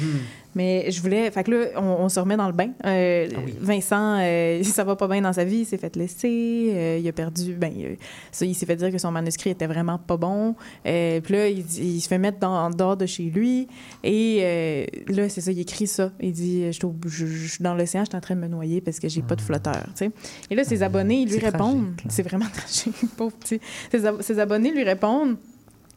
Mais 0.58 0.90
je 0.90 1.02
voulais. 1.02 1.30
Fait 1.30 1.44
que 1.44 1.52
là, 1.52 1.66
on, 1.78 1.82
on 2.06 2.10
se 2.10 2.20
remet 2.20 2.36
dans 2.36 2.48
le 2.48 2.54
bain. 2.54 2.70
Euh, 2.86 3.28
Ah 3.36 3.40
oui. 3.46 3.54
Vincent, 3.62 4.18
euh, 4.20 4.64
ça 4.64 4.84
va 4.84 4.96
pas 4.96 5.08
bien 5.08 5.22
dans 5.22 5.32
sa 5.34 5.44
vie. 5.46 5.60
Il 5.60 5.66
s'est 5.66 5.78
fait 5.78 5.96
laisser. 5.96 6.72
euh, 6.74 6.98
il 7.00 7.08
a 7.08 7.12
perdu. 7.12 7.54
Ben, 7.54 7.72
il, 7.76 7.98
ça, 8.32 8.44
il 8.46 8.56
s'est 8.56 8.66
fait 8.66 8.76
dire 8.76 8.92
que 8.92 8.98
son 8.98 9.12
manuscrit 9.12 9.52
était 9.52 9.68
vraiment 9.68 10.00
pas 10.00 10.18
bon. 10.18 10.56
Euh, 10.88 11.22
puis 11.22 11.34
là, 11.34 11.48
il, 11.48 12.02
se 12.02 12.08
fait 12.08 12.18
mettre 12.18 12.40
dans, 12.40 12.54
en 12.66 12.70
dehors 12.72 12.98
de 12.98 13.06
chez 13.06 13.24
lui. 13.24 13.68
Et 14.04 14.40
euh, 14.42 14.86
là, 15.10 15.30
c'est 15.30 15.42
ça, 15.42 15.52
il 15.52 15.60
écrit 15.60 15.86
ça. 15.88 16.12
Il 16.20 16.32
dit 16.32 16.66
Je 16.66 16.72
suis 16.72 16.86
au- 16.86 16.96
je- 17.06 17.26
je 17.28 17.48
suis 17.54 17.64
dans 17.64 17.76
l'océan, 17.76 18.04
je 18.04 18.10
suis 18.10 18.18
en 18.18 18.22
train 18.22 18.36
de 18.36 18.42
me 18.42 18.48
noyer 18.48 18.82
parce 18.82 19.00
que 19.00 19.08
j'ai 19.08 19.22
pas 19.22 19.36
de 19.36 19.42
flotteur. 19.42 19.84
tu 19.96 20.06
sais. 20.06 20.12
Et 20.50 20.56
là, 20.56 20.64
ses 20.64 20.82
abonnés, 20.82 21.22
ils 21.22 21.30
lui 21.30 21.40
Ah. 21.44 21.52
répondent. 21.52 21.94
C'est 22.10 22.24
vraiment 22.24 22.48
tragique, 22.54 22.96
pauvre 23.16 23.36
petit. 23.38 23.60
Ses, 23.92 24.06
ab- 24.06 24.22
ses 24.22 24.40
abonnés 24.40 24.72
lui 24.72 24.84
répondent. 24.84 25.38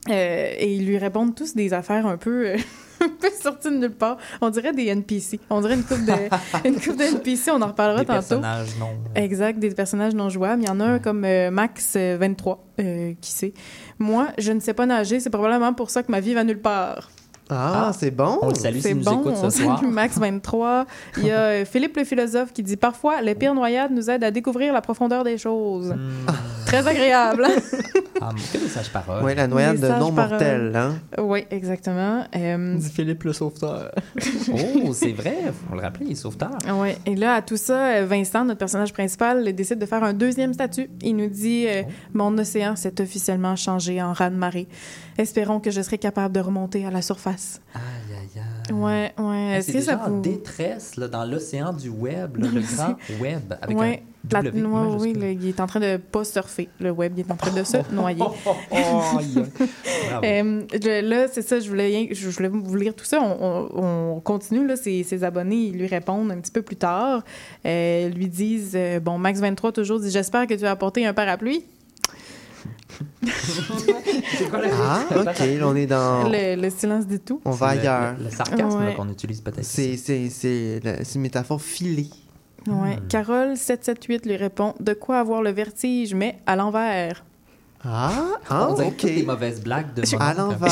Euh, 0.09 0.53
et 0.59 0.75
ils 0.75 0.87
lui 0.87 0.99
répondent 0.99 1.35
tous 1.35 1.55
des 1.55 1.73
affaires 1.75 2.07
un 2.07 2.17
peu, 2.17 2.49
euh, 2.49 2.57
un 3.01 3.09
peu 3.09 3.29
sorties 3.41 3.69
de 3.71 3.77
nulle 3.77 3.91
part. 3.91 4.17
On 4.41 4.49
dirait 4.51 4.73
des 4.73 4.87
NPC. 4.87 5.39
On 5.51 5.61
dirait 5.61 5.75
une 5.75 5.85
coupe 5.85 6.05
de, 6.05 6.13
une 6.69 6.81
coupe 6.81 6.97
de 6.97 7.03
NPC. 7.05 7.51
On 7.51 7.61
en 7.61 7.67
reparlera 7.69 8.01
Des 8.01 8.07
tantôt. 8.07 8.21
personnages 8.21 8.77
non. 8.79 8.91
Exact, 9.15 9.59
des 9.59 9.71
personnages 9.71 10.15
non 10.15 10.29
jouables. 10.31 10.63
Il 10.63 10.69
y 10.69 10.71
en 10.71 10.81
a 10.81 10.85
un 10.85 10.99
comme 10.99 11.25
euh, 11.25 11.51
Max, 11.51 11.95
euh, 11.97 12.17
23, 12.19 12.65
euh, 12.81 13.13
qui 13.21 13.31
sait? 13.31 13.53
Moi, 13.99 14.29
je 14.39 14.53
ne 14.53 14.61
sais 14.61 14.75
pas 14.75 14.87
nager. 14.87 15.21
C'est 15.21 15.31
probablement 15.31 15.75
pour 15.75 15.91
ça 15.91 16.03
que 16.03 16.11
ma 16.11 16.21
vie 16.21 16.33
va 16.35 16.45
nulle 16.45 16.61
part. 16.61 17.11
Ah, 17.53 17.87
Ah. 17.89 17.93
c'est 17.99 18.11
bon. 18.11 18.39
On 18.43 18.49
le 18.49 18.55
salue 18.55 18.79
C'est 18.81 18.89
s'il 18.89 18.99
nous 18.99 19.05
bon, 19.05 19.21
écoute 19.21 19.35
on 19.43 19.51
ce 19.51 19.63
soir. 19.63 19.83
Max 19.85 20.19
23. 20.19 20.87
Il 21.19 21.27
y 21.27 21.31
a 21.31 21.39
euh, 21.41 21.65
Philippe 21.65 21.97
le 21.97 22.05
philosophe 22.05 22.53
qui 22.53 22.63
dit 22.63 22.77
Parfois, 22.77 23.21
les 23.23 23.35
pires 23.35 23.55
noyades 23.55 23.93
nous 23.93 24.09
aident 24.11 24.25
à 24.25 24.31
découvrir 24.31 24.73
la 24.73 24.81
profondeur 24.81 25.25
des 25.25 25.39
choses. 25.39 25.91
Hmm. 25.93 26.31
Très 26.67 26.87
agréable. 26.87 27.47
Ah, 28.21 28.31
que 28.53 28.59
des 28.59 28.69
sages 28.69 28.91
paroles. 28.93 29.25
Ouais, 29.25 29.35
la 29.35 29.47
noyade 29.49 29.77
Des 29.79 29.89
de 29.89 29.93
non 29.93 30.13
mortel, 30.13 30.73
hein. 30.77 30.95
oui, 31.19 31.45
exactement. 31.51 32.25
Euh, 32.37 32.77
Dit 32.77 32.91
Philippe 32.91 33.25
le 33.25 33.33
sauveteur. 33.33 33.91
Oh, 34.53 34.93
c'est 34.93 35.13
vrai, 35.13 35.37
faut 35.69 35.75
le 35.75 35.81
rappeler, 35.83 36.07
il 36.07 36.13
est 36.13 36.15
sauveteur. 36.17 36.51
Ouais. 36.75 36.97
Et 37.07 37.15
là, 37.17 37.35
à 37.35 37.43
tout 37.43 37.57
ça, 37.57 37.87
euh, 37.95 38.07
Vincent, 38.07 38.45
notre 38.45 38.59
personnage 38.59 38.93
principal, 38.93 39.53
décide 39.55 39.79
de 39.79 39.87
faire 39.87 40.03
un 40.05 40.13
deuxième 40.13 40.53
statut. 40.55 40.89
Il 41.03 41.17
nous 41.17 41.29
dit 41.29 41.67
euh, 41.69 41.83
Mon 42.15 42.37
océan 42.39 42.77
s'est 42.77 43.01
officiellement 43.01 43.57
changé 43.57 44.01
en 44.03 44.13
raz-de-marée. 44.13 44.69
Espérons 45.19 45.61
que 45.61 45.71
je 45.71 45.81
serai 45.83 45.99
capable 45.99 46.35
de 46.35 46.41
remonter 46.41 46.85
à 46.87 46.91
la 46.91 47.03
surface. 47.03 47.40
Aïe, 47.75 47.81
aïe, 48.11 48.43
aïe. 48.69 48.73
Ouais, 48.75 49.13
ouais. 49.19 49.59
Est-ce 49.59 49.69
que 49.69 49.73
déjà 49.73 49.93
ça 49.99 50.05
en 50.07 50.11
vous. 50.11 50.21
détresse 50.21 50.97
là, 50.97 51.09
dans 51.09 51.25
l'océan 51.25 51.73
du 51.73 51.89
web, 51.89 52.37
là, 52.37 52.49
le 52.53 52.61
grand 52.77 52.97
web, 53.21 53.55
avec 53.63 53.77
Ouais, 53.79 54.03
un 54.35 54.43
la- 54.43 54.43
W 54.51 54.63
majuscule. 54.63 55.01
oui, 55.01 55.13
là, 55.15 55.31
il 55.31 55.49
est 55.49 55.61
en 55.61 55.67
train 55.67 55.81
de 55.81 55.97
pas 55.97 56.25
surfer. 56.25 56.69
Le 56.81 56.91
web, 56.91 57.13
il 57.17 57.21
est 57.21 57.31
en 57.31 57.37
train 57.37 57.53
de 57.53 57.65
se 57.65 57.77
noyer. 57.93 58.21
Oh, 58.21 58.33
oh, 58.47 58.77
oh. 58.77 59.21
Euh, 60.25 60.63
je- 60.73 61.01
là, 61.09 61.27
c'est 61.33 61.43
ça, 61.43 61.59
je 61.61 61.69
voulais, 61.69 62.09
je 62.13 62.29
voulais 62.29 62.49
vous 62.49 62.77
lire 62.77 62.95
tout 62.95 63.05
ça. 63.05 63.21
On, 63.23 63.69
on- 63.75 64.15
on 64.17 64.21
continue, 64.21 64.67
là, 64.67 64.77
ses, 64.77 65.03
ses 65.05 65.25
abonnés, 65.25 65.67
ils 65.67 65.79
lui 65.79 65.87
répondent 65.87 66.31
un 66.31 66.39
petit 66.41 66.53
peu 66.53 66.63
plus 66.63 66.77
tard. 66.77 67.23
Euh, 67.67 68.09
lui 68.11 68.29
disent, 68.29 68.73
euh, 68.75 69.01
bon, 69.01 69.19
Max23 69.19 69.73
toujours 69.73 70.01
dit, 70.01 70.11
j'espère 70.11 70.47
que 70.47 70.55
tu 70.55 70.65
as 70.67 70.71
apporté 70.71 71.07
un 71.07 71.15
parapluie. 71.15 71.65
Ah, 74.83 75.05
ok, 75.17 75.39
là, 75.39 75.67
on 75.69 75.75
est 75.77 75.87
dans. 75.87 76.29
Le, 76.29 76.57
le 76.61 76.71
silence 76.71 77.07
dit 77.07 77.21
tout. 77.21 77.41
On 77.45 77.51
va 77.51 77.69
ailleurs. 77.69 78.15
Le, 78.19 78.25
le 78.25 78.31
sarcasme 78.31 78.79
Ouais. 78.79 78.95
qu'on 78.95 79.09
utilise 79.09 79.41
peut-être. 79.41 79.65
C'est, 79.65 79.97
c'est 79.97 80.81
une 81.15 81.21
métaphore 81.21 81.61
filée. 81.61 82.09
Ouais. 82.67 82.97
Hmm. 82.97 83.09
Carole 83.09 83.57
778 83.57 84.27
lui 84.27 84.37
répond, 84.37 84.75
de 84.81 84.93
quoi 84.93 85.19
avoir 85.21 85.43
le 85.43 85.51
vertige, 85.51 86.15
mais 86.15 86.39
à 86.47 86.57
l'envers. 86.57 87.25
Ah, 87.83 88.13
ah 88.51 88.69
On 88.71 88.75
dirait 88.75 88.89
ok. 88.89 88.97
toutes 88.99 89.15
des 89.15 89.23
mauvaises 89.23 89.63
blagues 89.63 89.95
de 89.95 90.03
À 90.21 90.35
l'envers. 90.35 90.71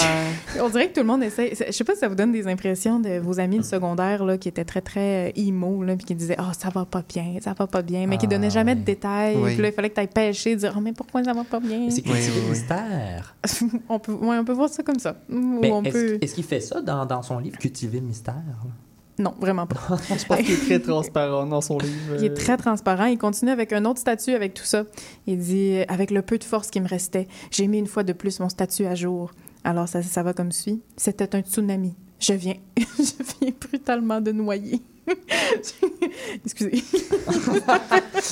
On 0.60 0.68
dirait 0.68 0.88
que 0.88 0.94
tout 0.94 1.00
le 1.00 1.06
monde 1.06 1.22
essaie. 1.22 1.54
Je 1.66 1.72
sais 1.72 1.84
pas 1.84 1.94
si 1.94 2.00
ça 2.00 2.08
vous 2.08 2.14
donne 2.14 2.32
des 2.32 2.46
impressions 2.46 3.00
de 3.00 3.18
vos 3.18 3.40
amis 3.40 3.58
du 3.58 3.64
secondaire 3.64 4.24
là, 4.26 4.36
qui 4.36 4.48
étaient 4.48 4.64
très, 4.66 4.82
très 4.82 5.28
euh, 5.28 5.32
emo, 5.36 5.82
là, 5.82 5.96
puis 5.96 6.04
qui 6.04 6.14
disaient 6.14 6.36
Oh, 6.38 6.52
ça 6.56 6.68
va 6.68 6.84
pas 6.84 7.02
bien, 7.08 7.36
ça 7.40 7.54
va 7.58 7.66
pas 7.66 7.80
bien, 7.80 8.06
mais 8.06 8.18
qui 8.18 8.26
Ah, 8.26 8.30
donnaient 8.30 8.50
jamais 8.50 8.74
de 8.74 8.82
détails. 8.82 9.36
Oui. 9.36 9.54
Puis 9.54 9.62
là, 9.62 9.68
il 9.68 9.72
fallait 9.74 9.88
que 9.88 9.94
tu 9.94 10.00
ailles 10.00 10.06
pêcher, 10.08 10.54
dire 10.56 10.74
Oh, 10.76 10.80
mais 10.80 10.92
pourquoi 10.92 11.24
ça 11.24 11.32
va 11.32 11.44
pas 11.44 11.60
bien? 11.60 11.88
C'est 11.88 12.06
Oui, 12.06 12.18
mystère? 12.50 13.34
on, 13.88 13.98
peut, 13.98 14.12
ouais, 14.12 14.36
on 14.38 14.44
peut 14.44 14.52
voir 14.52 14.68
ça 14.68 14.82
comme 14.82 14.98
ça. 14.98 15.16
Ou 15.30 15.60
Mais 15.62 15.72
on 15.72 15.82
est-ce 15.84 15.92
peut. 15.92 16.18
est-ce 16.20 16.34
qu'il 16.34 16.44
fait 16.44 16.60
ça 16.60 16.82
dans, 16.82 17.06
dans 17.06 17.22
son 17.22 17.38
livre 17.38 17.56
Cultiver 17.58 18.00
le 18.00 18.06
mystère? 18.06 18.34
là? 18.34 18.70
Non, 19.18 19.34
vraiment 19.40 19.66
pas. 19.66 19.80
Je 20.08 20.24
pense 20.24 20.38
qu'il 20.38 20.52
est 20.52 20.64
très 20.66 20.78
transparent 20.78 21.46
dans 21.46 21.60
son 21.60 21.78
livre. 21.78 22.16
Il 22.18 22.24
est 22.24 22.34
très 22.34 22.56
transparent. 22.56 23.06
Il 23.06 23.18
continue 23.18 23.50
avec 23.50 23.72
un 23.72 23.84
autre 23.84 23.98
statut 23.98 24.32
avec 24.32 24.54
tout 24.54 24.64
ça. 24.64 24.84
Il 25.26 25.38
dit 25.38 25.80
Avec 25.88 26.10
le 26.10 26.22
peu 26.22 26.38
de 26.38 26.44
force 26.44 26.70
qui 26.70 26.80
me 26.80 26.88
restait, 26.88 27.26
j'ai 27.50 27.66
mis 27.66 27.78
une 27.78 27.86
fois 27.86 28.04
de 28.04 28.12
plus 28.12 28.38
mon 28.40 28.48
statut 28.48 28.86
à 28.86 28.94
jour. 28.94 29.32
Alors 29.64 29.88
ça, 29.88 30.02
ça 30.02 30.22
va 30.22 30.32
comme 30.32 30.52
suit. 30.52 30.80
C'était 30.96 31.34
un 31.34 31.40
tsunami. 31.40 31.94
Je 32.20 32.32
viens, 32.32 32.56
je 32.76 33.22
viens 33.40 33.52
brutalement 33.60 34.20
de 34.20 34.32
noyer. 34.32 34.80
Excusez. 36.44 36.82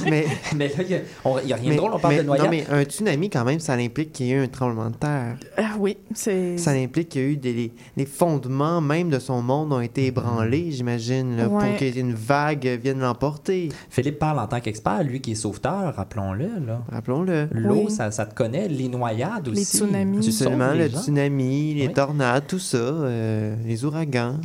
mais, 0.10 0.26
Mais 0.56 0.68
là, 0.68 0.74
il 0.80 0.86
n'y 0.88 0.94
a, 0.94 0.98
a 0.98 1.58
rien 1.58 1.68
mais, 1.68 1.70
de 1.70 1.76
drôle, 1.76 1.92
on 1.94 1.98
parle 1.98 2.14
mais- 2.14 2.20
de 2.22 2.26
noyade. 2.26 2.44
non, 2.44 2.50
mais 2.50 2.66
un 2.70 2.82
tsunami, 2.84 3.30
quand 3.30 3.44
même, 3.44 3.60
ça 3.60 3.74
implique 3.74 4.12
qu'il 4.12 4.26
y 4.26 4.30
ait 4.32 4.34
eu 4.34 4.42
un 4.42 4.46
tremblement 4.48 4.90
de 4.90 4.96
terre. 4.96 5.36
Ah 5.56 5.74
oui, 5.78 5.96
c'est. 6.14 6.58
Ça 6.58 6.72
implique 6.72 7.08
qu'il 7.10 7.22
y 7.22 7.24
a 7.24 7.28
eu 7.28 7.36
des 7.36 7.52
les, 7.52 7.72
les 7.96 8.06
fondements 8.06 8.80
même 8.80 9.08
de 9.10 9.18
son 9.18 9.40
monde 9.42 9.72
ont 9.72 9.80
été 9.80 10.06
ébranlés, 10.06 10.70
j'imagine, 10.72 11.36
là, 11.36 11.48
Ouais. 11.48 11.68
pour 11.70 11.76
qu'une 11.78 12.12
vague 12.14 12.66
vienne 12.82 13.00
l'emporter. 13.00 13.70
Philippe 13.90 14.18
parle 14.18 14.38
en 14.40 14.46
tant 14.46 14.60
qu'expert, 14.60 15.02
lui 15.04 15.20
qui 15.20 15.32
est 15.32 15.36
sauveteur, 15.36 15.94
rappelons-le. 15.96 16.48
là. 16.66 16.82
Rappelons-le. 16.90 17.48
L'eau, 17.52 17.84
Oui. 17.86 17.90
ça, 17.90 18.10
ça 18.10 18.26
te 18.26 18.34
connaît. 18.34 18.68
Les 18.68 18.88
noyades 18.88 19.46
Les 19.48 19.60
aussi. 19.62 19.78
tsunamis. 19.78 20.20
Tu 20.20 20.32
Seulement 20.32 20.72
les 20.72 20.88
le 20.88 20.90
gens. 20.90 21.00
tsunami, 21.02 21.74
les 21.74 21.86
Oui. 21.88 21.92
tornades, 21.94 22.44
tout 22.46 22.58
ça, 22.58 22.76
euh, 22.76 23.54
les 23.64 23.84
ouragans. 23.84 24.36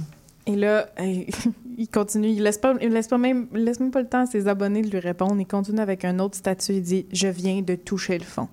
Et 0.48 0.56
là, 0.56 0.88
il 1.82 1.88
continue. 1.88 2.30
Il 2.30 2.44
laisse 2.44 2.58
pas, 2.58 2.74
il 2.82 2.90
laisse 2.90 3.08
pas 3.08 3.18
même, 3.18 3.48
il 3.54 3.64
laisse 3.64 3.80
même 3.80 3.92
pas 3.92 4.02
le 4.02 4.08
temps 4.08 4.22
à 4.22 4.26
ses 4.26 4.48
abonnés 4.48 4.82
de 4.82 4.90
lui 4.90 5.00
répondre. 5.00 5.36
Il 5.40 5.46
continue 5.48 5.80
avec 5.80 6.06
un 6.06 6.20
autre 6.20 6.38
statut. 6.38 6.74
Il 6.74 6.82
dit 6.82 7.06
Je 7.12 7.28
viens 7.28 7.62
de 7.62 7.76
toucher 7.76 8.18
le 8.18 8.24
fond. 8.24 8.48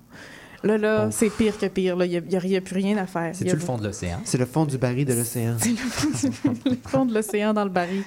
Là, 0.61 0.77
là, 0.77 1.05
Oh. 1.07 1.11
c'est 1.11 1.29
pire 1.29 1.57
que 1.57 1.67
pire. 1.67 1.95
là. 1.95 2.05
Il 2.05 2.09
n'y 2.11 2.17
a, 2.17 2.39
il 2.43 2.49
y 2.49 2.57
a 2.57 2.61
plus 2.61 2.75
rien 2.75 2.97
à 2.97 3.05
faire. 3.05 3.33
C'est-tu 3.33 3.53
le 3.53 3.59
fond 3.61 3.77
de 3.77 3.83
l'océan? 3.85 4.19
C'est 4.25 4.37
le 4.37 4.45
fond 4.45 4.65
du 4.65 4.77
baril 4.77 5.05
de 5.05 5.13
l'océan. 5.13 5.55
C'est 5.57 5.69
le 5.69 5.75
fond, 5.77 6.09
du- 6.51 6.69
le 6.71 6.77
fond 6.85 7.05
de 7.05 7.13
l'océan 7.13 7.53
dans 7.53 7.63
le 7.63 7.69
baril. 7.69 8.03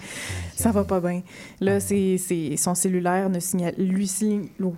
Ça 0.54 0.70
va 0.70 0.84
pas 0.84 1.00
bien. 1.00 1.22
Là, 1.60 1.80
c'est, 1.80 2.18
c'est- 2.18 2.58
son 2.58 2.74
cellulaire 2.74 3.30
ne 3.30 3.40
signale, 3.40 3.74
lui, 3.78 4.06
sign- 4.06 4.48
oh, 4.62 4.74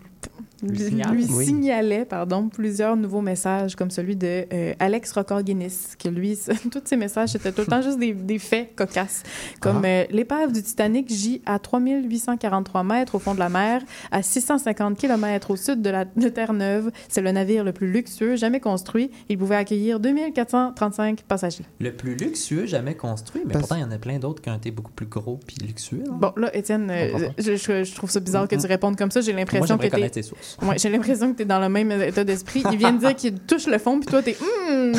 Lui 0.64 0.79
lui, 0.79 0.85
signale? 0.88 1.14
lui 1.14 1.27
Oui. 1.31 1.44
signalait 1.46 2.05
pardon, 2.05 2.48
plusieurs 2.48 2.96
nouveaux 2.96 3.20
messages, 3.20 3.77
comme 3.77 3.90
celui 3.90 4.16
de 4.16 4.44
euh, 4.53 4.74
Alex 4.79 5.12
Record 5.12 5.42
Guinness, 5.42 5.96
que 6.03 6.09
lui, 6.09 6.38
tous 6.72 6.83
ses 6.85 6.96
messages, 6.96 7.31
c'était 7.31 7.53
tout 7.53 7.62
le 7.62 7.66
temps 7.66 7.83
juste 7.83 7.98
des, 7.98 8.12
des 8.12 8.38
faits 8.38 8.74
cocasses, 8.77 9.22
comme 9.61 9.83
Ah. 9.85 9.88
euh, 9.88 10.05
l'épave 10.11 10.53
du 10.53 10.62
Titanic 10.62 11.09
gît 11.11 11.42
à 11.46 11.59
3843 11.59 12.83
mètres 12.85 13.14
au 13.14 13.18
fond 13.18 13.35
de 13.35 13.38
la 13.38 13.48
mer, 13.48 13.83
à 14.11 14.22
650 14.22 14.96
km 14.98 15.50
au 15.50 15.57
sud 15.57 15.83
de, 15.83 15.90
la, 15.90 16.05
de 16.05 16.29
Terre-Neuve. 16.29 16.90
C'est 17.09 17.20
le 17.22 17.31
navire 17.33 17.64
le 17.64 17.72
plus 17.72 17.90
luxueux 17.90 18.37
jamais 18.37 18.61
construit. 18.61 19.11
Il 19.29 19.38
pouvait 19.38 19.57
accueillir 19.57 20.00
2435 20.00 21.22
passagers. 21.22 21.64
Le 21.81 21.92
plus 21.92 22.14
luxueux 22.16 22.66
jamais 22.66 22.94
construit, 22.94 23.42
mais 23.46 23.53
Parce- 23.53 23.62
pourtant, 23.66 23.77
il 23.77 23.83
y 23.83 23.85
en 23.85 23.90
a 23.90 23.98
plein 23.98 24.18
d'autres 24.18 24.42
qui 24.42 24.50
ont 24.50 24.57
été 24.57 24.70
beaucoup 24.70 24.92
plus 24.92 25.07
gros 25.07 25.38
puis 25.46 25.57
luxueux. 25.66 26.05
hein. 26.09 26.16
Bon, 26.20 26.33
là, 26.37 26.55
Étienne, 26.57 26.88
euh, 26.90 27.29
je, 27.38 27.57
je- 27.57 27.85
je 27.85 27.94
trouve 27.94 28.11
ça 28.11 28.20
bizarre 28.20 28.48
que 28.48 28.57
tu 28.57 28.66
répondes 28.66 28.96
comme 28.96 29.11
ça. 29.11 29.20
J'ai 29.20 29.33
l'impression 29.33 29.79
que 29.79 29.88
connaître 29.88 30.14
tes 30.14 30.22
sources. 30.22 30.53
Ouais, 30.62 30.78
j'ai 30.78 30.88
l'impression 30.88 31.32
que 31.32 31.36
tu 31.38 31.42
es 31.42 31.46
dans 31.46 31.60
le 31.60 31.68
même 31.68 31.90
état 31.90 32.24
d'esprit. 32.24 32.62
Il 32.70 32.78
vient 32.78 32.92
de 32.92 32.98
dire 32.98 33.14
qu'il 33.14 33.34
touche 33.40 33.66
le 33.66 33.78
fond, 33.78 33.98
puis 33.98 34.08
toi, 34.08 34.22
tu 34.22 34.30
es 34.30 34.36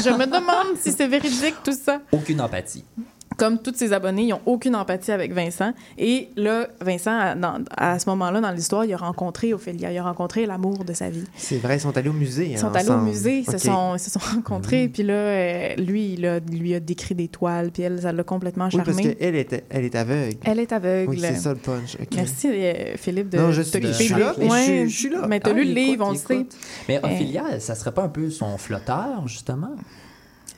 je 0.05 0.09
me 0.09 0.25
demande 0.25 0.77
si 0.77 0.91
c'est 0.91 1.07
véridique 1.07 1.55
tout 1.63 1.73
ça. 1.73 2.01
Aucune 2.11 2.41
empathie. 2.41 2.83
Comme 3.38 3.60
tous 3.60 3.74
ses 3.76 3.93
abonnés, 3.93 4.24
ils 4.24 4.30
n'ont 4.30 4.41
aucune 4.45 4.76
empathie 4.76 5.12
avec 5.12 5.34
Vincent. 5.34 5.74
Et 5.98 6.30
là, 6.36 6.67
Vincent, 6.82 7.17
à, 7.17 7.36
dans- 7.36 7.63
à 7.76 8.00
ce 8.00 8.10
moment-là, 8.10 8.41
dans 8.41 8.52
l'histoire, 8.52 8.86
il 8.86 8.93
a 8.93 8.98
rencontré 8.98 9.54
Ophélia. 9.54 9.91
Il 9.91 9.98
a 9.98 10.04
rencontré 10.04 10.45
l'amour 10.45 10.84
de 10.86 10.93
sa 10.93 11.10
vie. 11.10 11.24
C'est 11.36 11.58
vrai, 11.58 11.78
ils 11.78 11.82
sont 11.82 11.95
allés 11.98 12.10
au 12.10 12.13
musée. 12.13 12.48
Ils 12.52 12.58
sont 12.58 12.74
allés 12.74 12.89
au 12.89 12.98
musée, 12.98 13.39
ils 13.39 13.45
se 13.52 13.58
sont, 13.58 13.98
se 13.98 14.10
sont 14.10 14.19
rencontrés. 14.19 14.88
Puis 14.88 15.04
là, 15.04 15.13
euh, 15.13 15.76
lui, 15.76 16.13
il, 16.13 16.26
a- 16.26 16.39
lui 16.39 16.74
a 16.76 16.80
décrit 16.80 17.15
des 17.15 17.28
toiles, 17.28 17.71
puis 17.71 17.84
elle, 17.84 18.02
ça 18.02 18.12
l'a 18.12 18.24
complètement 18.24 18.65
Oui, 18.71 18.78
parce 18.78 18.88
charmé. 18.98 19.15
qu'elle 19.15 19.36
est, 19.36 19.63
elle 19.69 19.86
est 19.86 19.95
aveugle. 19.95 20.38
Elle 20.45 20.60
est 20.60 20.71
aveugle. 20.71 21.10
Oui, 21.10 21.19
c'est 21.21 21.36
ça 21.36 21.50
le 21.50 21.56
punch. 21.60 21.98
Merci, 22.15 22.48
euh, 22.50 22.95
Philippe, 22.98 23.30
de 23.30 23.38
Non, 23.38 23.52
je 23.52 23.62
t'occuper 23.62 23.93
suis- 23.93 24.04
je 24.04 24.04
suis 24.04 24.13
de- 24.15 24.19
là, 24.19 24.34
mais 24.38 24.45
je 24.45 24.52
Ouais, 24.52 24.63
suis- 24.63 24.89
je 24.89 24.98
suis 24.98 25.10
là. 25.10 25.26
Mais 25.28 25.39
t'as 25.39 25.52
Ah, 25.52 25.54
lu 25.54 25.63
le 25.65 25.74
livre, 25.74 25.93
écoute, 25.93 26.08
on 26.08 26.12
le 26.12 26.17
sait. 26.17 26.45
Mais 26.88 26.98
Euh, 26.98 27.08
Ophélia, 27.08 27.60
ça 27.60 27.76
serait 27.76 27.91
pas 27.93 28.04
un 28.04 28.10
peu 28.10 28.30
son 28.30 28.58
flotteur, 28.58 29.28
justement? 29.28 29.71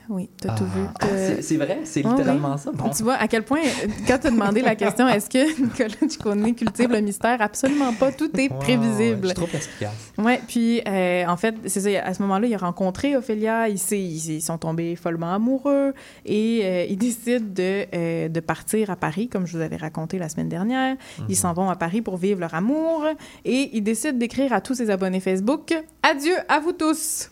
Oui, 0.10 0.30
t'as 0.39 0.56
tout 0.56 0.63
vu. 0.65 0.82
Ah, 0.86 0.93
T'as- 1.00 1.41
c'est- 1.41 1.58
vrai? 1.58 1.80
C'est 1.84 2.02
Ah 2.06 2.10
oui. 2.10 2.15
littéralement 2.17 2.58
ça? 2.58 2.72
Bon. 2.72 2.89
Tu 2.89 3.04
vois 3.04 3.15
à 3.15 3.28
quel 3.28 3.43
point, 3.43 3.60
euh, 3.60 3.88
quand 4.08 4.17
tu 4.20 4.28
as 4.28 4.32
demandé 4.32 4.62
la 4.62 4.76
question, 4.76 5.08
est-ce 5.08 5.30
que 5.30 5.62
Nicolas 5.62 5.89
Ciccone 6.10 6.56
cultive 6.56 6.89
le 6.91 7.02
mystère? 7.02 7.41
Absolument 7.41 7.91
pas. 7.93 8.12
Tout 8.12 8.30
est 8.39 8.50
prévisible. 8.50 9.24
ouais, 9.28 9.30
je 9.30 9.34
trop 9.34 9.48
perspicace. 9.48 9.91
Ouais, 10.17 10.41
puis 10.48 10.82
euh, 10.88 11.26
en 11.28 11.36
fait, 11.38 11.56
c'est 11.65 11.82
ça, 11.82 11.89
à 12.06 12.13
ce 12.13 12.22
moment-là, 12.22 12.48
il 12.48 12.54
a 12.54 12.58
rencontré 12.58 13.15
Ophélia, 13.17 13.67
ils, 13.70 13.78
ils, 13.91 14.36
ils 14.36 14.41
sont 14.41 14.58
tombés 14.58 14.96
follement 14.96 15.34
amoureux 15.34 15.93
et 16.26 16.62
euh, 16.63 16.86
ils 16.89 16.98
décident 16.98 17.46
de, 17.46 17.86
euh, 17.93 18.30
de 18.30 18.39
partir 18.39 18.89
à 18.89 18.96
Paris, 18.96 19.28
comme 19.28 19.46
je 19.46 19.58
vous 19.58 19.63
avais 19.63 19.78
raconté 19.78 20.17
la 20.20 20.30
semaine 20.30 20.50
dernière. 20.50 20.96
Ils 21.30 21.36
s'en 21.36 21.54
vont 21.54 21.70
à 21.70 21.76
Paris 21.76 22.02
pour 22.02 22.17
vivre 22.17 22.39
leur 22.39 22.54
amour 22.54 23.06
et 23.46 23.70
ils 23.74 23.82
décident 23.82 24.17
d'écrire 24.17 24.54
à 24.54 24.62
tous 24.62 24.76
ses 24.76 24.89
abonnés 24.89 25.20
Facebook 25.20 25.74
Adieu 26.04 26.36
à 26.48 26.60
vous 26.60 26.72
tous. 26.72 27.30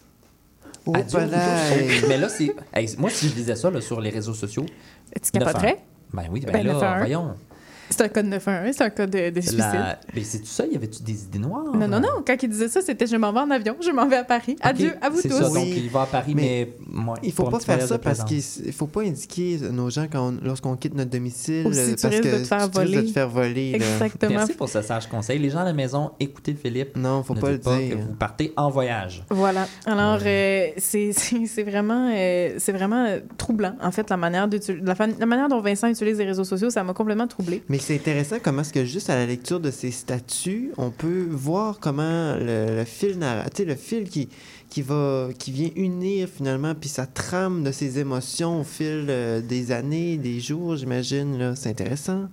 Mais 2.08 2.18
là, 2.18 2.30
c'est. 2.30 2.56
hey, 2.74 2.90
moi, 2.98 3.10
si 3.10 3.30
je 3.30 3.34
disais 3.34 3.56
ça 3.56 3.70
là, 3.72 3.82
sur 3.82 4.00
les 4.02 4.10
réseaux 4.10 4.34
sociaux. 4.34 4.66
Tu 5.22 5.32
capoterais? 5.32 5.80
Ben 6.14 6.24
oui, 6.32 6.42
ben, 6.42 6.54
Ben, 6.54 6.68
là, 6.68 6.74
911. 6.74 6.98
voyons. 7.00 7.36
C'est 7.90 8.02
un 8.02 8.10
code 8.10 8.26
911, 8.26 8.76
c'est 8.76 8.84
un 8.84 8.90
code 8.90 9.10
de, 9.12 9.30
de 9.30 9.42
suicide. 9.42 9.60
La... 9.60 10.00
Mais 10.14 10.24
c'est-tu 10.24 10.46
ça? 10.48 10.66
Y 10.66 10.76
avait-tu 10.76 11.04
des 11.04 11.24
idées 11.24 11.40
noires? 11.40 11.64
Non, 11.76 11.88
non, 11.88 12.00
non. 12.00 12.24
Quand 12.26 12.36
il 12.42 12.50
disait 12.50 12.68
ça, 12.68 12.82
c'était 12.82 13.06
je 13.08 13.16
m'en 13.16 13.32
vais 13.32 13.40
en 13.40 13.52
avion, 13.52 13.76
je 13.82 13.92
m'en 13.92 14.08
vais 14.08 14.18
à 14.18 14.24
Paris. 14.24 14.56
Adieu 14.62 14.94
à 15.02 15.10
vous 15.10 15.20
c'est 15.22 15.30
tous. 15.30 15.38
ça, 15.38 15.50
donc 15.50 15.66
il 15.68 15.90
va 15.90 16.02
à 16.04 16.06
Paris, 16.06 16.34
mais. 16.36 16.74
Mais 16.90 17.00
ouais, 17.12 17.20
Il 17.24 17.32
faut 17.32 17.44
pas 17.50 17.60
faire 17.60 17.82
ça 17.82 17.98
parce 17.98 18.24
qu'il 18.24 18.42
faut 18.74 18.88
pas 18.88 19.02
indiquer 19.02 19.60
à 19.68 19.72
nos 19.72 19.90
gens 19.90 20.08
quand 20.12 20.30
on- 20.34 20.38
lorsqu'on 20.46 20.76
quitte 20.76 20.96
notre 20.96 21.12
domicile 21.12 21.66
Aussi, 21.68 21.80
euh, 21.80 21.96
tu 21.96 22.02
parce 22.02 22.20
que 22.20 22.22
de 22.28 22.38
te 22.40 22.44
faire 22.46 22.72
tu 22.72 22.80
risques 22.80 22.92
de 22.92 22.96
voler. 22.96 23.06
te 23.08 23.12
faire 23.12 23.30
voler. 23.30 23.72
là. 23.72 23.78
Exactement. 23.78 24.32
Merci 24.36 24.54
pour 24.54 24.70
ce 24.70 24.82
sage 24.82 25.08
conseil. 25.08 25.40
Les 25.40 25.50
gens 25.50 25.60
à 25.60 25.64
la 25.66 25.74
maison, 25.74 26.12
écoutez 26.20 26.54
Philippe. 26.56 26.96
Non, 26.98 27.24
faut 27.24 27.36
ne 27.36 27.42
pas 27.42 27.52
le 27.52 27.60
pas 27.60 27.78
dire. 27.78 27.90
que 27.98 28.02
vous 28.02 28.14
partez 28.14 28.54
en 28.58 28.70
voyage. 28.70 29.24
Voilà. 29.30 29.68
Alors, 29.86 30.20
euh, 30.26 30.68
c'est 30.78 31.12
c'est- 31.14 31.46
c'est 31.46 31.64
vraiment, 31.64 32.12
euh, 32.14 32.56
c'est 32.58 32.72
vraiment 32.72 33.06
euh, 33.06 33.20
troublant, 33.38 33.76
en 33.82 33.92
fait, 33.92 34.10
la 34.10 34.18
manière, 34.18 34.48
la, 34.48 34.96
la 35.20 35.26
manière 35.26 35.48
dont 35.50 35.62
Vincent 35.62 35.88
utilise 35.88 36.18
les 36.18 36.26
réseaux 36.26 36.44
sociaux, 36.44 36.70
ça 36.70 36.84
m'a 36.84 36.94
complètement 36.94 37.28
troublé. 37.28 37.64
Mais 37.70 37.75
c'est 37.80 37.96
intéressant 37.96 38.38
comment 38.42 38.62
est-ce 38.62 38.74
que 38.74 38.86
juste 38.86 39.10
à 39.10 39.16
la 39.16 39.26
lecture 39.26 39.60
de 39.60 39.72
ces 39.72 39.92
statuts, 39.92 40.72
on 40.78 40.92
peut 40.92 41.28
voir 41.30 41.80
comment 41.80 42.36
le, 42.40 42.84
fil 42.86 43.18
narratif, 43.18 43.66
le 43.66 43.76
fil 43.76 44.10
qui, 44.10 44.30
qui 44.76 44.82
va 44.82 45.30
qui 45.40 45.52
vient 45.54 45.70
unir 45.78 46.28
finalement 46.28 46.76
puis 46.76 46.90
ça 46.90 47.06
trame 47.06 47.64
de 47.64 47.72
ses 47.72 47.98
émotions 47.98 48.60
au 48.60 48.64
fil 48.66 49.06
euh, 49.08 49.40
des 49.40 49.72
années, 49.72 50.18
des 50.18 50.42
jours, 50.42 50.76
j'imagine 50.76 51.38
là, 51.38 51.56
c'est 51.56 51.70
intéressant. 51.70 52.26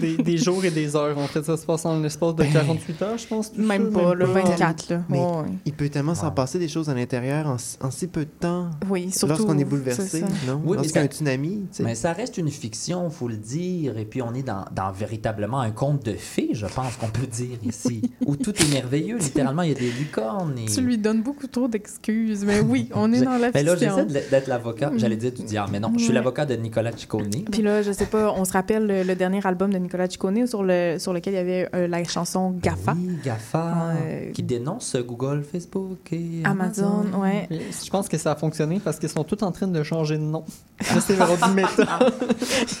des, 0.00 0.16
des 0.16 0.36
jours 0.38 0.64
et 0.64 0.72
des 0.72 0.96
heures. 0.96 1.16
En 1.18 1.28
fait, 1.28 1.44
ça 1.44 1.56
se 1.56 1.64
passe 1.64 1.84
en 1.86 2.00
l'espace 2.00 2.34
de 2.34 2.42
48 2.44 3.02
heures, 3.02 3.18
je 3.18 3.26
pense. 3.28 3.52
tout 3.52 3.60
Même 3.62 3.92
ça, 3.92 4.00
pas, 4.00 4.14
le 4.14 4.26
pas. 4.26 4.32
24, 4.42 4.90
là. 4.90 5.02
Mais 5.08 5.18
Ouais, 5.20 5.24
ouais. 5.24 5.48
il 5.66 5.72
peut 5.72 5.88
tellement 5.88 6.16
s'en 6.16 6.32
passer 6.32 6.58
des 6.58 6.66
choses 6.66 6.88
à 6.90 6.94
l'intérieur 6.94 7.46
en, 7.46 7.58
si- 7.58 7.76
en 7.80 7.92
si 7.92 8.08
peu 8.08 8.24
de 8.24 8.30
temps. 8.40 8.68
Oui, 8.88 9.10
surtout. 9.12 9.28
Lorsqu'on 9.28 9.56
est 9.58 9.64
bouleversé, 9.64 10.22
non? 10.48 10.60
Oui, 10.64 10.76
Lorsqu'il 10.78 10.96
y 10.96 10.98
a 10.98 11.02
un 11.02 11.06
tsunami. 11.06 11.66
Mais 11.80 11.94
ça 11.94 12.12
reste 12.12 12.38
une 12.38 12.50
fiction, 12.50 13.08
faut 13.08 13.28
le 13.28 13.36
dire. 13.36 13.98
Et 13.98 14.04
puis 14.04 14.20
on 14.20 14.34
est 14.34 14.42
dans, 14.42 14.64
dans 14.74 14.90
véritablement 14.90 15.60
un 15.60 15.70
conte 15.70 16.04
de 16.06 16.14
fées, 16.14 16.50
je 16.54 16.66
pense 16.66 16.96
qu'on 16.96 17.08
peut 17.08 17.26
dire 17.28 17.58
ici, 17.62 18.02
où 18.26 18.34
tout 18.34 18.54
est 18.60 18.72
merveilleux. 18.72 19.18
Littéralement, 19.18 19.62
il 19.62 19.68
y 19.68 19.76
a 19.76 19.78
des 19.78 19.92
licornes. 19.92 20.58
Et... 20.58 20.64
Tu 20.64 20.80
lui 20.80 20.98
donnes 20.98 21.19
beaucoup 21.20 21.46
trop 21.46 21.68
d'excuses, 21.68 22.44
mais 22.44 22.60
oui, 22.60 22.88
on 22.94 23.12
est 23.12 23.20
dans 23.22 23.38
la 23.38 23.50
Mais 23.52 23.62
là, 23.62 23.76
j'essaie 23.76 24.04
d'être 24.04 24.46
l'avocat. 24.46 24.90
J'allais 24.96 25.16
dire 25.16 25.32
du 25.32 25.42
diable, 25.42 25.70
mais 25.72 25.80
non. 25.80 25.92
Je 25.94 25.98
suis 26.00 26.08
Ouais. 26.08 26.14
l'avocat 26.14 26.46
de 26.46 26.54
Nicolas 26.56 26.92
Ciccone. 26.96 27.30
Puis 27.50 27.62
là, 27.62 27.82
je 27.82 27.92
sais 27.92 28.06
pas, 28.06 28.32
on 28.36 28.44
se 28.44 28.52
rappelle 28.52 28.86
le, 28.86 29.02
le 29.02 29.14
dernier 29.14 29.40
album 29.44 29.72
de 29.72 29.78
Nicolas 29.78 30.08
Ciccone 30.08 30.46
sur, 30.46 30.62
le, 30.62 30.96
sur 30.98 31.12
lequel 31.12 31.34
il 31.34 31.36
y 31.36 31.40
avait 31.40 31.68
euh, 31.74 31.86
la 31.86 32.02
chanson 32.04 32.50
GAFA. 32.50 32.94
Oui, 32.96 33.16
GAFA. 33.24 33.94
Ouais. 33.94 34.30
Qui 34.34 34.42
dénonce 34.42 34.96
Google, 34.96 35.42
Facebook 35.50 36.12
et 36.12 36.42
Amazon, 36.44 37.04
ouais. 37.20 37.46
Mais 37.50 37.60
Je 37.84 37.90
pense 37.90 38.08
que 38.08 38.18
ça 38.18 38.32
a 38.32 38.36
fonctionné 38.36 38.80
parce 38.82 38.98
qu'ils 38.98 39.08
sont 39.08 39.24
tous 39.24 39.42
en 39.44 39.52
train 39.52 39.66
de 39.68 39.82
changer 39.82 40.16
de 40.16 40.22
nom. 40.22 40.44
Là, 40.80 41.00
c'est 41.00 41.16
rendu 41.22 41.54
méta. 41.54 41.98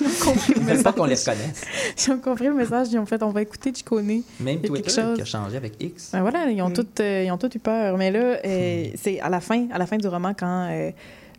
Ils 0.00 0.06
ont 0.06 0.32
compris 0.32 0.54
le 0.54 0.60
Ils 0.60 0.64
veulent 0.66 0.82
pas 0.82 0.92
qu'on 0.92 1.04
les 1.04 1.14
reconnaisse. 1.14 1.62
Ils 2.06 2.12
ont 2.12 2.18
compris 2.18 2.44
le 2.46 2.54
message, 2.54 2.88
ils 2.92 2.98
ont 2.98 3.06
fait, 3.06 3.22
on 3.22 3.30
va 3.30 3.42
écter 3.42 3.72
Ciccone. 3.74 4.22
Même 4.40 4.60
Twitter 4.60 4.90
chose. 4.90 5.16
qui 5.16 5.22
a 5.22 5.24
changé 5.24 5.56
avec 5.56 5.74
X. 5.82 6.10
Ben 6.12 6.22
voilà, 6.22 6.46
ils 6.50 6.60
ont, 6.62 6.70
Mm. 6.70 6.72
toutes, 6.72 7.00
euh, 7.00 7.24
ils 7.26 7.30
ont 7.30 7.36
tous 7.38 7.54
eu 7.54 7.58
peur. 7.58 7.96
Mais 7.98 8.10
là, 8.10 8.29
euh, 8.44 8.84
Hmm. 8.84 8.96
c'est 8.96 9.20
à 9.20 9.28
la 9.28 9.40
fin, 9.40 9.68
à 9.72 9.78
la 9.78 9.86
fin 9.86 9.96
du 9.96 10.06
roman 10.08 10.32
quand 10.38 10.68
euh, 10.70 10.90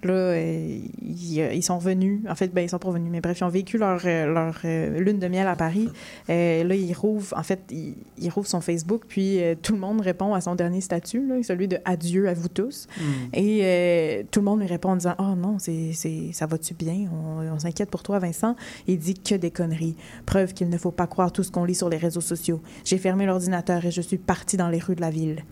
là 0.03 0.13
euh, 0.13 0.79
ils, 1.01 1.37
ils 1.53 1.61
sont 1.63 1.77
venus. 1.77 2.21
En 2.27 2.33
fait, 2.35 2.47
ben 2.47 2.61
ils 2.61 2.69
sont 2.69 2.79
pas 2.79 2.89
venus, 2.89 3.09
mais 3.11 3.21
bref, 3.21 3.39
ils 3.39 3.43
ont 3.43 3.49
vécu 3.49 3.77
leur 3.77 4.01
euh, 4.05 4.25
leur 4.33 4.59
lune 4.99 5.19
de 5.19 5.27
miel 5.27 5.47
à 5.47 5.55
Paris. 5.55 5.89
Là, 6.27 6.75
ils 6.75 6.93
rouvrent, 6.93 7.37
en 7.37 7.43
fait, 7.43 7.59
ils, 7.69 7.93
ils 8.17 8.29
rouvrent 8.29 8.47
son 8.47 8.61
Facebook, 8.61 9.03
puis 9.07 9.39
tout 9.61 9.73
le 9.73 9.79
monde 9.79 10.01
répond 10.01 10.33
à 10.33 10.41
son 10.41 10.55
dernier 10.55 10.81
statut, 10.81 11.27
là, 11.27 11.35
celui 11.43 11.67
de 11.67 11.77
adieu 11.85 12.27
à 12.27 12.33
vous 12.33 12.47
tous. 12.47 12.87
Et 13.33 13.59
euh, 13.61 14.23
tout 14.31 14.39
le 14.39 14.45
monde 14.45 14.61
lui 14.61 14.67
répond 14.67 14.89
en 14.89 14.95
disant 14.95 15.15
Oh 15.19 15.35
non, 15.37 15.57
c'est, 15.59 15.93
ça 16.33 16.47
va-tu 16.47 16.73
bien? 16.73 17.07
On, 17.13 17.47
on 17.53 17.59
s'inquiète 17.59 17.91
pour 17.91 18.01
toi, 18.01 18.17
Vincent. 18.17 18.55
Il 18.87 18.97
dit 18.97 19.13
que 19.13 19.35
des 19.35 19.51
conneries. 19.51 19.95
Preuve 20.25 20.53
qu'il 20.53 20.69
ne 20.69 20.77
faut 20.77 20.91
pas 20.91 21.05
croire 21.07 21.31
tout 21.31 21.43
ce 21.43 21.51
qu'on 21.51 21.63
lit 21.65 21.75
sur 21.75 21.89
les 21.89 21.97
réseaux 21.97 22.21
sociaux. 22.21 22.61
J'ai 22.85 22.97
fermé 22.97 23.27
l'ordinateur 23.27 23.85
et 23.85 23.91
je 23.91 24.01
suis 24.01 24.17
parti 24.17 24.57
dans 24.57 24.69
les 24.69 24.79
rues 24.79 24.95
de 24.95 25.01
la 25.01 25.11
ville. 25.11 25.43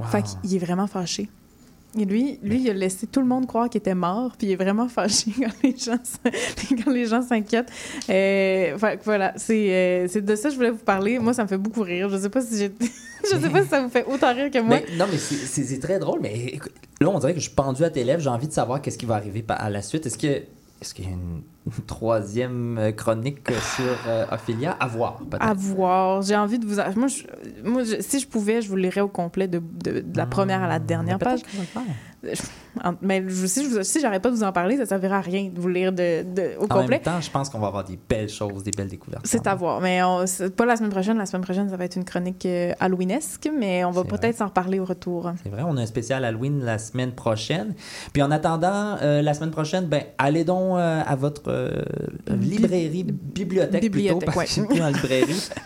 Wow. 0.00 0.06
Fait 0.06 0.22
qu'il 0.42 0.54
est 0.54 0.58
vraiment 0.58 0.86
fâché. 0.86 1.28
Et 1.98 2.04
lui, 2.04 2.38
lui, 2.42 2.60
il 2.62 2.70
a 2.70 2.72
laissé 2.72 3.08
tout 3.08 3.18
le 3.20 3.26
monde 3.26 3.48
croire 3.48 3.68
qu'il 3.68 3.80
était 3.80 3.96
mort, 3.96 4.36
puis 4.38 4.46
il 4.46 4.52
est 4.52 4.56
vraiment 4.56 4.88
fâché 4.96 5.32
quand 5.36 5.50
les 5.62 5.76
gens, 5.76 5.98
quand 6.84 6.90
les 6.92 7.06
gens 7.06 7.22
s'inquiètent. 7.22 7.70
Euh, 8.08 8.78
fait 8.78 8.98
que 8.98 9.04
voilà, 9.04 9.32
c'est, 9.36 9.72
euh, 9.72 10.06
c'est 10.08 10.24
de 10.24 10.36
ça 10.36 10.44
que 10.48 10.50
je 10.52 10.56
voulais 10.56 10.70
vous 10.70 10.84
parler. 10.84 11.18
Moi, 11.18 11.34
ça 11.34 11.42
me 11.42 11.48
fait 11.48 11.58
beaucoup 11.58 11.82
rire. 11.82 12.08
Je 12.08 12.16
sais 12.18 12.30
pas 12.30 12.42
si 12.42 12.56
je 13.24 13.36
sais 13.38 13.50
pas 13.50 13.62
si 13.62 13.68
ça 13.68 13.82
vous 13.82 13.88
fait 13.88 14.04
autant 14.06 14.32
rire 14.32 14.50
que 14.50 14.60
moi. 14.60 14.78
Mais, 14.88 14.96
non, 14.96 15.06
mais 15.10 15.18
c'est- 15.18 15.80
très 15.80 15.98
drôle. 15.98 16.20
Mais 16.22 16.32
écoute, 16.46 16.72
là, 17.00 17.08
on 17.08 17.18
dirait 17.18 17.32
que 17.34 17.40
je 17.40 17.46
suis 17.46 17.54
pendu 17.54 17.82
à 17.82 17.90
tes 17.90 18.04
lèvres. 18.04 18.22
J'ai 18.22 18.30
envie 18.30 18.48
de 18.48 18.52
savoir 18.52 18.80
qu'est-ce 18.80 18.98
qui 18.98 19.06
va 19.06 19.16
arriver 19.16 19.44
à 19.48 19.68
la 19.68 19.82
suite. 19.82 20.06
Est-ce 20.06 20.18
que 20.18 20.42
est-ce 20.80 20.94
qu'il 20.94 21.04
y 21.04 21.08
a 21.08 21.10
une 21.10 21.42
troisième 21.86 22.78
euh, 22.78 22.92
chronique 22.92 23.50
euh, 23.50 23.54
sur 23.76 23.84
euh, 24.08 24.24
Ophélia 24.32 24.76
à 24.80 24.86
voir 24.86 25.18
peut-être? 25.18 25.42
À 25.46 25.54
voir. 25.54 26.22
J'ai 26.22 26.36
envie 26.36 26.58
de 26.58 26.66
vous. 26.66 26.80
en- 26.80 26.92
Moi, 26.96 27.08
je- 27.08 27.24
moi 27.68 27.84
je- 27.84 28.00
si 28.00 28.18
je 28.20 28.26
pouvais, 28.26 28.62
je 28.62 28.68
vous 28.68 28.76
lirais 28.76 29.00
au 29.02 29.08
complet 29.08 29.46
de, 29.48 29.58
de- 29.58 30.00
de 30.00 30.16
la 30.16 30.26
première 30.26 30.62
à 30.62 30.68
la 30.68 30.78
dernière 30.78 31.18
Mais 31.18 31.24
page. 31.24 31.40
le 31.54 31.64
faire. 31.64 31.82
En- 32.84 32.94
Mais 33.00 33.24
je- 33.26 33.46
si 33.46 33.64
je 33.64 33.68
vous- 33.70 33.82
si 33.82 33.98
j'arrête 34.00 34.22
pas 34.22 34.30
de 34.30 34.34
vous 34.36 34.42
en 34.42 34.52
parler, 34.52 34.76
ça 34.76 34.84
servira 34.84 35.16
à 35.16 35.20
rien 35.20 35.48
de 35.52 35.58
vous 35.58 35.68
lire 35.68 35.90
de, 35.90 36.22
de- 36.22 36.50
au 36.58 36.64
En 36.64 36.68
complet. 36.68 36.88
même 36.96 37.00
temps, 37.00 37.20
je 37.20 37.30
pense 37.30 37.48
qu'on 37.48 37.58
va 37.58 37.68
avoir 37.68 37.82
des 37.84 37.98
belles 38.08 38.28
choses, 38.28 38.62
des 38.62 38.70
belles 38.72 38.88
découvertes. 38.88 39.26
C'est 39.26 39.46
à 39.46 39.54
voir. 39.54 39.80
Mais 39.80 40.02
on- 40.02 40.26
c'est 40.26 40.54
pas 40.54 40.66
la 40.66 40.76
semaine 40.76 40.90
prochaine. 40.90 41.16
La 41.18 41.24
semaine 41.26 41.42
prochaine, 41.42 41.68
ça 41.70 41.76
va 41.78 41.84
être 41.86 41.96
une 41.96 42.04
chronique 42.04 42.44
euh, 42.46 42.72
halloweenesque, 42.78 43.48
mais 43.58 43.84
on 43.84 43.90
va 43.90 44.02
C'est 44.02 44.08
peut-être 44.18 44.36
s'en 44.36 44.46
reparler 44.46 44.78
au 44.78 44.84
retour. 44.84 45.32
C'est 45.42 45.48
vrai, 45.48 45.62
on 45.66 45.76
a 45.78 45.80
un 45.80 45.86
spécial 45.86 46.24
Halloween 46.24 46.62
la 46.62 46.78
semaine 46.78 47.12
prochaine. 47.12 47.74
Puis 48.12 48.22
en 48.22 48.30
attendant, 48.30 48.96
euh, 49.02 49.22
la 49.22 49.32
semaine 49.34 49.50
prochaine, 49.50 49.86
ben, 49.86 50.02
allez 50.18 50.44
donc 50.44 50.76
euh, 50.78 51.02
à 51.04 51.16
votre 51.16 51.49
euh, 51.50 51.82
librairie, 52.28 53.04
bibliothèque, 53.04 53.82
Bibliothèque, 53.82 54.18
plutôt, 54.20 54.32
parce 54.32 54.54
que 54.56 54.60
plus 54.66 54.82
en 54.82 54.88
librairie. 54.88 55.48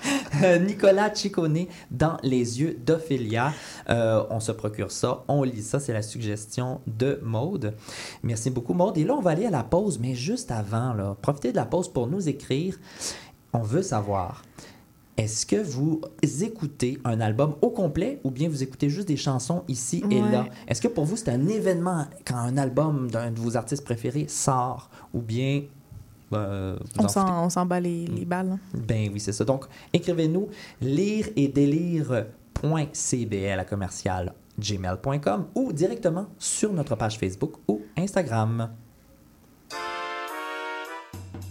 Euh, 0.43 0.59
Nicolas 0.59 1.15
Ciccone 1.15 1.67
dans 1.93 2.17
Les 2.25 2.61
yeux 2.61 2.77
d'Ophélia. 2.85 3.53
Euh, 3.89 4.25
on 4.31 4.41
se 4.41 4.51
procure 4.51 4.91
ça, 4.91 5.23
on 5.29 5.45
lit 5.45 5.63
ça, 5.63 5.79
c'est 5.79 5.93
la 5.93 6.03
suggestion 6.03 6.81
de 6.89 7.21
Maude. 7.23 7.75
Merci 8.25 8.51
beaucoup 8.51 8.75
Maude. 8.75 8.99
Et 8.99 9.05
là, 9.05 9.15
on 9.15 9.21
va 9.21 9.31
aller 9.31 9.47
à 9.47 9.51
la 9.51 9.63
pause, 9.63 10.01
mais 10.01 10.17
juste 10.17 10.51
avant, 10.51 10.93
là, 10.93 11.17
profitez 11.23 11.53
de 11.53 11.57
la 11.57 11.67
pause 11.67 11.87
pour 11.89 12.09
nous 12.09 12.29
écrire. 12.29 12.77
On 13.53 13.61
veut 13.61 13.83
savoir, 13.83 14.43
est-ce 15.17 15.47
que 15.47 15.63
vous 15.63 16.01
écoutez 16.43 16.99
un 17.05 17.21
album 17.21 17.55
au 17.63 17.71
complet 17.71 18.19
ou 18.25 18.33
bien 18.33 18.49
vous 18.49 18.65
écoutez 18.65 18.91
juste 18.91 19.07
des 19.07 19.17
chansons 19.17 19.63
ici 19.69 20.03
et 20.11 20.21
Ouais. 20.21 20.33
là? 20.33 20.47
Est-ce 20.67 20.81
que 20.81 20.89
pour 20.89 21.05
vous, 21.05 21.17
c'est 21.17 21.29
un 21.31 21.47
événement 21.47 22.07
quand 22.27 22.35
un 22.39 22.57
album 22.57 23.09
d'un 23.09 23.31
de 23.31 23.39
vos 23.39 23.57
artistes 23.57 23.85
préférés 23.85 24.27
sort 24.29 24.91
ou 25.13 25.21
bien 25.21 25.63
ben, 26.35 26.77
vous 26.97 27.05
On 27.05 27.49
s'en, 27.51 27.67
bat 27.67 27.81
les, 27.81 28.07
les 28.07 28.25
balles. 28.25 28.53
hein. 28.53 28.59
Ben 28.75 29.11
oui, 29.13 29.21
c'est 29.21 29.33
ça. 29.33 29.45
Donc, 29.45 29.65
écrivez-nous 29.93 30.49
lire 30.81 31.29
et 31.37 31.49
délire.cbl 31.49 33.59
à 33.59 33.65
commercial 33.65 34.33
gmail.com 34.59 35.47
ou 35.55 35.73
directement 35.73 36.27
sur 36.39 36.73
notre 36.73 36.95
page 36.97 37.19
Facebook 37.19 37.55
ou 37.67 37.83
Instagram. 37.97 38.71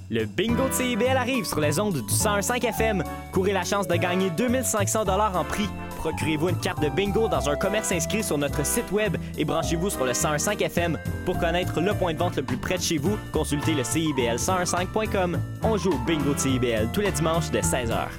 Le 0.09 0.25
bingo 0.25 0.67
de 0.69 0.73
CIBL 0.73 1.17
arrive 1.17 1.45
sur 1.45 1.59
les 1.59 1.79
ondes 1.79 1.95
du 1.95 2.01
101.5 2.13 2.65
FM. 2.67 3.03
Courez 3.31 3.51
la 3.53 3.63
chance 3.63 3.87
de 3.87 3.95
gagner 3.95 4.29
2500 4.29 5.05
dollars 5.05 5.35
en 5.35 5.43
prix. 5.43 5.67
Procurez-vous 6.03 6.49
une 6.49 6.59
carte 6.59 6.81
de 6.81 6.89
bingo 6.89 7.29
dans 7.29 7.49
un 7.49 7.55
commerce 7.55 7.93
inscrit 7.93 8.23
sur 8.23 8.37
notre 8.37 8.65
site 8.65 8.91
web 8.91 9.15
et 9.37 9.45
branchez-vous 9.45 9.89
sur 9.89 10.03
le 10.03 10.11
1015 10.11 10.49
FM. 10.59 10.99
Pour 11.25 11.39
connaître 11.39 11.79
le 11.79 11.93
point 11.93 12.13
de 12.13 12.19
vente 12.19 12.35
le 12.35 12.43
plus 12.43 12.57
près 12.57 12.75
de 12.75 12.81
chez 12.81 12.97
vous, 12.97 13.17
consultez 13.31 13.73
le 13.73 13.83
CIBL1015.com. 13.83 15.39
On 15.63 15.77
joue 15.77 15.93
au 15.93 15.97
bingo 15.99 16.33
de 16.33 16.39
CIBL 16.39 16.89
tous 16.91 16.99
les 16.99 17.11
dimanches 17.11 17.51
de 17.51 17.59
16h. 17.59 18.09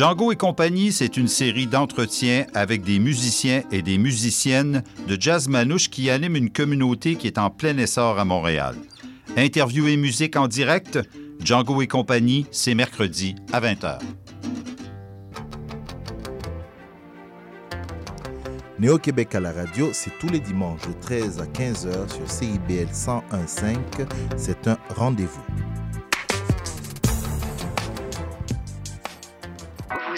Django 0.00 0.32
et 0.32 0.36
compagnie, 0.36 0.92
c'est 0.92 1.18
une 1.18 1.28
série 1.28 1.66
d'entretiens 1.66 2.46
avec 2.54 2.82
des 2.82 2.98
musiciens 2.98 3.64
et 3.70 3.82
des 3.82 3.98
musiciennes 3.98 4.82
de 5.06 5.20
jazz 5.20 5.46
manouche 5.46 5.90
qui 5.90 6.08
animent 6.08 6.36
une 6.36 6.48
communauté 6.48 7.16
qui 7.16 7.26
est 7.26 7.36
en 7.36 7.50
plein 7.50 7.76
essor 7.76 8.18
à 8.18 8.24
Montréal. 8.24 8.76
Interview 9.36 9.88
et 9.88 9.98
musique 9.98 10.36
en 10.36 10.48
direct, 10.48 10.98
Django 11.44 11.82
et 11.82 11.86
compagnie, 11.86 12.46
c'est 12.50 12.74
mercredi 12.74 13.34
à 13.52 13.60
20h. 13.60 13.98
Néo-Québec 18.78 19.34
à 19.34 19.40
la 19.40 19.52
radio, 19.52 19.90
c'est 19.92 20.18
tous 20.18 20.30
les 20.30 20.40
dimanches 20.40 20.88
de 20.88 20.94
13 20.98 21.40
à 21.40 21.44
15h 21.44 22.08
sur 22.08 22.30
CIBL 22.30 22.88
101.5. 22.90 23.76
C'est 24.38 24.66
un 24.66 24.78
rendez-vous. 24.96 25.44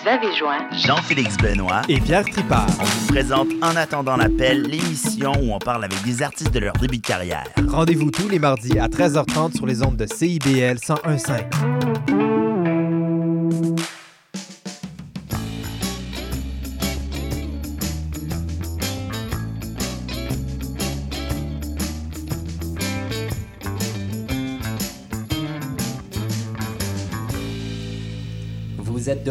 Vous 0.03 0.09
avez 0.09 0.35
joint 0.35 0.69
Jean-Félix 0.73 1.37
Benoît 1.37 1.83
et 1.89 2.01
Pierre 2.01 2.25
Tripart. 2.25 2.67
On 2.81 2.85
vous 2.85 3.07
présente 3.07 3.49
En 3.63 3.77
attendant 3.77 4.17
l'appel, 4.17 4.63
l'émission 4.63 5.33
où 5.41 5.53
on 5.53 5.59
parle 5.59 5.85
avec 5.85 6.03
des 6.03 6.23
artistes 6.23 6.53
de 6.53 6.59
leur 6.59 6.73
début 6.75 6.99
de 6.99 7.07
carrière. 7.07 7.45
Rendez-vous 7.69 8.11
tous 8.11 8.29
les 8.29 8.41
mardis 8.41 8.79
à 8.81 8.89
13h30 8.89 9.57
sur 9.57 9.67
les 9.67 9.83
ondes 9.83 9.97
de 9.97 10.07
CIBL 10.07 10.79
101.5. 10.79 12.52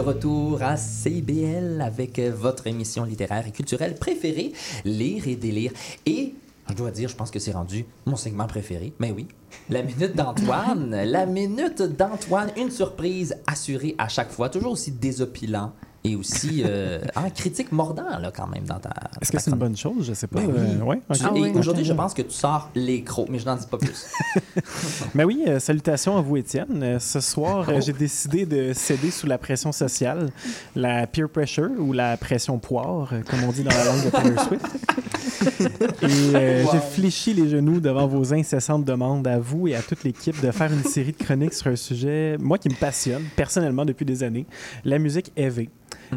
retour 0.02 0.62
à 0.62 0.78
CBL 0.78 1.82
avec 1.82 2.20
euh, 2.20 2.32
votre 2.36 2.68
émission 2.68 3.04
littéraire 3.04 3.48
et 3.48 3.52
culturelle 3.52 3.96
préférée, 3.96 4.52
Lire 4.84 5.28
et 5.28 5.36
délire. 5.36 5.72
Et 6.06 6.34
je 6.70 6.76
dois 6.76 6.92
dire, 6.92 7.10
je 7.10 7.16
pense 7.16 7.32
que 7.32 7.40
c'est 7.40 7.52
rendu 7.52 7.86
mon 8.06 8.16
segment 8.16 8.48
préféré. 8.48 8.94
Mais 9.00 9.12
oui, 9.12 9.28
la 9.70 9.84
minute 9.84 10.16
d'Antoine. 10.16 11.04
la 11.04 11.26
minute 11.26 11.82
d'Antoine, 11.82 12.52
une 12.58 12.72
surprise 12.72 13.36
assurée 13.48 13.96
à 13.98 14.08
chaque 14.08 14.32
fois, 14.32 14.50
toujours 14.50 14.72
aussi 14.72 14.92
désopilant 14.92 15.74
et 16.04 16.16
aussi 16.16 16.64
euh, 16.66 17.00
un 17.16 17.30
critique 17.30 17.72
mordant 17.72 18.18
là 18.20 18.32
quand 18.36 18.48
même 18.48 18.64
dans 18.64 18.80
ta. 18.80 18.90
Est-ce 19.22 19.32
que 19.32 19.40
c'est 19.40 19.52
une 19.52 19.58
bonne 19.58 19.78
chose? 19.78 20.06
Je 20.08 20.14
sais 20.14 20.28
pas. 20.28 20.40
Ben 20.42 20.48
oui. 20.48 20.56
Euh, 20.58 20.84
ouais, 20.84 21.02
ok. 21.10 21.18
Tu- 21.18 21.24
Ah 21.26 21.32
et 21.36 21.42
oui, 21.42 21.52
aujourd'hui, 21.56 21.86
je 21.86 21.94
pense 21.94 22.14
que 22.14 22.24
tu 22.24 22.32
sors 22.32 22.70
les 22.76 23.04
crocs, 23.04 23.28
mais 23.30 23.38
je 23.40 23.46
n'en 23.46 23.56
dis 23.56 23.68
pas 23.68 23.78
plus. 23.78 24.08
Ben 25.16 25.26
oui, 25.26 25.44
euh, 25.48 25.60
salutations 25.60 26.18
à 26.18 26.22
vous, 26.22 26.38
Étienne. 26.38 26.82
Euh, 26.84 27.00
ce 27.00 27.20
soir, 27.20 27.70
euh, 27.70 27.74
Oh. 27.78 27.82
j'ai 27.82 27.94
décidé 27.94 28.46
de 28.46 28.74
céder 28.74 29.12
sous 29.12 29.28
la 29.28 29.38
pression 29.38 29.72
sociale, 29.72 30.32
la 30.76 31.06
peer 31.08 31.30
pressure 31.30 31.70
ou 31.78 31.94
la 31.94 32.18
pression 32.18 32.58
poire, 32.60 33.10
euh, 33.14 33.22
comme 33.30 33.44
on 33.44 33.52
dit 33.52 33.64
dans 33.64 33.72
la 33.72 33.86
langue 33.86 34.06
de 34.06 34.10
Taylor 34.10 34.44
Swift. 34.48 34.66
Et 35.42 36.06
euh, 36.36 36.64
Wow. 36.64 36.70
j'ai 36.74 36.80
fléchi 36.80 37.34
les 37.34 37.50
genoux 37.50 37.80
devant 37.80 38.08
vos 38.08 38.34
incessantes 38.34 38.86
demandes 38.86 39.28
à 39.28 39.40
vous 39.40 39.68
et 39.68 39.76
à 39.76 39.82
toute 39.82 40.04
l'équipe 40.04 40.40
de 40.42 40.52
faire 40.52 40.72
une 40.72 40.84
série 40.84 41.12
de 41.14 41.24
chroniques 41.24 41.54
sur 41.54 41.68
un 41.68 41.76
sujet, 41.76 42.38
moi, 42.40 42.58
qui 42.58 42.70
me 42.70 42.76
passionne 42.76 43.24
personnellement 43.36 43.86
depuis 43.86 44.06
des 44.06 44.24
années, 44.24 44.46
la 44.86 45.00
musique 45.00 45.32
heavy. 45.36 45.70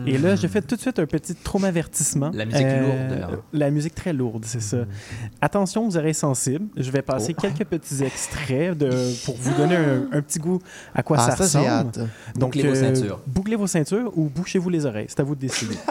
Et 0.06 0.18
là, 0.18 0.34
je 0.34 0.46
fais 0.48 0.60
tout 0.60 0.74
de 0.74 0.80
suite 0.80 0.98
un 0.98 1.06
petit 1.06 1.34
traumavertissement. 1.36 2.30
La 2.34 2.44
musique 2.44 2.62
lourde, 2.66 3.18
là. 3.20 3.30
La 3.52 3.70
musique 3.70 3.94
très 3.94 4.12
lourde, 4.12 4.44
c'est 4.44 4.60
ça. 4.60 4.78
Attention 5.40 5.86
aux 5.86 5.96
oreilles 5.96 6.14
sensibles. 6.14 6.66
Je 6.76 6.90
vais 6.90 7.02
passer 7.02 7.32
Oh. 7.36 7.40
quelques 7.40 7.64
petits 7.64 8.02
extraits 8.02 8.76
de, 8.76 8.90
pour 9.24 9.36
vous 9.36 9.54
donner 9.56 9.76
un, 9.76 10.08
un 10.10 10.20
petit 10.20 10.40
goût 10.40 10.58
à 10.94 11.02
quoi 11.04 11.18
Ah, 11.20 11.30
ça 11.36 11.44
ça, 11.46 11.60
j'ai 11.60 11.68
ressemble. 11.68 11.88
hâte. 11.90 11.98
Donc, 12.36 12.54
Bouclez 12.54 12.62
vos 12.68 12.74
euh, 12.76 12.94
ceintures. 12.94 13.20
Bouclez 13.26 13.56
vos 13.56 13.66
ceintures 13.68 14.12
ou 14.18 14.28
bouchez-vous 14.28 14.68
les 14.68 14.84
oreilles. 14.84 15.06
C'est 15.08 15.20
à 15.20 15.22
vous 15.22 15.36
de 15.36 15.40
décider. 15.40 15.76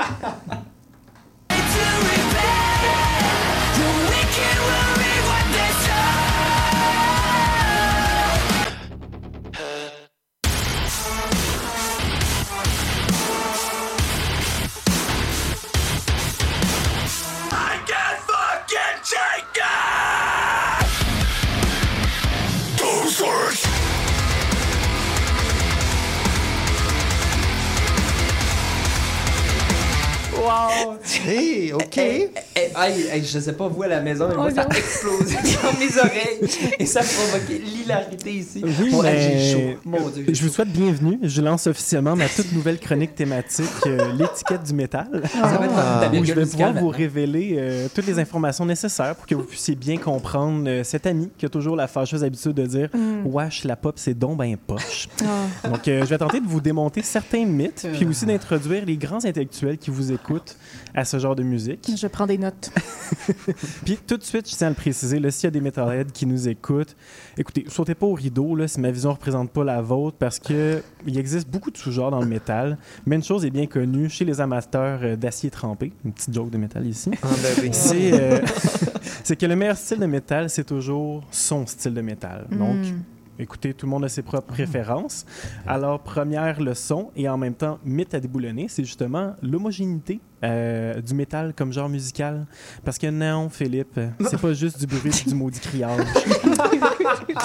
Wow! 31.26 31.63
Hey, 31.80 31.86
OK. 31.86 31.98
Hey, 31.98 32.30
hey, 32.56 32.72
hey, 32.76 33.08
hey, 33.12 33.24
je 33.26 33.40
sais 33.40 33.54
pas 33.54 33.68
vous 33.68 33.84
à 33.84 33.88
la 33.88 34.02
maison, 34.02 34.28
mais 34.30 34.36
moi, 34.36 34.48
Oh 34.52 34.56
ça 34.56 34.62
a 34.64 34.68
explosé 34.78 35.36
dans 35.64 35.80
mes 35.80 35.98
oreilles 35.98 36.74
et 36.80 36.86
ça 36.86 37.00
a 37.00 37.04
provoqué 37.04 37.60
l'hilarité 37.60 38.32
ici. 38.32 38.62
Oui, 38.64 38.94
mais 39.02 39.52
chaud. 39.52 39.80
Mon 39.86 40.10
Dieu. 40.10 40.26
je 40.32 40.42
vous 40.44 40.50
souhaite 40.50 40.70
bienvenue. 40.70 41.20
Je 41.24 41.42
lance 41.42 41.68
officiellement 41.68 42.16
ma 42.16 42.28
toute 42.30 42.52
nouvelle 42.52 42.80
chronique 42.80 43.16
thématique, 43.16 43.66
euh, 43.88 44.12
l'étiquette 44.18 44.64
du 44.64 44.74
métal. 44.74 45.08
Ça 45.32 45.42
va 45.58 45.66
être 45.66 45.74
Ah. 45.78 46.08
ta 46.12 46.18
où 46.18 46.24
je 46.24 46.34
vais 46.34 46.46
pouvoir 46.46 46.74
vous 46.74 46.90
révéler 46.90 47.56
euh, 47.58 47.88
toutes 47.94 48.08
les 48.08 48.20
informations 48.20 48.66
nécessaires 48.66 49.16
pour 49.16 49.26
que 49.26 49.36
vous 49.36 49.44
puissiez 49.44 49.76
bien 49.76 49.98
comprendre 49.98 50.68
euh, 50.68 50.84
cet 50.84 51.06
ami 51.08 51.30
qui 51.38 51.46
a 51.46 51.50
toujours 51.50 51.76
la 51.76 51.88
fâcheuse 51.88 52.24
habitude 52.24 52.54
de 52.54 52.66
dire 52.66 52.90
Mm. 52.94 53.26
Wesh, 53.26 53.64
la 53.64 53.76
pop, 53.76 53.96
c'est 53.98 54.14
donc 54.18 54.38
ben 54.38 54.56
poche. 54.58 55.08
Ah. 55.26 55.70
Donc, 55.70 55.88
euh, 55.88 56.02
je 56.02 56.06
vais 56.06 56.18
tenter 56.18 56.40
de 56.42 56.46
vous 56.48 56.60
démonter 56.62 57.02
certains 57.02 57.46
mythes, 57.46 57.88
puis 57.94 58.06
aussi 58.06 58.26
d'introduire 58.26 58.86
les 58.86 58.98
grands 58.98 59.24
intellectuels 59.24 59.78
qui 59.78 59.90
vous 59.90 60.12
écoutent 60.12 60.58
à 60.94 61.06
ce 61.06 61.18
genre 61.18 61.36
de 61.36 61.44
musique. 61.44 61.63
Je 61.96 62.08
prends 62.08 62.28
des 62.28 62.38
notes. 62.38 62.72
Puis 63.86 63.98
tout 64.06 64.18
de 64.18 64.24
suite, 64.24 64.50
je 64.50 64.56
tiens 64.56 64.68
à 64.68 64.70
le 64.70 64.76
préciser, 64.76 65.20
là, 65.20 65.32
s'il 65.32 65.46
y 65.46 65.48
a 65.48 65.52
des 65.52 65.62
metalheads 65.62 66.12
qui 66.14 66.26
nous 66.26 66.48
écoutent, 66.48 66.96
écoutez, 67.38 67.66
sautez 67.68 67.96
pas 67.96 68.06
au 68.06 68.14
rideau 68.14 68.56
là, 68.56 68.68
si 68.68 68.80
ma 68.80 68.92
vision 68.92 69.10
ne 69.10 69.16
représente 69.16 69.52
pas 69.52 69.64
la 69.64 69.82
vôtre, 69.82 70.18
parce 70.18 70.40
que 70.40 70.82
il 71.06 71.18
existe 71.18 71.48
beaucoup 71.50 71.72
de 71.72 71.78
sous-genres 71.78 72.12
dans 72.12 72.20
le 72.22 72.28
métal, 72.28 72.78
mais 73.06 73.16
une 73.16 73.24
chose 73.24 73.46
est 73.46 73.50
bien 73.52 73.66
connue 73.68 74.10
chez 74.10 74.26
les 74.26 74.42
amateurs 74.42 75.00
euh, 75.04 75.16
d'acier 75.16 75.50
trempé, 75.50 75.92
une 76.06 76.14
petite 76.14 76.34
joke 76.34 76.50
de 76.50 76.58
métal 76.58 76.86
ici, 76.88 77.12
Ah, 77.22 77.28
ben 77.42 77.64
oui. 77.64 77.70
c'est 77.72 78.14
euh, 78.14 78.40
c'est 79.24 79.36
que 79.36 79.46
le 79.46 79.56
meilleur 79.56 79.78
style 79.78 80.00
de 80.00 80.06
métal, 80.06 80.50
c'est 80.50 80.64
toujours 80.66 81.24
son 81.32 81.66
style 81.68 81.94
de 81.94 82.02
métal. 82.02 82.48
Donc, 82.52 82.74
Mm. 82.74 83.04
Écoutez, 83.40 83.74
tout 83.74 83.88
le 83.88 83.90
monde 83.90 84.06
a 84.06 84.10
ses 84.10 84.22
propres 84.22 84.48
préférences. 84.54 85.26
Alors, 85.66 86.00
première 86.00 86.62
leçon 86.62 87.12
et 87.16 87.28
en 87.28 87.38
même 87.38 87.56
temps 87.56 87.80
mythe 87.84 88.14
à 88.14 88.20
déboulonner, 88.20 88.68
c'est 88.70 88.84
justement 88.84 89.36
l'homogénéité 89.42 90.20
euh, 90.44 91.02
du 91.02 91.16
métal 91.16 91.54
comme 91.56 91.74
genre 91.74 91.90
musical. 91.90 92.46
Parce 92.86 93.00
que 93.00 93.08
non, 93.08 93.50
Philippe, 93.50 94.00
c'est 94.30 94.40
pas 94.40 94.54
juste 94.54 94.80
du 94.80 94.86
bruit 94.86 95.12
et 95.26 95.30
du 95.30 95.36
maudit 95.36 95.60
criage. 95.60 96.06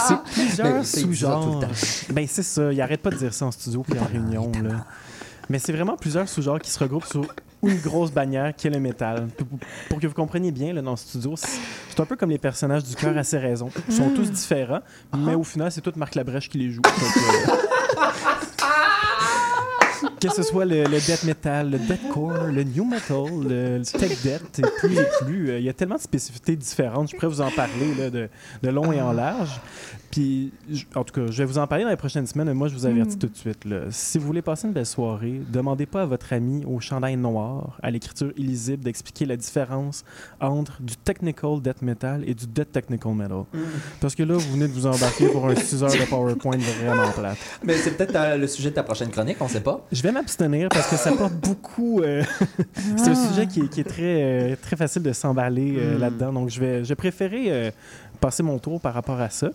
c'est 0.06 0.22
plusieurs 0.34 0.72
Ben, 0.74 0.84
sous-genres. 0.84 1.64
Ben, 2.12 2.26
c'est 2.28 2.42
ça. 2.42 2.70
Il 2.72 2.80
arrête 2.82 3.00
pas 3.00 3.10
de 3.10 3.16
dire 3.16 3.32
ça 3.32 3.46
en 3.46 3.50
studio 3.50 3.82
puis 3.82 3.98
en 3.98 4.04
réunion. 4.04 4.52
Là. 4.62 4.84
Mais 5.48 5.58
c'est 5.58 5.72
vraiment 5.72 5.96
plusieurs 5.96 6.28
sous-genres 6.28 6.60
qui 6.60 6.70
se 6.70 6.78
regroupent 6.78 7.06
sous 7.62 7.68
une 7.68 7.80
grosse 7.80 8.12
bannière 8.12 8.54
qui 8.54 8.66
est 8.66 8.70
le 8.70 8.80
métal. 8.80 9.28
Pour, 9.88 10.00
que 10.00 10.06
vous 10.06 10.14
compreniez 10.14 10.52
bien, 10.52 10.72
là, 10.72 10.82
dans 10.82 10.92
le 10.92 10.96
studio, 10.96 11.34
c'est 11.36 11.58
c'est 11.98 12.02
un 12.02 12.06
peu 12.06 12.14
comme 12.14 12.30
les 12.30 12.38
personnages 12.38 12.84
du 12.84 12.94
cœur 12.94 13.18
à 13.18 13.24
ses 13.24 13.38
raisons. 13.38 13.70
Ils 13.88 13.94
sont 13.94 14.10
tous 14.10 14.30
différents, 14.30 14.82
mais 15.16 15.34
au 15.34 15.42
final, 15.42 15.72
c'est 15.72 15.80
toute 15.80 15.96
Marc 15.96 16.14
Labrèche 16.14 16.48
qui 16.48 16.58
les 16.58 16.70
joue. 16.70 16.80
Donc, 16.82 16.94
euh, 16.94 17.52
que 20.20 20.30
ce 20.32 20.42
soit 20.42 20.64
le, 20.64 20.82
le 20.84 20.98
death 20.98 21.24
metal, 21.24 21.70
le 21.70 21.78
deathcore, 21.78 22.44
le 22.52 22.62
new 22.64 22.84
metal, 22.84 23.24
le, 23.48 23.78
le 23.78 23.84
tech 23.84 24.22
death, 24.22 24.58
et 24.58 24.62
plus 24.80 24.98
et 24.98 25.06
plus, 25.24 25.50
euh, 25.50 25.58
il 25.58 25.64
y 25.64 25.68
a 25.68 25.72
tellement 25.72 25.96
de 25.96 26.00
spécificités 26.00 26.56
différentes. 26.56 27.10
Je 27.10 27.16
pourrais 27.16 27.28
vous 27.28 27.40
en 27.40 27.50
parler 27.50 27.94
là, 27.98 28.10
de, 28.10 28.28
de 28.62 28.68
long 28.68 28.92
et 28.92 29.00
en 29.00 29.12
large. 29.12 29.60
Puis, 30.10 30.52
en 30.94 31.04
tout 31.04 31.12
cas, 31.12 31.30
je 31.30 31.36
vais 31.38 31.44
vous 31.44 31.58
en 31.58 31.66
parler 31.66 31.84
dans 31.84 31.90
les 31.90 31.96
prochaines 31.96 32.26
semaines, 32.26 32.48
mais 32.48 32.54
moi, 32.54 32.68
je 32.68 32.74
vous 32.74 32.86
avertis 32.86 33.16
Mm. 33.16 33.18
tout 33.18 33.26
de 33.28 33.36
suite. 33.36 33.64
là. 33.66 33.80
Si 33.90 34.18
vous 34.18 34.26
voulez 34.26 34.40
passer 34.42 34.66
une 34.66 34.72
belle 34.72 34.86
soirée, 34.86 35.40
demandez 35.50 35.84
pas 35.86 36.02
à 36.02 36.06
votre 36.06 36.32
ami 36.32 36.64
au 36.64 36.80
chandail 36.80 37.16
noir, 37.16 37.78
à 37.82 37.90
l'écriture 37.90 38.32
illisible, 38.36 38.82
d'expliquer 38.84 39.26
la 39.26 39.36
différence 39.36 40.04
entre 40.40 40.80
du 40.80 40.96
technical 40.96 41.60
death 41.62 41.82
metal 41.82 42.24
et 42.26 42.32
du 42.34 42.46
death 42.46 42.72
technical 42.72 43.12
metal. 43.14 43.44
Parce 44.00 44.14
que 44.14 44.22
là, 44.22 44.34
vous 44.34 44.52
venez 44.52 44.66
de 44.66 44.72
vous 44.72 44.86
embarquer 44.86 45.28
pour 45.28 45.46
un 45.46 45.54
6 45.54 45.82
heures 45.82 45.90
de 45.92 46.08
PowerPoint 46.08 46.56
vraiment 46.82 47.10
plate. 47.12 47.36
Mais 47.62 47.74
c'est 47.74 47.90
peut-être 47.96 48.16
euh, 48.16 48.36
le 48.38 48.46
sujet 48.46 48.70
de 48.70 48.74
ta 48.76 48.82
prochaine 48.82 49.10
chronique, 49.10 49.36
on 49.40 49.48
sait 49.48 49.60
pas. 49.60 49.86
Je 49.92 50.02
vais 50.02 50.07
m'abstenir 50.12 50.68
parce 50.68 50.88
que 50.88 50.96
ça 50.96 51.12
porte 51.12 51.34
beaucoup. 51.34 52.00
euh, 52.02 52.22
c'est 52.96 53.10
un 53.10 53.14
sujet 53.14 53.46
qui 53.46 53.60
est, 53.60 53.68
qui 53.68 53.80
est 53.80 53.84
très, 53.88 54.22
euh, 54.22 54.56
très 54.60 54.76
facile 54.76 55.02
de 55.02 55.12
s'emballer 55.12 55.74
euh, 55.78 55.96
Mm. 55.96 56.00
là-dedans. 56.00 56.32
Donc, 56.32 56.50
je 56.50 56.60
vais, 56.60 56.84
je 56.84 56.88
vais 56.88 56.94
préférer 56.94 57.72
passer 58.20 58.42
mon 58.42 58.58
tour 58.58 58.80
par 58.80 58.94
rapport 58.94 59.20
à 59.20 59.30
ça. 59.30 59.50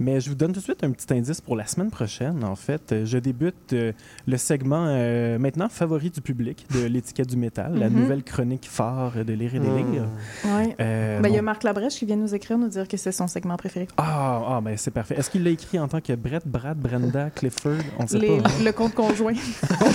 Mais 0.00 0.18
je 0.20 0.30
vous 0.30 0.34
donne 0.34 0.52
tout 0.52 0.60
de 0.60 0.64
suite 0.64 0.82
un 0.82 0.90
petit 0.90 1.12
indice 1.12 1.40
pour 1.42 1.56
la 1.56 1.66
semaine 1.66 1.90
prochaine. 1.90 2.42
En 2.42 2.56
fait, 2.56 2.90
Euh, 2.92 3.04
je 3.04 3.18
débute 3.18 3.72
euh, 3.74 3.92
le 4.26 4.36
segment 4.38 4.86
euh, 4.88 5.38
maintenant 5.38 5.68
favori 5.68 6.08
du 6.10 6.20
public 6.22 6.66
de 6.74 6.84
l'étiquette 6.86 7.28
du 7.28 7.36
métal, 7.36 7.78
la 7.78 7.90
Mhm. 7.90 8.00
nouvelle 8.00 8.22
chronique 8.24 8.66
phare 8.68 9.12
de 9.24 9.32
Lire 9.34 9.54
et 9.54 9.58
Délire. 9.60 10.06
Ouais. 10.46 10.74
Euh, 10.80 11.20
Ben, 11.20 11.28
il 11.28 11.34
y 11.34 11.38
a 11.38 11.42
Marc 11.42 11.62
Labrèche 11.64 11.96
qui 11.98 12.06
vient 12.06 12.16
nous 12.16 12.34
écrire, 12.34 12.56
nous 12.56 12.68
dire 12.68 12.88
que 12.88 12.96
c'est 12.96 13.12
son 13.12 13.28
segment 13.28 13.56
préféré. 13.56 13.88
Ah, 13.98 14.42
ah, 14.56 14.60
ben 14.62 14.74
c'est 14.78 14.90
parfait. 14.90 15.16
Est-ce 15.18 15.28
qu'il 15.30 15.44
l'a 15.44 15.50
écrit 15.50 15.78
en 15.78 15.86
tant 15.86 16.00
que 16.00 16.14
Brett, 16.14 16.46
Brad, 16.48 16.78
Brenda, 16.78 17.28
Clifford? 17.34 17.72
On 17.98 18.04
ne 18.04 18.08
sait 18.08 18.18
Les- 18.18 18.38
pas. 18.40 18.48
hein? 18.48 18.64
le 18.64 18.72
compte 18.72 18.94
conjoint. 18.94 19.34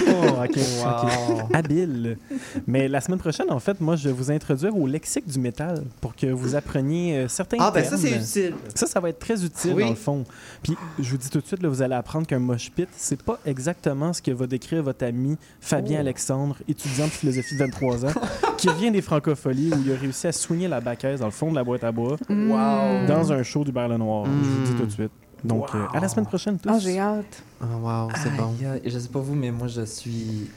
Oh, 0.07 0.43
ok, 0.43 0.57
Wow. 0.83 1.45
ok. 1.45 1.55
Habile. 1.55 2.17
Mais 2.67 2.87
la 2.87 3.01
semaine 3.01 3.19
prochaine, 3.19 3.49
en 3.51 3.59
fait, 3.59 3.79
moi, 3.81 3.95
je 3.95 4.07
vais 4.09 4.13
vous 4.13 4.29
introduire 4.31 4.75
au 4.77 4.85
lexique 4.87 5.27
du 5.27 5.39
métal 5.39 5.83
pour 6.01 6.15
que 6.15 6.27
vous 6.27 6.55
appreniez 6.55 7.25
certains 7.27 7.57
Ah, 7.59 7.71
ben 7.71 7.81
termes. 7.81 7.97
ça, 7.97 7.97
c'est 7.97 8.15
utile. 8.49 8.55
Ça, 8.75 8.85
ça 8.87 8.99
va 8.99 9.09
être 9.09 9.19
très 9.19 9.43
utile, 9.43 9.73
Oui. 9.73 9.94
Le 9.95 9.99
fond. 10.01 10.23
Puis, 10.61 10.75
je 10.99 11.09
vous 11.09 11.17
dis 11.17 11.29
tout 11.29 11.39
de 11.39 11.45
suite, 11.45 11.61
là, 11.63 11.69
vous 11.69 11.81
allez 11.81 11.95
apprendre 11.95 12.27
qu'un 12.27 12.39
mosh 12.39 12.71
pit, 12.71 12.87
c'est 12.95 13.21
pas 13.23 13.39
exactement 13.45 14.13
ce 14.13 14.21
que 14.21 14.31
va 14.31 14.45
décrire 14.47 14.83
votre 14.83 15.05
ami 15.05 15.37
Fabien 15.59 15.97
Oh. 15.97 16.01
Alexandre, 16.01 16.57
étudiant 16.67 17.05
de 17.05 17.11
philosophie 17.11 17.55
de 17.55 17.59
23 17.59 18.05
ans, 18.05 18.13
qui 18.57 18.69
revient 18.69 18.91
des 18.91 19.01
francopholies 19.01 19.71
où 19.73 19.77
il 19.85 19.91
a 19.91 19.95
réussi 19.95 20.27
à 20.27 20.31
soigner 20.31 20.67
la 20.67 20.81
baquette 20.81 21.19
dans 21.19 21.25
le 21.25 21.31
fond 21.31 21.49
de 21.49 21.55
la 21.55 21.63
boîte 21.63 21.83
à 21.83 21.91
bois 21.91 22.17
Wow. 22.29 23.07
dans 23.07 23.31
un 23.31 23.41
show 23.43 23.63
du 23.63 23.71
Berle 23.71 23.95
Noir. 23.95 24.25
Je 24.25 24.31
vous 24.49 24.59
le 24.61 24.65
dis 24.67 24.73
tout 24.75 24.85
de 24.85 24.91
suite. 24.91 25.11
Donc, 25.43 25.67
euh, 25.75 25.85
à 25.93 25.99
la 25.99 26.07
semaine 26.09 26.25
prochaine, 26.25 26.57
tous. 26.57 26.69
Ah, 26.69 26.79
j'ai 26.79 26.99
hâte. 26.99 27.43
Ah, 27.61 27.65
wow, 27.81 28.09
c'est 28.23 28.35
bon. 28.35 28.53
Je 28.83 28.97
sais 28.99 29.09
pas 29.09 29.19
vous, 29.19 29.35
mais 29.35 29.51
moi, 29.51 29.67
je 29.67 29.81
suis. 29.85 30.49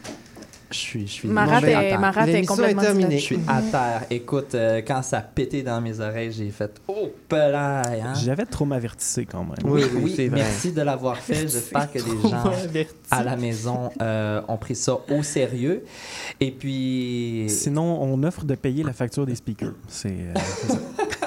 Je 0.70 0.76
suis. 0.76 1.06
Je 1.06 1.12
suis. 1.12 1.28
Marat 1.28 1.60
je 1.60 1.66
suis 1.66 1.74
à 1.74 1.84
est, 1.84 1.88
terre. 1.90 2.00
Marat 2.00 2.28
est 2.28 2.44
complètement 2.44 2.82
est 2.82 2.84
terminée. 2.84 3.18
Je 3.18 3.24
suis 3.24 3.38
à 3.48 3.62
terre. 3.62 4.04
Écoute, 4.10 4.54
euh, 4.54 4.82
quand 4.86 5.02
ça 5.02 5.18
a 5.18 5.22
pété 5.22 5.62
dans 5.62 5.80
mes 5.80 5.98
oreilles, 6.00 6.30
j'ai 6.32 6.50
fait 6.50 6.80
Oh, 6.88 7.10
pelaille, 7.28 8.00
hein? 8.02 8.12
J'avais 8.14 8.44
trop 8.44 8.64
m'avertissé 8.66 9.24
quand 9.24 9.44
même. 9.44 9.56
Oui, 9.64 9.82
Oui, 9.82 9.90
oui, 9.94 10.00
oui, 10.04 10.12
c'est 10.16 10.28
vrai. 10.28 10.40
merci 10.40 10.72
de 10.72 10.82
l'avoir 10.82 11.16
fait. 11.16 11.48
J'espère 11.48 11.90
que 11.90 11.98
les 11.98 12.28
gens 12.28 12.52
à 13.10 13.24
la 13.24 13.36
maison 13.36 13.90
euh, 14.02 14.42
ont 14.48 14.56
pris 14.58 14.74
ça 14.74 14.98
au 15.10 15.22
sérieux. 15.22 15.84
Et 16.40 16.50
puis. 16.50 17.46
Sinon, 17.48 18.02
on 18.02 18.22
offre 18.22 18.44
de 18.44 18.54
payer 18.54 18.82
la 18.84 18.92
facture 18.92 19.24
des 19.24 19.34
speakers. 19.36 19.72
C'est 19.88 20.08
euh, 20.08 20.34
c'est 20.36 20.68
ça. 20.72 20.78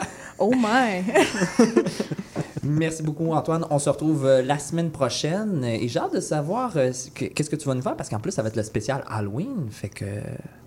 Oh 0.44 0.52
my! 0.56 1.04
Merci 2.64 3.02
beaucoup, 3.04 3.32
Antoine. 3.32 3.66
On 3.70 3.80
se 3.80 3.90
retrouve 3.90 4.26
euh, 4.26 4.42
la 4.44 4.60
semaine 4.60 4.92
prochaine. 4.92 5.64
Et 5.64 5.88
j'ai 5.88 6.00
hâte 6.00 6.14
de 6.14 6.20
savoir 6.20 6.72
euh, 6.78 6.92
ce 6.92 7.10
que- 7.10 7.26
qu'est-ce 7.26 7.50
que 7.50 7.56
tu 7.56 7.68
vas 7.68 7.74
nous 7.76 7.82
faire 7.82 7.96
parce 7.96 8.10
qu'en 8.10 8.20
plus, 8.20 8.32
ça 8.32 8.42
va 8.42 8.50
être 8.50 8.56
le 8.56 8.64
spécial 8.64 9.04
Halloween. 9.08 9.68
Fait 9.72 9.90
que 9.90 10.06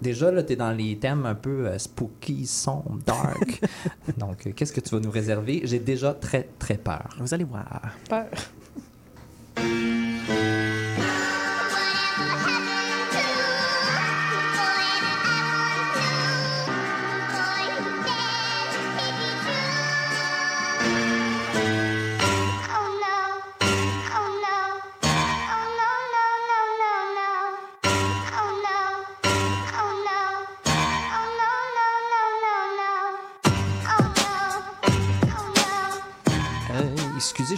déjà, 0.03 0.31
là, 0.33 0.43
tu 0.43 0.53
es 0.53 0.57
dans 0.57 0.71
les 0.73 0.97
thèmes 0.99 1.25
un 1.27 1.35
peu 1.37 1.67
euh, 1.69 1.79
spooky, 1.79 2.47
sombre, 2.47 2.99
dark. 3.07 3.61
Donc, 4.19 4.53
qu'est-ce 4.55 4.73
que 4.73 4.81
tu 4.81 4.95
vas 4.95 5.01
nous 5.01 5.11
réserver? 5.11 5.63
J'ai 5.65 5.79
déjà 5.79 6.15
très, 6.15 6.49
très 6.59 6.77
peur. 6.77 7.09
Vous 7.19 7.33
allez 7.35 7.45
voir. 7.45 7.81
Peur. 8.09 8.27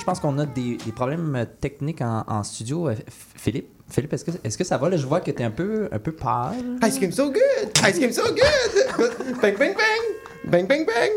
Pense 0.06 0.20
qu'on 0.20 0.38
a 0.38 0.46
des, 0.46 0.76
des 0.76 0.92
problèmes 0.92 1.46
techniques 1.60 2.00
en, 2.00 2.24
en 2.26 2.42
studio. 2.44 2.88
Euh, 2.88 2.94
Philippe, 3.36 3.68
Philippe 3.90 4.12
est-ce 4.12 4.24
que, 4.24 4.30
est-ce 4.42 4.56
que 4.56 4.64
ça 4.64 4.78
va? 4.78 4.88
Là, 4.88 4.96
je 4.96 5.06
vois 5.06 5.20
que 5.20 5.30
tu 5.30 5.42
es 5.42 5.44
un 5.44 5.50
peu, 5.50 5.88
un 5.92 5.98
peu 5.98 6.12
pâle. 6.12 6.54
Ice 6.86 6.96
cream 6.96 7.12
so 7.12 7.26
good! 7.26 7.70
Ice 7.88 7.98
cream 7.98 8.12
so 8.12 8.22
good! 8.22 9.10
bang, 9.42 9.56
bang, 9.58 9.74
bang! 9.74 10.04
Bang, 10.44 10.66
bang, 10.68 10.86
bang! 10.86 11.10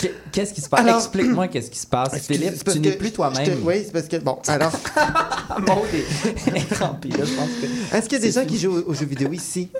Qu'est- 0.00 0.12
Qu'est-ce 0.30 0.52
qui 0.52 0.60
se 0.60 0.68
passe? 0.68 0.86
Explique-moi 0.86 1.48
qu'est-ce 1.48 1.70
qui 1.70 1.78
se 1.78 1.86
passe. 1.86 2.18
Philippe, 2.26 2.62
tu 2.62 2.78
n'es 2.78 2.92
plus 2.92 3.08
je 3.08 3.12
toi-même. 3.14 3.60
Oui, 3.64 3.82
c'est 3.86 3.92
parce 3.92 4.06
que. 4.06 4.16
Bon, 4.18 4.38
alors. 4.48 4.72
Maud 5.66 5.78
est, 5.94 6.56
est 6.56 6.70
là, 7.16 7.24
je 7.24 7.34
pense 7.34 7.48
que... 7.60 7.96
Est-ce 7.96 8.08
qu'il 8.08 8.18
y 8.18 8.22
a 8.22 8.24
des 8.24 8.32
gens 8.32 8.44
qui 8.44 8.58
jouent 8.58 8.76
aux, 8.86 8.90
aux 8.90 8.94
jeux 8.94 9.06
vidéo 9.06 9.32
ici? 9.32 9.70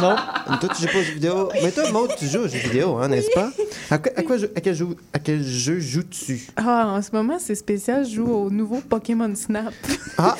Non. 0.00 0.16
Toi, 0.60 0.68
tu 0.74 0.82
joues 0.82 0.92
pas 0.92 0.98
aux 0.98 1.02
jeux 1.02 1.12
vidéo. 1.14 1.48
Mais 1.62 1.70
toi, 1.70 1.90
Maud, 1.90 2.10
tu 2.18 2.26
joues 2.26 2.40
aux 2.40 2.48
jeux 2.48 2.58
vidéo, 2.58 2.96
hein, 2.96 3.08
n'est-ce 3.08 3.30
pas? 3.34 3.50
À, 3.90 3.98
quoi, 3.98 4.12
à, 4.16 4.22
quoi 4.22 4.36
jou- 4.36 4.46
à 4.56 4.60
quel, 4.60 4.74
jeu, 4.74 4.86
à 5.12 5.18
quel 5.18 5.42
jeu 5.42 5.78
joues-tu? 5.80 6.46
Ah, 6.56 6.88
en 6.96 7.02
ce 7.02 7.10
moment, 7.12 7.38
c'est 7.38 7.54
spécial. 7.54 8.04
Je 8.04 8.16
joue 8.16 8.30
au 8.32 8.50
nouveau 8.50 8.80
Pokémon 8.80 9.32
Snap. 9.34 9.72
Ah, 10.18 10.36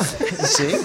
j'ai. 0.58 0.76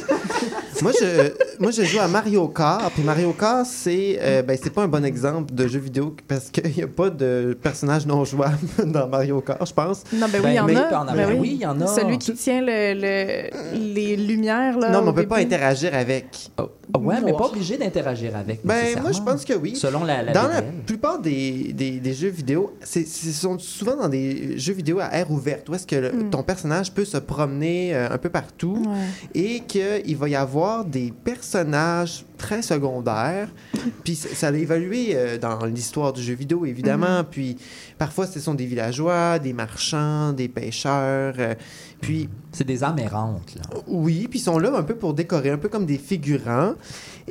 moi, 0.81 0.91
je, 0.99 1.31
moi, 1.59 1.71
je 1.71 1.83
joue 1.83 1.99
à 1.99 2.07
Mario 2.07 2.47
Kart. 2.49 2.91
Puis 2.93 3.03
Mario 3.03 3.31
Kart, 3.33 3.65
c'est 3.65 4.19
euh, 4.21 4.41
ben, 4.43 4.57
c'est 4.61 4.69
pas 4.73 4.83
un 4.83 4.87
bon 4.87 5.03
exemple 5.05 5.53
de 5.53 5.67
jeu 5.67 5.79
vidéo 5.79 6.15
parce 6.27 6.49
qu'il 6.49 6.71
n'y 6.75 6.83
a 6.83 6.87
pas 6.87 7.09
de 7.09 7.57
personnage 7.61 8.05
non 8.05 8.23
jouable 8.25 8.57
dans 8.85 9.07
Mario 9.07 9.41
Kart, 9.41 9.65
je 9.67 9.73
pense. 9.73 10.03
Non, 10.13 10.27
ben 10.31 10.41
oui, 10.43 10.49
il 10.51 10.55
y 10.55 10.59
en 10.59 10.67
a. 10.67 11.13
Ben 11.13 11.37
Oui, 11.39 11.51
il 11.55 11.61
y 11.61 11.65
en 11.65 11.79
a. 11.81 11.87
Celui 11.87 12.17
qui 12.17 12.33
tient 12.33 12.61
le, 12.61 12.93
le- 12.93 13.93
les 13.93 14.15
lumières, 14.15 14.77
là. 14.77 14.89
non, 14.89 15.01
mais 15.01 15.09
on 15.09 15.13
peut 15.13 15.27
pas 15.27 15.37
interagir 15.39 15.93
avec. 15.93 16.49
Oh, 16.59 16.69
ouais, 16.97 17.15
mais 17.23 17.33
pas 17.33 17.45
obligé 17.47 17.77
d'interagir 17.77 18.35
avec. 18.35 18.61
Ben, 18.63 18.99
moi, 19.01 19.11
je 19.11 19.21
pense 19.21 19.43
que 19.45 19.53
oui. 19.53 19.75
Selon 19.75 20.03
la, 20.03 20.23
la 20.23 20.31
Dans 20.31 20.47
la 20.47 20.61
plupart 20.61 21.19
des, 21.19 21.73
des, 21.73 21.99
des 21.99 22.13
jeux 22.13 22.29
vidéo, 22.29 22.73
c'est- 22.81 23.07
ce 23.07 23.31
sont 23.31 23.57
souvent 23.59 23.95
dans 23.95 24.09
des 24.09 24.57
jeux 24.57 24.73
vidéo 24.73 24.99
à 24.99 25.13
air 25.13 25.29
ouverte 25.31 25.67
où 25.69 25.75
est-ce 25.75 25.87
que 25.87 25.95
le- 25.95 26.11
Mm. 26.11 26.29
ton 26.29 26.43
personnage 26.43 26.91
peut 26.93 27.05
se 27.05 27.17
promener 27.17 27.93
euh, 27.95 28.09
un 28.11 28.17
peu 28.17 28.29
partout 28.29 28.81
Ouais. 28.85 29.39
et 29.41 29.59
qu'il 29.61 30.15
va 30.17 30.29
y 30.29 30.35
avoir 30.35 30.85
des 30.85 31.11
personnages 31.23 32.25
très 32.37 32.61
secondaires. 32.61 33.49
Puis 34.03 34.15
ça 34.15 34.29
ça 34.33 34.51
l'a 34.51 34.57
évalué 34.59 35.09
euh, 35.13 35.37
dans 35.37 35.65
l'histoire 35.65 36.13
du 36.13 36.21
jeu 36.21 36.33
vidéo, 36.35 36.65
évidemment. 36.65 37.23
Puis 37.29 37.57
parfois, 37.97 38.27
ce 38.27 38.39
sont 38.39 38.53
des 38.53 38.65
villageois, 38.65 39.39
des 39.39 39.53
marchands, 39.53 40.31
des 40.33 40.47
pêcheurs. 40.47 41.33
euh, 41.39 41.55
puis 41.99 42.29
C'est 42.51 42.63
des 42.67 42.83
âmes 42.83 42.99
errantes, 42.99 43.55
là. 43.55 43.63
oui, 43.87 44.27
puis 44.29 44.39
ils 44.39 44.43
sont 44.43 44.59
là 44.59 44.71
un 44.75 44.83
peu 44.83 44.95
pour 44.95 45.13
décorer, 45.13 45.49
un 45.49 45.57
peu 45.57 45.67
comme 45.69 45.85
des 45.85 45.97
figurants. 45.97 46.73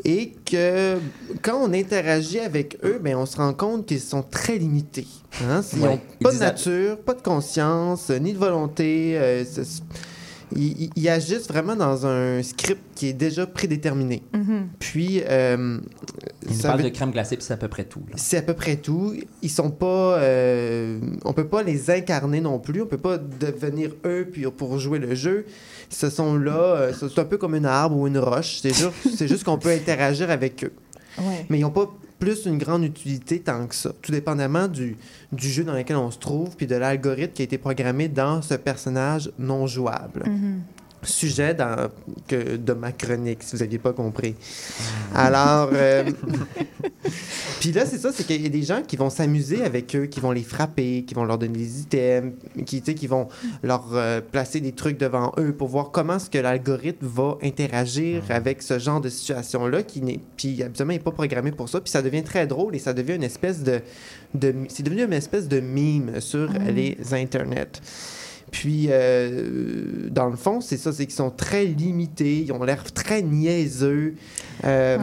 Et 0.05 0.35
que 0.45 0.99
quand 1.43 1.57
on 1.63 1.73
interagit 1.73 2.41
avec 2.41 2.77
eux, 2.85 3.01
ben, 3.03 3.17
on 3.17 3.25
se 3.27 3.37
rend 3.39 3.55
compte 3.55 3.87
qu'ils 3.87 4.01
sont 4.01 4.23
très 4.23 4.59
limités. 4.59 5.07
Hein? 5.43 5.63
Ils 5.73 5.79
Ouais, 5.83 5.89
n'ont 5.89 6.01
ils 6.21 6.25
pas 6.25 6.33
de 6.33 6.39
nature, 6.39 6.99
pas 6.99 7.15
de 7.15 7.23
conscience, 7.23 8.11
euh, 8.11 8.19
ni 8.19 8.33
de 8.35 8.39
volonté. 8.39 9.17
euh, 9.17 9.45
ils- 10.55 10.90
ils 10.94 11.09
agissent 11.09 11.49
vraiment 11.49 11.74
dans 11.76 12.07
un 12.07 12.42
script 12.42 12.80
qui 12.94 13.09
est 13.09 13.12
déjà 13.12 13.47
prédéterminé. 13.47 14.22
Mhm. 14.32 14.68
Puis, 14.78 15.22
euh, 15.28 15.78
Ils 16.49 16.55
ça 16.55 16.68
parlent 16.68 16.82
veut- 16.82 16.90
de 16.90 16.94
crème 16.94 17.11
glacée, 17.11 17.36
puis 17.36 17.44
c'est 17.44 17.55
à 17.55 17.57
peu 17.57 17.68
près 17.68 17.84
tout. 17.84 18.01
c'est 18.14 18.36
à 18.38 18.42
peu 18.42 18.55
près 18.55 18.76
tout. 18.76 19.14
Ils 19.42 19.51
sont 19.51 19.70
pas. 19.70 20.18
euh, 20.18 20.99
on 21.24 21.32
peut 21.32 21.47
pas 21.49 21.62
les 21.62 21.90
incarner 21.90 22.40
non 22.40 22.59
plus. 22.59 22.82
On 22.82 22.86
peut 22.86 22.97
pas 22.99 23.18
devenir 23.18 23.90
eux 24.05 24.28
puis 24.30 24.44
pour 24.57 24.78
jouer 24.78 24.99
le 24.99 25.14
jeu. 25.14 25.47
Ce 25.88 26.11
sont 26.11 26.36
là. 26.36 26.53
euh, 26.57 26.92
c'est 26.99 27.18
un 27.18 27.24
peu 27.24 27.38
comme 27.38 27.55
une 27.55 27.66
arbre 27.66 27.97
ou 27.97 28.07
une 28.07 28.18
roche. 28.18 28.59
C'est 28.62 28.74
juste, 28.74 28.92
c'est 29.16 29.28
juste 29.28 29.44
qu'on 29.44 29.59
peut 29.59 29.70
interagir 29.70 30.30
avec 30.30 30.64
eux. 30.64 30.72
Ouais. 31.18 31.47
Mais 31.49 31.59
ils 31.59 31.62
n'ont 31.62 31.70
pas 31.70 31.90
plus 32.19 32.47
une 32.47 32.59
grande 32.59 32.85
utilité 32.85 33.41
tant 33.41 33.67
que 33.67 33.75
ça. 33.75 33.93
Tout 34.03 34.12
dépendamment 34.12 34.69
du, 34.69 34.97
du 35.33 35.49
jeu 35.49 35.64
dans 35.64 35.75
lequel 35.75 35.97
on 35.97 36.11
se 36.11 36.19
trouve 36.19 36.57
puis 36.57 36.67
de 36.67 36.77
l'algorithme 36.77 37.33
qui 37.33 37.43
a 37.43 37.45
été 37.45 37.59
programmé 37.59 38.09
dans 38.09 38.43
ce 38.43 38.55
personnage 38.55 39.31
non 39.39 39.67
jouable. 39.67 40.25
Mhm. 40.27 40.62
Sujet 41.07 41.55
dans, 41.55 41.89
que, 42.29 42.57
de 42.57 42.73
ma 42.73 42.93
chronique, 42.93 43.43
si 43.43 43.57
vous 43.57 43.63
n'aviez 43.63 43.79
pas 43.79 43.93
compris. 43.93 44.35
Alors, 45.15 45.71
euh, 45.73 46.05
puis 47.61 47.73
là, 47.73 47.87
c'est 47.87 47.99
ça, 47.99 48.13
c'est 48.13 48.25
qu'il 48.25 48.43
y 48.43 48.47
a 48.47 48.51
des 48.51 48.63
gens 48.63 48.83
qui 48.83 48.97
vont 48.97 49.11
s'amuser 49.11 49.65
avec 49.65 49.95
eux, 49.95 50.07
qui 50.07 50.21
vont 50.21 50.33
les 50.33 50.43
frapper, 50.43 51.05
qui 51.07 51.15
vont 51.15 51.25
leur 51.25 51.39
donner 51.39 51.59
des 51.59 51.81
items, 51.81 52.33
qui, 52.65 52.83
qui 52.83 53.07
vont 53.07 53.29
leur 53.63 53.91
euh, 53.95 54.21
placer 54.21 54.61
des 54.61 54.73
trucs 54.73 54.99
devant 54.99 55.33
eux 55.39 55.53
pour 55.53 55.69
voir 55.69 55.91
comment 55.91 56.17
est-ce 56.17 56.31
que 56.31 56.39
l'algorithme 56.39 57.07
va 57.07 57.39
interagir 57.43 58.23
avec 58.29 58.63
ce 58.63 58.79
genre 58.79 59.01
de 59.01 59.09
situation-là, 59.09 59.83
qui 59.83 60.03
n'est, 60.03 60.21
puis 60.37 60.63
absolument 60.63 60.93
n'est 60.93 60.99
pas 60.99 61.13
programmé 61.13 61.53
pour 61.53 61.69
ça, 61.69 61.81
puis 61.81 61.91
ça 61.91 62.03
devient 62.03 62.25
très 62.25 62.47
drôle 62.47 62.75
et 62.75 62.79
ça 62.79 62.93
devient 62.93 63.15
une 63.15 63.25
espèce 63.25 63.63
de, 63.63 63.81
de 64.35 64.55
c'est 64.69 64.83
devenu 64.83 65.05
une 65.05 65.13
espèce 65.13 65.49
de 65.49 65.61
mime 65.61 66.21
sur 66.21 66.49
les 66.75 66.97
internets. 67.13 67.81
Puis, 68.51 68.86
euh, 68.90 70.09
dans 70.11 70.28
le 70.28 70.36
fond, 70.36 70.61
c'est 70.61 70.76
ça, 70.76 70.92
c'est 70.92 71.07
qu'ils 71.07 71.14
sont 71.14 71.30
très 71.30 71.64
limités, 71.64 72.42
ils 72.42 72.53
ont 72.53 72.62
l'air 72.62 72.84
très 72.92 73.22
niaiseux. 73.22 74.14
Euh. 74.64 74.99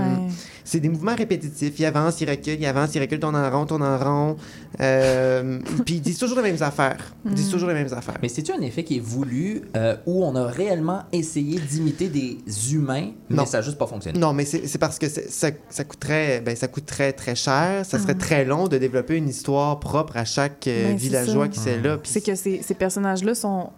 C'est 0.64 0.80
des 0.80 0.90
mouvements 0.90 1.16
répétitifs. 1.16 1.78
Il 1.80 1.86
avance, 1.86 2.20
il 2.22 2.30
recule, 2.30 2.58
il 2.60 2.66
avance, 2.66 2.94
il 2.96 3.02
recule, 3.02 3.20
tourne 3.20 3.36
en 3.36 3.50
rond, 3.50 3.66
tourne 3.66 3.84
en 3.84 3.98
rond. 3.98 4.38
Euh, 4.80 5.60
puis 5.86 5.96
ils 5.96 6.02
disent 6.02 6.18
toujours 6.18 6.38
les 6.38 6.44
mêmes 6.52 6.62
affaires. 6.62 7.14
Ils 7.26 7.34
disent 7.34 7.50
toujours 7.50 7.70
les 7.70 7.76
mêmes 7.76 7.94
affaires. 7.94 8.18
Mais 8.22 8.30
c'est-tu 8.30 8.52
un 8.52 8.62
effet 8.62 8.84
qui 8.84 8.98
est 8.98 9.02
voulu 9.02 9.62
euh, 9.76 9.96
où 10.06 10.24
on 10.26 10.36
a 10.36 10.46
réellement 10.48 11.04
essayé 11.12 11.60
d'imiter 11.60 12.08
des 12.10 12.38
humains, 12.74 13.12
mais 13.30 13.36
Non. 13.38 13.46
ça 13.46 13.58
n'a 13.60 13.62
juste 13.64 13.78
pas 13.78 13.88
fonctionné? 13.88 14.18
Non, 14.20 14.34
mais 14.34 14.46
c'est 14.46 14.68
c'est 14.68 14.78
parce 14.80 14.98
que 15.00 15.08
ça, 15.10 15.48
ça 15.70 15.84
coûterait, 15.84 16.42
ben, 16.42 16.56
ça 16.56 16.68
coûterait 16.68 17.14
très 17.14 17.36
cher. 17.36 17.86
Ça 17.86 18.00
serait 18.00 18.14
Mhm. 18.14 18.20
très 18.20 18.46
long 18.46 18.68
de 18.68 18.78
développer 18.78 19.16
une 19.18 19.30
histoire 19.30 19.80
propre 19.80 20.18
à 20.18 20.26
chaque 20.26 20.68
euh, 20.68 20.90
Ben, 20.90 20.98
villageois 20.98 21.48
qui 21.48 21.60
c'est 21.60 21.80
là. 21.82 21.98
Puis 21.98 22.12
C'est 22.12 22.22
que 22.22 22.36
ces, 22.36 22.62
ces 22.62 22.74
personnages-là 22.74 23.36
sont 23.36 23.70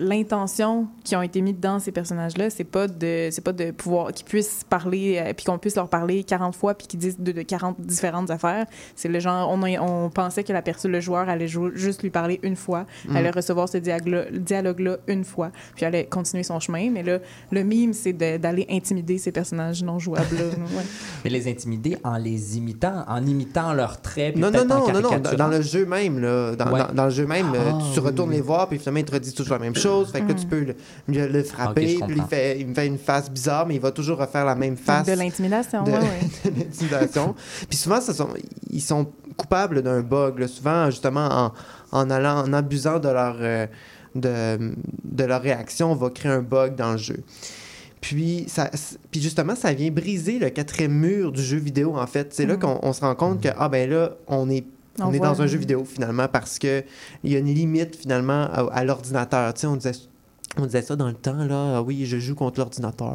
l'intention 0.00 0.86
qui 1.04 1.16
ont 1.16 1.22
été 1.22 1.40
mis 1.40 1.52
dans 1.52 1.78
ces 1.78 1.92
personnages-là, 1.92 2.50
c'est 2.50 2.64
pas 2.64 2.86
de 2.88 3.28
c'est 3.30 3.40
pas 3.44 3.52
de 3.52 3.70
pouvoir 3.70 4.12
qu'ils 4.12 4.26
puissent 4.26 4.64
parler 4.68 5.18
euh, 5.24 5.32
puis 5.34 5.44
qu'on 5.44 5.58
puisse 5.58 5.76
leur 5.76 5.88
parler 5.88 6.24
40 6.30 6.54
fois 6.56 6.74
puis 6.74 6.86
qu'ils 6.86 7.00
disent 7.00 7.18
de, 7.18 7.32
de 7.32 7.42
40 7.42 7.80
différentes 7.80 8.30
affaires. 8.30 8.66
C'est 8.96 9.08
le 9.08 9.20
genre 9.20 9.50
on, 9.50 9.62
a- 9.64 9.80
on 9.80 10.08
pensait 10.10 10.44
que 10.44 10.52
la 10.52 10.62
personne 10.62 10.92
le 10.92 11.00
joueur 11.00 11.28
allait 11.28 11.48
jou- 11.48 11.72
juste 11.74 12.02
lui 12.02 12.10
parler 12.10 12.38
une 12.42 12.56
fois, 12.56 12.86
Mm. 13.08 13.16
allait 13.16 13.30
recevoir 13.30 13.68
ce 13.68 13.78
dialogue- 13.78 14.30
dialogue-là 14.38 14.96
une 15.08 15.24
fois, 15.24 15.50
puis 15.76 15.84
allait 15.84 16.04
continuer 16.06 16.42
son 16.42 16.58
chemin, 16.60 16.90
mais 16.90 17.02
là 17.02 17.18
le 17.50 17.62
mime 17.64 17.92
c'est 17.92 18.12
d'aller 18.12 18.66
intimider 18.70 19.18
ces 19.18 19.32
personnages 19.32 19.82
non 19.82 19.98
jouables 19.98 20.36
là. 20.36 20.44
Ouais. 20.76 20.84
Mais 21.24 21.30
les 21.30 21.48
intimider 21.50 21.96
en 22.04 22.16
les 22.16 22.56
imitant, 22.58 23.04
en 23.08 23.26
imitant 23.26 23.72
leurs 23.72 24.00
traits. 24.00 24.34
puis 24.34 24.42
Non, 24.42 24.50
non, 24.50 24.64
non, 24.64 24.86
non, 24.92 25.00
non, 25.00 25.36
dans, 25.36 25.48
le 25.48 25.62
jeu 25.62 25.84
même, 25.84 26.18
là, 26.20 26.54
dans, 26.54 26.70
Ouais. 26.72 26.80
dans- 26.80 26.94
dans 26.94 27.04
le 27.04 27.10
jeu 27.10 27.26
même, 27.26 27.52
euh, 27.54 27.72
Ah, 27.72 27.78
tu 27.92 27.98
oui, 28.00 28.06
retournes 28.06 28.30
oui. 28.30 28.36
les 28.36 28.40
voir, 28.40 28.68
puis 28.68 28.78
finalement, 28.78 29.00
ils 29.00 29.04
te 29.04 29.12
redisent 29.12 29.34
toujours 29.34 29.54
la 29.54 29.64
même 29.64 29.74
chose. 29.74 30.10
Fait 30.12 30.20
que 30.20 30.28
là, 30.28 30.34
tu 30.34 30.46
peux 30.46 30.60
le, 30.60 30.74
le- 31.08 31.26
le 31.28 31.42
frapper, 31.42 31.96
Ok, 31.96 32.00
je 32.00 32.04
puis 32.06 32.14
il, 32.18 32.22
fait, 32.24 32.60
il 32.60 32.66
me 32.68 32.74
fait 32.74 32.86
une 32.86 32.98
face 32.98 33.30
bizarre, 33.30 33.66
mais 33.66 33.74
il 33.74 33.80
va 33.80 33.90
toujours 33.90 34.18
refaire 34.18 34.44
la 34.44 34.54
même 34.54 34.76
face. 34.76 35.06
de 35.06 35.12
l'intimidation, 35.12 35.82
de- 35.82 35.90
ouais. 35.90 35.98
de 36.44 36.58
l'intimidation. 36.60 37.34
Puis 37.68 37.78
souvent, 37.78 38.00
sont, 38.00 38.28
ils 38.70 38.82
sont 38.82 39.06
coupables 39.36 39.82
d'un 39.82 40.00
bug. 40.00 40.38
là. 40.38 40.48
Souvent, 40.48 40.90
justement, 40.90 41.28
en, 41.30 41.52
en 41.98 42.10
allant, 42.10 42.38
en 42.44 42.52
abusant 42.52 42.98
de 42.98 43.08
leur, 43.08 43.36
euh, 43.40 43.66
de, 44.14 44.72
de 45.04 45.24
leur 45.24 45.40
réaction, 45.42 45.92
on 45.92 45.94
va 45.96 46.10
créer 46.10 46.32
un 46.32 46.42
bug 46.42 46.74
dans 46.76 46.92
le 46.92 46.98
jeu. 46.98 47.18
Puis, 48.00 48.44
ça, 48.48 48.70
puis 49.10 49.20
justement, 49.20 49.54
ça 49.54 49.72
vient 49.74 49.90
briser 49.90 50.38
le 50.38 50.48
quatrième 50.50 50.92
mur 50.92 51.32
du 51.32 51.42
jeu 51.42 51.58
vidéo, 51.58 51.96
en 51.98 52.06
fait. 52.06 52.32
C'est 52.32 52.46
là 52.46 52.54
Mhm. 52.54 52.60
qu'on 52.60 52.78
on 52.82 52.92
se 52.92 53.00
rend 53.02 53.14
compte 53.14 53.42
que, 53.42 53.48
ah 53.56 53.68
ben 53.68 53.88
là, 53.90 54.12
on 54.26 54.48
est, 54.48 54.64
on 54.98 55.08
On 55.08 55.12
est 55.12 55.18
dans 55.18 55.40
un 55.42 55.46
jeu 55.46 55.58
vidéo, 55.58 55.84
finalement, 55.84 56.26
parce 56.28 56.58
qu'il 56.58 56.84
y 57.24 57.36
a 57.36 57.38
une 57.38 57.54
limite, 57.54 57.96
finalement, 57.96 58.44
à, 58.52 58.68
à 58.72 58.84
l'ordinateur. 58.84 59.52
Tu 59.54 59.60
sais, 59.60 59.66
on 59.66 59.76
disait... 59.76 59.92
On 60.56 60.66
disait 60.66 60.82
ça 60.82 60.96
dans 60.96 61.06
le 61.06 61.14
temps, 61.14 61.44
là. 61.44 61.76
Ah 61.76 61.82
oui, 61.82 62.04
je 62.06 62.18
joue 62.18 62.34
contre 62.34 62.58
l'ordinateur. 62.58 63.14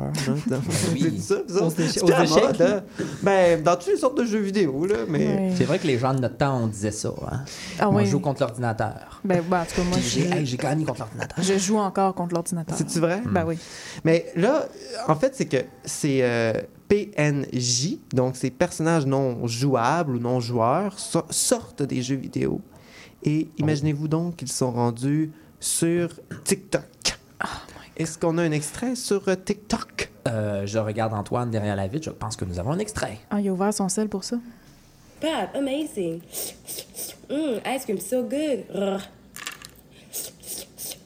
là. 0.49 0.57
oui. 0.93 1.13
C'est 1.19 1.49
ça, 1.49 1.59
ça. 1.59 1.65
Aux 1.65 1.69
échecs. 1.69 2.03
mode, 2.03 2.61
hein. 2.61 2.83
Ben, 3.23 3.61
dans 3.61 3.75
toutes 3.75 3.89
les 3.89 3.97
sortes 3.97 4.17
de 4.17 4.23
jeux 4.23 4.39
vidéo, 4.39 4.85
là. 4.85 4.99
Mais. 5.09 5.53
C'est 5.57 5.65
vrai 5.65 5.77
que 5.77 5.85
les 5.85 5.97
gens 5.99 6.13
de 6.13 6.21
notre 6.21 6.37
temps, 6.37 6.57
on 6.63 6.67
disait 6.67 6.91
ça. 6.91 7.13
Hein? 7.29 7.41
Ah 7.77 7.89
on 7.89 7.97
oui. 7.97 8.05
joue 8.05 8.19
contre 8.21 8.41
l'ordinateur. 8.41 9.19
Ben, 9.25 9.43
ben, 9.49 9.61
en 9.61 9.65
tout 9.65 9.75
cas 9.75 9.83
moi 9.83 9.97
J'ai 10.01 10.29
je, 10.29 10.33
hey, 10.33 10.45
j'ai 10.45 10.55
gagné 10.57 10.85
contre 10.85 10.99
l'ordinateur. 11.01 11.43
je 11.43 11.57
joue 11.57 11.77
encore 11.77 12.15
contre 12.15 12.33
l'ordinateur. 12.35 12.77
C'est-tu 12.77 12.99
vrai? 12.99 13.21
Ben 13.29 13.43
oui. 13.45 13.57
Mais 14.05 14.27
là, 14.37 14.65
en 15.09 15.15
fait, 15.15 15.35
c'est 15.35 15.45
que 15.45 15.57
c'est 15.83 16.19
euh, 16.21 16.53
PNJ, 16.87 17.97
donc 18.13 18.37
ces 18.37 18.49
personnages 18.49 19.05
non 19.05 19.45
jouables 19.45 20.15
ou 20.15 20.19
non 20.19 20.39
joueurs, 20.39 20.97
so- 20.97 21.25
sortent 21.29 21.83
des 21.83 22.01
jeux 22.01 22.15
vidéo. 22.15 22.61
Et 23.23 23.49
imaginez-vous 23.57 24.07
donc 24.07 24.37
qu'ils 24.37 24.51
sont 24.51 24.71
rendus 24.71 25.31
sur 25.59 26.09
TikTok. 26.43 26.83
Est-ce 27.97 28.17
qu'on 28.17 28.37
a 28.37 28.43
un 28.43 28.51
extrait 28.51 28.95
sur 28.95 29.27
euh, 29.27 29.35
TikTok? 29.35 30.11
Euh, 30.27 30.65
je 30.65 30.79
regarde 30.79 31.13
Antoine 31.13 31.49
derrière 31.51 31.75
la 31.75 31.87
vitre. 31.87 32.05
Je 32.05 32.09
pense 32.09 32.35
que 32.35 32.45
nous 32.45 32.59
avons 32.59 32.71
un 32.71 32.79
extrait. 32.79 33.19
Ah, 33.29 33.39
il 33.39 33.47
a 33.47 33.51
ouvert 33.51 33.73
son 33.73 33.89
sel 33.89 34.09
pour 34.09 34.23
ça. 34.23 34.37
Amazing. 35.55 36.21
Mmm, 37.29 37.59
ice 37.65 37.83
cream 37.83 37.99
so 37.99 38.21
good. 38.23 38.65
Rrr. 38.73 39.01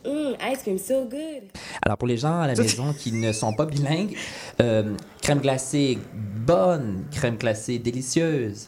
Mmm, 0.05 0.35
ice 0.51 0.61
cream 0.63 0.77
so 0.77 1.05
good. 1.05 1.43
Alors, 1.81 1.97
pour 1.97 2.07
les 2.07 2.17
gens 2.17 2.41
à 2.41 2.47
la 2.47 2.55
maison 2.61 2.93
qui 2.93 3.11
ne 3.11 3.31
sont 3.31 3.53
pas 3.53 3.65
bilingues, 3.65 4.15
euh, 4.61 4.95
crème 5.21 5.39
glacée 5.39 5.97
bonne, 6.13 7.05
crème 7.11 7.37
glacée 7.37 7.79
délicieuse. 7.79 8.67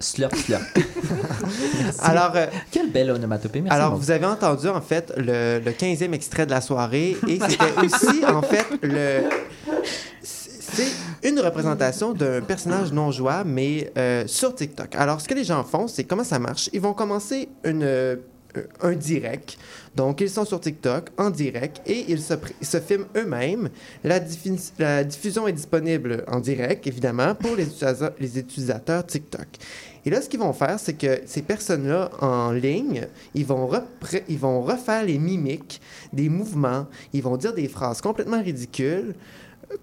Slurp, 0.00 0.34
slurp. 0.36 0.62
Alors, 2.02 2.32
euh, 2.36 2.46
Quelle 2.70 2.90
belle 2.90 3.10
onomatopée. 3.10 3.60
Merci. 3.60 3.76
Alors, 3.76 3.96
vous 3.96 4.10
avez 4.10 4.26
entendu, 4.26 4.68
en 4.68 4.80
fait, 4.80 5.12
le, 5.16 5.58
le 5.58 5.70
15e 5.72 6.12
extrait 6.12 6.46
de 6.46 6.50
la 6.52 6.60
soirée. 6.60 7.16
Et 7.26 7.38
c'était 7.48 7.72
aussi, 7.84 8.24
en 8.26 8.42
fait, 8.42 8.66
le. 8.82 9.22
C'est 10.22 10.92
une 11.28 11.40
représentation 11.40 12.12
d'un 12.12 12.40
personnage 12.42 12.92
non 12.92 13.10
jouable, 13.10 13.50
mais 13.50 13.90
euh, 13.98 14.24
sur 14.26 14.54
TikTok. 14.54 14.94
Alors, 14.94 15.20
ce 15.20 15.26
que 15.26 15.34
les 15.34 15.44
gens 15.44 15.64
font, 15.64 15.88
c'est 15.88 16.04
comment 16.04 16.24
ça 16.24 16.38
marche? 16.38 16.68
Ils 16.72 16.80
vont 16.80 16.92
commencer 16.92 17.48
une, 17.64 17.82
euh, 17.82 18.16
un 18.82 18.92
direct. 18.92 19.56
Donc, 19.96 20.20
ils 20.20 20.30
sont 20.30 20.44
sur 20.44 20.60
TikTok 20.60 21.08
en 21.16 21.30
direct 21.30 21.80
et 21.86 22.04
ils 22.08 22.20
se, 22.20 22.34
se 22.62 22.78
filment 22.80 23.06
eux-mêmes. 23.16 23.68
La, 24.04 24.20
diffi- 24.20 24.70
la 24.78 25.02
diffusion 25.02 25.48
est 25.48 25.52
disponible 25.52 26.22
en 26.28 26.38
direct, 26.38 26.86
évidemment, 26.86 27.34
pour 27.34 27.56
les 27.56 27.64
utilisateurs, 27.64 28.12
les 28.20 28.38
utilisateurs 28.38 29.04
TikTok. 29.06 29.46
Et 30.04 30.10
là, 30.10 30.22
ce 30.22 30.28
qu'ils 30.28 30.40
vont 30.40 30.52
faire, 30.52 30.78
c'est 30.78 30.94
que 30.94 31.20
ces 31.26 31.42
personnes-là 31.42 32.10
en 32.20 32.52
ligne, 32.52 33.06
ils 33.34 33.44
vont, 33.44 33.66
repré- 33.66 34.24
ils 34.28 34.38
vont 34.38 34.62
refaire 34.62 35.04
les 35.04 35.18
mimiques, 35.18 35.80
des 36.12 36.28
mouvements, 36.28 36.86
ils 37.12 37.22
vont 37.22 37.36
dire 37.36 37.54
des 37.54 37.68
phrases 37.68 38.00
complètement 38.00 38.42
ridicules 38.42 39.14
euh, 39.70 39.76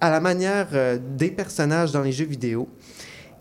à 0.00 0.10
la 0.10 0.20
manière 0.20 0.68
euh, 0.72 0.98
des 1.16 1.30
personnages 1.30 1.92
dans 1.92 2.02
les 2.02 2.12
jeux 2.12 2.26
vidéo. 2.26 2.68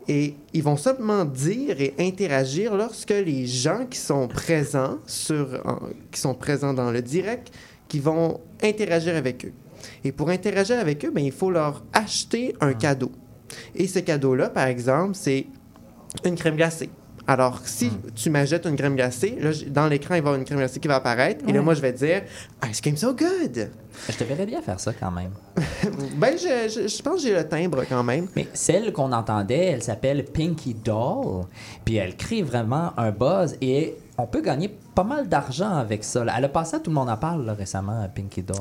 Et 0.07 0.35
ils 0.53 0.63
vont 0.63 0.75
simplement 0.77 1.23
dire 1.23 1.79
et 1.79 1.93
interagir 1.97 2.75
lorsque 2.75 3.11
les 3.11 3.47
gens 3.47 3.85
qui 3.89 3.97
sont 3.97 4.27
présents 4.27 4.97
sur, 5.05 5.63
qui 6.11 6.19
sont 6.19 6.33
présents 6.33 6.73
dans 6.73 6.91
le 6.91 7.01
direct, 7.01 7.53
qui 7.87 7.99
vont 7.99 8.41
interagir 8.61 9.15
avec 9.15 9.45
eux. 9.45 9.53
Et 10.03 10.11
pour 10.11 10.29
interagir 10.29 10.77
avec 10.79 11.05
eux, 11.05 11.11
ben, 11.11 11.23
il 11.23 11.31
faut 11.31 11.51
leur 11.51 11.83
acheter 11.93 12.53
un 12.59 12.73
cadeau. 12.73 13.11
Et 13.75 13.87
ce 13.87 13.99
cadeau-là, 13.99 14.49
par 14.49 14.67
exemple, 14.67 15.15
c'est 15.15 15.45
une 16.25 16.35
crème 16.35 16.55
glacée. 16.55 16.89
Alors, 17.25 17.61
si 17.63 17.89
tu 18.15 18.29
m'achètes 18.29 18.65
une 18.65 18.75
crème 18.75 18.95
glacée, 18.97 19.37
là, 19.39 19.51
dans 19.67 19.87
l'écran, 19.87 20.15
il 20.15 20.21
va 20.21 20.25
y 20.25 20.27
avoir 20.27 20.35
une 20.35 20.43
crème 20.43 20.59
glacée 20.59 20.81
qui 20.81 20.89
va 20.89 20.95
apparaître. 20.95 21.45
Et 21.47 21.53
là, 21.53 21.61
moi, 21.61 21.73
je 21.73 21.79
vais 21.79 21.93
dire 21.93 22.23
Ice 22.69 22.81
cream 22.81 22.97
so 22.97 23.13
good. 23.13 23.69
Je 24.09 24.17
te 24.17 24.25
verrais 24.25 24.45
bien 24.45 24.61
faire 24.61 24.77
ça 24.77 24.91
quand 24.91 25.11
même. 25.11 25.31
ben, 26.17 26.35
je, 26.37 26.67
je- 26.81 26.87
je 26.89 27.01
pense 27.01 27.15
que 27.15 27.21
j'ai 27.29 27.33
le 27.33 27.47
timbre 27.47 27.83
quand 27.87 28.03
même. 28.03 28.27
Mais 28.35 28.47
celle 28.53 28.91
qu'on 28.91 29.13
entendait, 29.13 29.67
elle 29.67 29.81
s'appelle 29.83 30.25
Pinky 30.25 30.73
Doll. 30.73 31.45
Puis 31.85 31.95
elle 31.95 32.17
crée 32.17 32.41
vraiment 32.41 32.91
un 32.97 33.11
buzz 33.11 33.55
et 33.61 33.95
on 34.17 34.27
peut 34.27 34.41
gagner 34.41 34.67
pas 34.93 35.05
mal 35.05 35.29
d'argent 35.29 35.69
avec 35.77 36.03
ça. 36.03 36.25
Elle 36.37 36.43
a 36.43 36.49
passé 36.49 36.75
à 36.75 36.79
Tout 36.79 36.89
le 36.89 36.95
monde 36.95 37.09
en 37.09 37.17
parle 37.17 37.45
là, 37.45 37.53
récemment, 37.53 38.05
Pinky 38.13 38.41
Doll. 38.43 38.57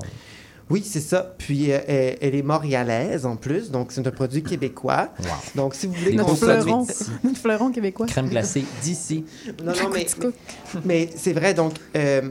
Oui, 0.72 0.82
c'est 0.82 1.00
ça. 1.00 1.34
Puis, 1.36 1.70
euh, 1.70 1.80
elle, 1.86 2.16
elle 2.22 2.34
est 2.34 2.42
montréalaise 2.42 3.26
en 3.26 3.36
plus, 3.36 3.70
donc 3.70 3.92
c'est 3.92 4.06
un 4.06 4.10
produit 4.10 4.42
québécois. 4.42 5.10
Donc, 5.54 5.74
si 5.74 5.86
vous 5.86 5.92
voulez 5.92 6.16
qu'on 6.16 6.34
fleuron. 6.34 6.86
Notre 7.22 7.38
fleuron 7.38 7.70
québécois. 7.70 8.06
Crème 8.06 8.30
glacée 8.30 8.64
d'ici. 8.82 9.26
Non, 9.62 9.72
non, 9.72 9.90
mais, 9.92 10.06
mais, 10.18 10.80
mais 10.86 11.10
c'est 11.14 11.34
vrai, 11.34 11.52
donc, 11.52 11.74
euh, 11.94 12.22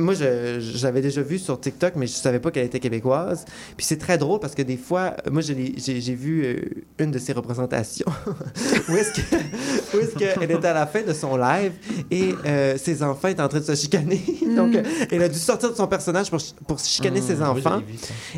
moi, 0.00 0.14
je- 0.14 0.58
j'avais 0.60 1.00
déjà 1.02 1.22
vu 1.22 1.38
sur 1.38 1.58
TikTok, 1.60 1.94
mais 1.96 2.06
je 2.06 2.12
savais 2.12 2.40
pas 2.40 2.50
qu'elle 2.50 2.66
était 2.66 2.80
québécoise. 2.80 3.44
Puis 3.76 3.86
c'est 3.86 3.98
très 3.98 4.18
drôle 4.18 4.40
parce 4.40 4.54
que 4.54 4.62
des 4.62 4.76
fois, 4.76 5.14
moi, 5.30 5.42
j'ai 5.42 5.74
j'ai 5.76 6.14
vu 6.14 6.44
euh, 6.44 6.56
une 6.98 7.10
de 7.10 7.18
ses 7.18 7.32
représentations 7.32 8.06
où 8.88 8.96
est-ce 8.96 9.12
que- 9.12 9.96
où 9.96 10.00
est-ce 10.00 10.14
qu'elle 10.16 10.50
était 10.50 10.66
à 10.68 10.74
la 10.74 10.86
fin 10.86 11.02
de 11.02 11.12
son 11.12 11.36
live 11.36 11.72
et 12.10 12.34
euh, 12.46 12.76
ses 12.78 13.02
enfants 13.02 13.28
étaient 13.28 13.42
en 13.42 13.48
train 13.48 13.60
de 13.60 13.64
se 13.64 13.74
chicaner. 13.74 14.20
donc, 14.56 14.74
euh, 14.74 14.82
elle 15.10 15.22
a 15.22 15.28
dû 15.28 15.38
sortir 15.38 15.70
de 15.70 15.76
son 15.76 15.86
personnage 15.86 16.30
pour, 16.30 16.40
pour 16.66 16.78
chicaner 16.78 17.20
Mm, 17.20 17.24
ses 17.26 17.42
enfants. 17.42 17.82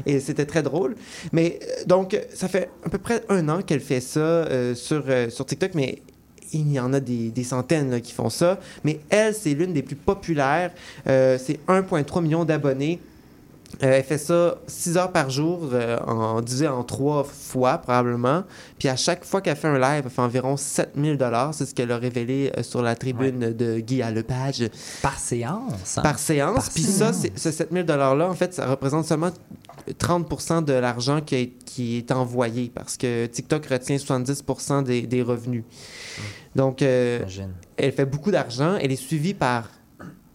Et 0.07 0.21
c'était 0.21 0.47
très 0.47 0.63
drôle. 0.63 0.95
Mais 1.33 1.59
donc, 1.87 2.19
ça 2.35 2.49
fait 2.49 2.69
à 2.85 2.89
peu 2.89 2.99
près 2.99 3.23
un 3.29 3.49
an 3.49 3.63
qu'elle 3.63 3.81
fait 3.81 4.01
ça 4.01 4.21
euh, 4.21 4.75
sur, 4.75 5.05
euh, 5.09 5.31
sur 5.31 5.47
TikTok, 5.47 5.73
mais 5.75 6.03
il 6.53 6.73
y 6.73 6.81
en 6.81 6.93
a 6.93 7.01
des, 7.01 7.31
des 7.31 7.45
centaines 7.45 7.91
là, 7.91 8.01
qui 8.01 8.13
font 8.13 8.31
ça. 8.31 8.59
Mais 8.85 9.01
elle, 9.11 9.35
c'est 9.35 9.55
l'une 9.55 9.73
des 9.73 9.83
plus 9.83 9.97
populaires. 9.97 10.71
Euh, 11.07 11.39
c'est 11.43 11.59
1,3 11.69 12.23
million 12.23 12.45
d'abonnés. 12.45 13.01
Euh, 13.83 13.91
elle 13.97 14.05
fait 14.05 14.19
ça 14.19 14.57
6 14.67 14.99
heures 14.99 15.13
par 15.13 15.31
jour, 15.31 15.71
euh, 15.73 15.99
en 16.07 16.43
divisé 16.43 16.69
en 16.69 16.85
trois 16.85 17.25
fois 17.25 17.79
probablement. 17.79 18.45
Puis 18.79 18.89
à 18.91 18.97
chaque 18.97 19.25
fois 19.25 19.41
qu'elle 19.41 19.57
fait 19.57 19.69
un 19.69 19.79
live, 19.79 20.03
elle 20.05 20.11
fait 20.11 20.21
environ 20.21 20.59
7000 20.59 21.17
dollars. 21.17 21.55
C'est 21.55 21.65
ce 21.65 21.75
qu'elle 21.75 21.91
a 21.91 21.97
révélé 21.97 22.53
euh, 22.59 22.63
sur 22.63 22.83
la 22.83 22.95
tribune 22.97 23.39
de 23.55 23.79
Guy 23.81 24.03
Lepage. 24.15 24.69
Par 25.01 25.19
séance. 25.19 25.97
hein? 25.97 26.03
Par 26.03 26.19
séance. 26.19 26.55
Par 26.67 26.71
Puis 26.75 26.83
ça, 26.83 27.15
séance. 27.15 27.35
ce 27.37 27.51
7000 27.51 27.85
$-là, 27.87 28.29
en 28.29 28.35
fait, 28.35 28.53
ça 28.53 28.67
représente 28.67 29.07
seulement 29.07 29.31
30% 29.91 30.65
de 30.65 30.73
l'argent 30.73 31.21
qui, 31.21 31.35
est- 31.35 31.65
qui 31.65 31.97
est 31.99 32.11
envoyé 32.13 32.71
parce 32.75 32.97
que 32.97 33.27
TikTok 33.27 33.67
retient 33.67 33.99
70 33.99 34.45
des, 34.85 35.03
des 35.03 35.23
revenus. 35.23 35.65
Donc, 36.55 36.83
euh, 36.83 37.21
elle 37.77 37.93
fait 37.93 38.05
beaucoup 38.07 38.31
d'argent. 38.31 38.77
Elle 38.81 38.93
est 38.93 38.97
suivie 38.97 39.35
par 39.35 39.69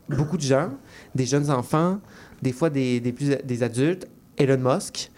beaucoup 0.09 0.37
de 0.37 0.41
gens, 0.41 0.69
des 1.15 1.25
jeunes 1.25 1.49
enfants, 1.51 1.99
des 2.41 2.51
fois 2.53 2.69
des, 2.69 2.99
des, 2.99 3.11
plus, 3.13 3.37
des 3.43 3.63
adultes. 3.63 4.07
Elon 4.37 4.57
Musk. 4.59 5.09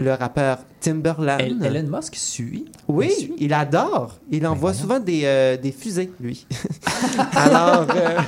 le 0.00 0.12
rappeur 0.12 0.58
Timberland. 0.80 1.40
El- 1.40 1.64
Elon 1.64 1.96
Musk 1.96 2.14
suit? 2.14 2.66
Oui, 2.86 3.08
Il 3.18 3.24
suit? 3.24 3.34
il 3.38 3.52
adore. 3.52 4.18
Il 4.30 4.46
envoie 4.46 4.72
souvent 4.74 5.00
des, 5.00 5.22
euh, 5.24 5.56
des 5.56 5.72
fusées, 5.72 6.10
lui. 6.20 6.46
Alors, 7.32 7.86
euh, 7.94 8.18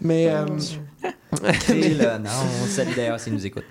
mais, 0.00 0.28
euh, 0.28 0.46
là, 1.94 2.18
non, 2.18 2.30
on 2.64 2.66
salue 2.66 2.94
d'ailleurs 2.96 3.20
s'il 3.20 3.34
nous 3.34 3.46
écoute. 3.46 3.64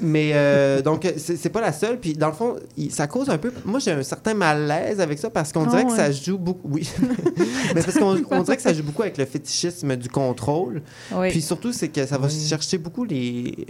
Mais 0.00 0.30
euh, 0.34 0.82
donc 0.82 1.06
c'est 1.16 1.48
pas 1.50 1.60
la 1.60 1.72
seule. 1.72 1.98
Puis 1.98 2.12
dans 2.14 2.28
le 2.28 2.32
fond, 2.32 2.56
il- 2.76 2.90
ça 2.92 3.06
cause 3.06 3.28
un 3.30 3.38
peu. 3.38 3.52
Moi, 3.64 3.78
j'ai 3.80 3.92
un 3.92 4.02
certain 4.02 4.34
malaise 4.34 5.00
avec 5.00 5.18
ça 5.18 5.30
parce 5.30 5.52
qu'on 5.52 5.64
Ah 5.64 5.70
dirait 5.70 5.84
que 5.84 5.92
ça 5.96 6.10
joue 6.12 6.38
beaucoup. 6.38 6.68
Oui, 6.70 6.88
mais 7.74 7.82
parce 7.82 7.98
qu'on 7.98 8.16
on 8.30 8.42
dirait 8.42 8.56
que 8.56 8.62
ça 8.62 8.72
joue 8.72 8.82
beaucoup 8.82 9.02
avec 9.02 9.18
le 9.18 9.24
fétichisme 9.24 9.96
du 9.96 10.08
contrôle. 10.08 10.82
Oui. 11.14 11.30
Puis 11.30 11.42
surtout, 11.42 11.72
c'est 11.72 11.88
que 11.88 12.06
ça 12.06 12.18
va 12.18 12.28
chercher 12.28 12.78
beaucoup 12.78 13.04
les. 13.04 13.66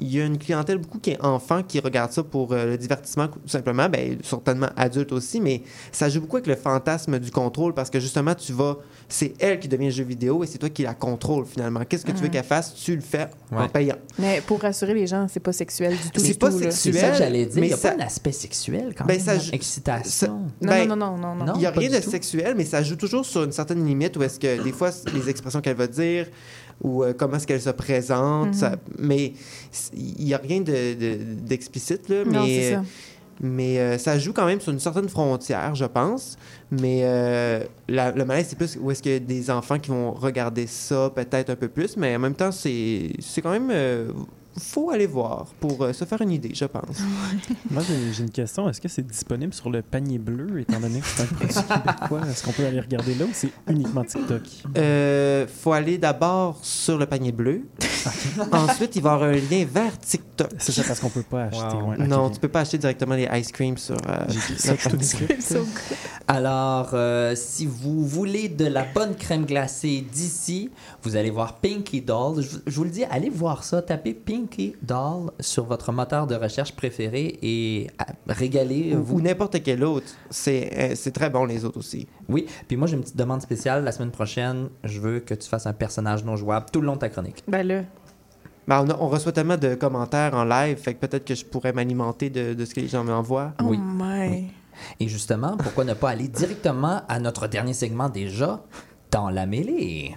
Il 0.00 0.08
y 0.14 0.20
a 0.20 0.24
une 0.24 0.38
clientèle 0.38 0.78
beaucoup 0.78 0.98
qui 0.98 1.10
est 1.10 1.24
enfant 1.24 1.62
qui 1.62 1.80
regarde 1.80 2.12
ça 2.12 2.22
pour 2.22 2.52
euh, 2.52 2.66
le 2.66 2.78
divertissement, 2.78 3.28
tout 3.28 3.38
simplement. 3.46 3.88
Ben, 3.88 4.18
certainement 4.22 4.68
adulte 4.76 5.12
aussi, 5.12 5.40
mais 5.40 5.62
ça 5.92 6.08
joue 6.08 6.20
beaucoup 6.20 6.36
avec 6.36 6.46
le 6.46 6.56
fantasme 6.56 7.18
du 7.18 7.30
contrôle 7.30 7.74
parce 7.74 7.90
que 7.90 8.00
justement, 8.00 8.34
tu 8.34 8.52
vas. 8.52 8.76
C'est 9.10 9.32
elle 9.38 9.58
qui 9.58 9.68
devient 9.68 9.90
jeu 9.90 10.04
vidéo 10.04 10.44
et 10.44 10.46
c'est 10.46 10.58
toi 10.58 10.68
qui 10.68 10.82
la 10.82 10.92
contrôle 10.92 11.46
finalement. 11.46 11.80
Qu'est-ce 11.88 12.04
que 12.04 12.10
tu 12.10 12.18
veux 12.18 12.24
Mhm. 12.26 12.30
qu'elle 12.30 12.44
fasse? 12.44 12.74
Tu 12.74 12.94
le 12.94 13.00
fais 13.00 13.28
en 13.50 13.66
payant. 13.66 13.96
Mais 14.18 14.42
pour 14.42 14.60
rassurer 14.60 14.92
les 14.92 15.06
gens, 15.06 15.26
c'est 15.32 15.40
pas 15.40 15.52
sexuel 15.54 15.92
du 15.96 16.10
tout. 16.10 16.20
C'est 16.20 16.38
pas 16.38 16.50
tout, 16.50 16.58
là. 16.58 16.70
C'est 16.70 16.92
ça 16.92 17.10
que 17.12 17.16
j'allais 17.16 17.46
dire. 17.46 17.54
Il 17.56 17.60
mais 17.62 17.66
n'y 17.68 17.72
a 17.72 17.76
ça- 17.78 17.92
pas 17.92 18.02
un 18.02 18.06
aspect 18.06 18.32
sexuel 18.32 18.94
quand 18.96 19.06
Ben, 19.06 19.16
même. 19.16 19.40
ça 19.40 19.54
Excitation. 19.54 20.40
Non, 20.60 20.68
Ben, 20.68 20.86
non, 20.88 20.96
non, 20.96 21.16
non, 21.16 21.34
non, 21.34 21.44
non. 21.46 21.52
Il 21.54 21.60
n'y 21.60 21.66
a 21.66 21.70
rien 21.70 21.88
de 21.88 21.98
tout. 22.04 22.10
sexuel, 22.10 22.54
mais 22.56 22.64
ça 22.66 22.82
joue 22.82 22.96
toujours 22.96 23.24
sur 23.24 23.44
une 23.44 23.52
certaine 23.52 23.84
limite 23.86 24.16
où 24.18 24.22
est-ce 24.22 24.38
que 24.38 24.62
des 24.62 24.72
fois, 24.72 24.90
les 25.14 25.30
expressions 25.30 25.60
qu'elle 25.62 25.76
va 25.76 25.86
dire 25.86 26.26
ou 26.82 27.02
euh, 27.02 27.14
comment 27.16 27.36
est-ce 27.36 27.46
qu'elle 27.46 27.62
se 27.62 27.70
présente, 27.70 28.48
Mhm. 28.48 28.52
ça- 28.52 28.76
mais 28.98 29.32
il 29.96 30.24
n'y 30.26 30.34
a 30.34 30.38
rien 30.38 30.60
de- 30.60 30.94
de- 30.94 31.18
d'explicite, 31.46 32.08
là, 32.10 32.24
Non, 32.26 32.44
mais, 32.44 32.60
c'est 32.62 32.74
ça. 32.74 32.82
mais 33.40 33.78
euh, 33.78 33.98
ça 33.98 34.18
joue 34.18 34.32
quand 34.32 34.46
même 34.46 34.60
sur 34.60 34.72
une 34.72 34.78
certaine 34.80 35.08
frontière, 35.08 35.74
je 35.74 35.84
pense. 35.86 36.36
Mais 36.70 37.00
euh, 37.04 37.64
la- 37.88 38.12
le 38.12 38.24
malaise, 38.26 38.48
c'est 38.50 38.56
plus 38.56 38.76
où 38.80 38.90
est-ce 38.90 39.02
a 39.16 39.18
des 39.20 39.50
enfants 39.50 39.78
qui 39.78 39.90
vont 39.90 40.12
regarder 40.12 40.66
ça 40.66 41.10
peut-être 41.14 41.48
un 41.50 41.56
peu 41.56 41.68
plus, 41.68 41.96
mais 41.96 42.14
en 42.14 42.18
même 42.18 42.34
temps, 42.34 42.52
c'est 42.52 43.12
c'est 43.20 43.40
quand 43.40 43.50
même... 43.52 43.70
euh, 43.70 44.12
faut 44.58 44.90
aller 44.90 45.06
voir 45.06 45.46
pour 45.60 45.82
euh, 45.82 45.92
se 45.92 46.04
faire 46.04 46.20
une 46.22 46.30
idée, 46.30 46.52
je 46.54 46.64
pense. 46.64 47.00
Moi, 47.70 47.82
j'ai 48.12 48.22
une 48.22 48.30
question. 48.30 48.68
Est-ce 48.68 48.80
que 48.80 48.88
c'est 48.88 49.06
disponible 49.06 49.52
sur 49.52 49.70
le 49.70 49.82
panier 49.82 50.18
bleu, 50.18 50.60
étant 50.60 50.80
donné 50.80 51.00
que 51.00 51.06
c'est 51.06 51.22
un 51.22 51.26
produit 51.26 51.54
québécois? 51.54 52.20
Est-ce 52.28 52.44
qu'on 52.44 52.52
peut 52.52 52.66
aller 52.66 52.80
regarder 52.80 53.14
là 53.14 53.24
ou 53.24 53.30
c'est 53.32 53.50
uniquement 53.68 54.04
TikTok? 54.04 54.42
Euh, 54.76 55.46
faut 55.46 55.72
aller 55.72 55.98
d'abord 55.98 56.58
sur 56.62 56.98
le 56.98 57.06
panier 57.06 57.32
bleu. 57.32 57.62
Ensuite, 58.52 58.96
il 58.96 59.02
va 59.02 59.10
y 59.10 59.14
avoir 59.14 59.30
un 59.30 59.32
lien 59.32 59.66
vers 59.70 59.98
TikTok. 59.98 60.50
C'est 60.58 60.72
ça 60.72 60.82
parce 60.86 61.00
qu'on 61.00 61.10
peut 61.10 61.22
pas 61.22 61.44
acheter. 61.44 61.76
Wow. 61.76 61.90
ouais, 61.90 61.96
ok, 62.00 62.06
non, 62.06 62.30
tu 62.30 62.40
peux 62.40 62.48
pas 62.48 62.60
acheter 62.60 62.78
directement 62.78 63.14
les 63.14 63.28
ice 63.34 63.52
cream 63.52 63.76
sur 63.76 63.96
euh, 63.96 64.26
ça 64.56 64.74
tout. 64.76 64.98
Alors, 66.26 66.90
euh, 66.92 67.34
si 67.34 67.66
vous 67.66 68.06
voulez 68.06 68.48
de 68.48 68.66
la 68.66 68.84
bonne 68.84 69.14
crème 69.16 69.46
glacée 69.46 70.04
d'ici, 70.12 70.70
vous 71.02 71.16
allez 71.16 71.30
voir 71.30 71.56
Pinky 71.56 72.00
Doll. 72.00 72.42
Je, 72.42 72.58
je 72.66 72.76
vous 72.76 72.84
le 72.84 72.90
dis, 72.90 73.04
allez 73.04 73.30
voir 73.30 73.64
ça. 73.64 73.82
Tapez 73.82 74.14
Pinky 74.14 74.47
Doll 74.82 75.30
sur 75.40 75.64
votre 75.64 75.92
moteur 75.92 76.26
de 76.26 76.34
recherche 76.34 76.72
préféré 76.74 77.38
et 77.42 77.88
euh, 78.00 78.04
régalez-vous. 78.28 79.14
Ou, 79.14 79.18
ou 79.18 79.20
n'importe 79.20 79.62
quel 79.62 79.84
autre. 79.84 80.06
C'est 80.30 80.70
euh, 80.76 80.92
c'est 80.94 81.12
très 81.12 81.30
bon, 81.30 81.44
les 81.44 81.64
autres 81.64 81.78
aussi. 81.78 82.06
Oui, 82.28 82.46
puis 82.66 82.76
moi 82.76 82.86
j'ai 82.86 82.96
une 82.96 83.02
petite 83.02 83.16
demande 83.16 83.42
spéciale. 83.42 83.84
La 83.84 83.92
semaine 83.92 84.10
prochaine, 84.10 84.68
je 84.84 85.00
veux 85.00 85.20
que 85.20 85.34
tu 85.34 85.48
fasses 85.48 85.66
un 85.66 85.72
personnage 85.72 86.24
non 86.24 86.36
jouable 86.36 86.66
tout 86.72 86.80
le 86.80 86.86
long 86.86 86.94
de 86.94 87.00
ta 87.00 87.08
chronique. 87.08 87.42
Ben 87.48 87.66
là, 87.66 87.82
Ben, 88.66 88.84
on, 88.84 88.90
a- 88.90 88.96
on 89.00 89.08
reçoit 89.08 89.32
tellement 89.32 89.56
de 89.56 89.74
commentaires 89.74 90.34
en 90.34 90.44
live, 90.44 90.76
fait 90.76 90.94
que 90.94 91.06
peut-être 91.06 91.24
que 91.24 91.34
je 91.34 91.44
pourrais 91.44 91.72
m'alimenter 91.72 92.28
de, 92.30 92.54
de 92.54 92.64
ce 92.64 92.74
que 92.74 92.80
les 92.80 92.88
gens 92.88 93.04
m'envoient. 93.04 93.52
oh 93.62 93.64
Oui. 93.68 93.78
my. 93.80 94.48
Et 95.00 95.08
justement, 95.08 95.56
pourquoi 95.56 95.84
ne 95.84 95.94
pas 95.94 96.10
aller 96.10 96.28
directement 96.28 97.00
à 97.08 97.18
notre 97.18 97.46
dernier 97.48 97.72
segment 97.72 98.08
déjà, 98.08 98.62
dans 99.10 99.30
la 99.30 99.46
mêlée? 99.46 100.16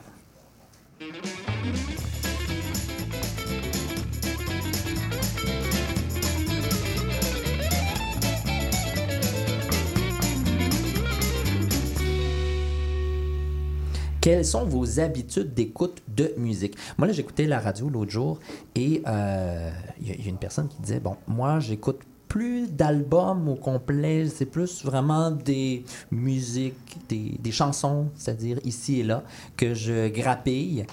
Quelles 14.22 14.46
sont 14.46 14.66
vos 14.66 15.00
habitudes 15.00 15.54
d'écoute 15.56 16.02
de 16.16 16.32
musique? 16.38 16.76
Moi, 17.00 17.08
là, 17.08 17.14
j'écoutais 17.14 17.48
la 17.48 17.60
radio 17.60 17.90
l'autre 17.90 18.12
jour 18.12 18.40
et 18.76 19.02
euh, 19.08 19.72
il 20.00 20.08
y, 20.10 20.12
a- 20.12 20.30
une 20.30 20.38
personne 20.38 20.68
qui 20.68 20.80
disait, 20.80 21.00
bon, 21.00 21.16
moi, 21.28 21.60
j'écoute 21.60 22.02
plus 22.28 22.72
d'albums 22.72 23.50
au 23.50 23.56
complet, 23.56 24.28
c'est 24.28 24.46
plus 24.46 24.86
vraiment 24.86 25.32
des 25.32 25.84
musiques, 26.12 26.98
des, 27.10 27.36
des 27.40 27.52
chansons, 27.52 28.10
c'est-à-dire 28.16 28.60
ici 28.64 29.00
et 29.00 29.04
là, 29.04 29.24
que 29.58 29.74
je 29.74 30.08
grappille. 30.08 30.86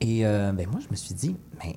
Et 0.00 0.26
euh, 0.26 0.50
ben, 0.52 0.66
moi, 0.70 0.80
je 0.84 0.90
me 0.90 0.96
suis 0.96 1.14
dit, 1.14 1.36
mais 1.64 1.76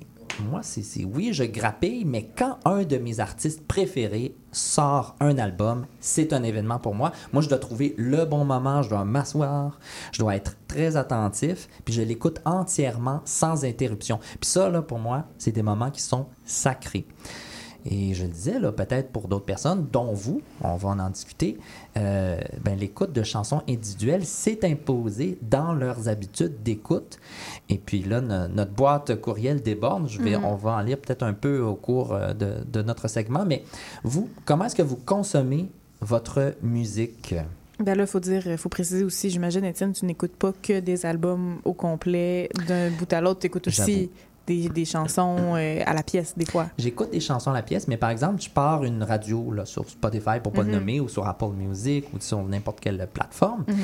moi, 0.50 0.60
c'est- 0.62 1.04
oui, 1.04 1.30
je 1.32 1.44
grappille, 1.44 2.04
mais 2.04 2.28
quand 2.36 2.58
un 2.66 2.82
de 2.82 2.98
mes 2.98 3.20
artistes 3.20 3.62
préférés 3.66 4.34
sort 4.56 5.16
un 5.20 5.38
album, 5.38 5.86
c'est 6.00 6.32
un 6.32 6.42
événement 6.42 6.78
pour 6.78 6.94
moi. 6.94 7.12
Moi, 7.32 7.42
je 7.42 7.48
dois 7.48 7.58
trouver 7.58 7.94
le 7.98 8.24
bon 8.24 8.44
moment, 8.44 8.82
je 8.82 8.90
dois 8.90 9.04
m'asseoir, 9.04 9.78
je 10.12 10.18
dois 10.18 10.36
être 10.36 10.56
très 10.66 10.96
attentif, 10.96 11.68
puis 11.84 11.94
je 11.94 12.02
l'écoute 12.02 12.40
entièrement, 12.44 13.20
sans 13.24 13.64
interruption. 13.64 14.18
Puis 14.40 14.50
ça, 14.50 14.68
là, 14.68 14.82
pour 14.82 14.98
moi, 14.98 15.24
c'est 15.38 15.52
des 15.52 15.62
moments 15.62 15.90
qui 15.90 16.00
sont 16.00 16.26
sacrés. 16.44 17.06
Et 17.88 18.14
je 18.14 18.24
le 18.24 18.30
disais, 18.30 18.58
là, 18.58 18.72
peut-être 18.72 19.12
pour 19.12 19.28
d'autres 19.28 19.44
personnes, 19.44 19.86
dont 19.92 20.12
vous, 20.12 20.42
on 20.60 20.74
va 20.76 20.88
en, 20.88 21.10
discuter, 21.10 21.56
euh, 21.96 22.40
ben, 22.64 22.76
l'écoute 22.76 23.12
de 23.12 23.22
chansons 23.22 23.62
individuelles 23.68 24.24
s'est 24.24 24.64
imposée 24.64 25.38
dans 25.42 25.72
leurs 25.72 26.08
habitudes 26.08 26.62
d'écoute. 26.64 27.20
Et 27.68 27.78
puis 27.78 28.02
là, 28.02 28.20
no- 28.20 28.46
notre 28.48 28.70
boîte 28.72 29.20
courriel 29.20 29.60
déborde. 29.62 30.08
Je 30.08 30.20
vais, 30.22 30.36
Mhm. 30.36 30.44
On 30.44 30.54
va 30.54 30.72
en 30.76 30.80
lire 30.80 30.98
peut-être 30.98 31.22
un 31.24 31.32
peu 31.32 31.60
au 31.60 31.74
cours 31.74 32.12
euh, 32.14 32.32
de, 32.32 32.54
de 32.70 32.82
notre 32.82 33.08
segment. 33.08 33.44
Mais 33.44 33.64
vous, 34.04 34.28
comment 34.44 34.66
est-ce 34.66 34.76
que 34.76 34.82
vous 34.82 34.96
consommez 34.96 35.68
votre 36.00 36.54
musique? 36.62 37.34
Ben 37.80 37.96
là, 37.96 38.06
faut 38.06 38.20
dire, 38.20 38.42
faut 38.56 38.68
préciser 38.68 39.02
aussi, 39.04 39.28
j'imagine, 39.30 39.64
Étienne, 39.64 39.92
tu 39.92 40.04
n'écoutes 40.06 40.36
pas 40.36 40.52
que 40.62 40.80
des 40.80 41.04
albums 41.04 41.56
au 41.64 41.72
complet 41.74 42.48
d'un 42.68 42.90
bout 42.90 43.12
à 43.12 43.20
l'autre, 43.20 43.40
tu 43.40 43.48
écoutes 43.48 43.66
aussi 43.68 44.10
des, 44.46 44.68
des 44.68 44.84
chansons 44.84 45.56
euh, 45.56 45.82
à 45.84 45.92
la 45.92 46.02
pièce, 46.02 46.34
des 46.38 46.46
fois. 46.46 46.68
J'écoute 46.78 47.10
des 47.10 47.20
chansons 47.20 47.50
à 47.50 47.54
la 47.54 47.62
pièce, 47.62 47.88
mais 47.88 47.96
par 47.98 48.10
exemple, 48.10 48.40
je 48.40 48.48
pars 48.48 48.84
une 48.84 49.02
radio 49.02 49.50
là, 49.50 49.66
sur 49.66 49.86
Spotify, 49.90 50.38
pour 50.42 50.52
pas 50.52 50.62
le 50.62 50.68
Mhm. 50.68 50.74
nommer, 50.74 51.00
ou 51.00 51.08
sur 51.08 51.26
Apple 51.26 51.50
Music, 51.54 52.06
ou 52.14 52.18
sur 52.20 52.40
n'importe 52.44 52.78
quelle 52.80 53.06
plateforme. 53.12 53.64
Mhm. 53.66 53.76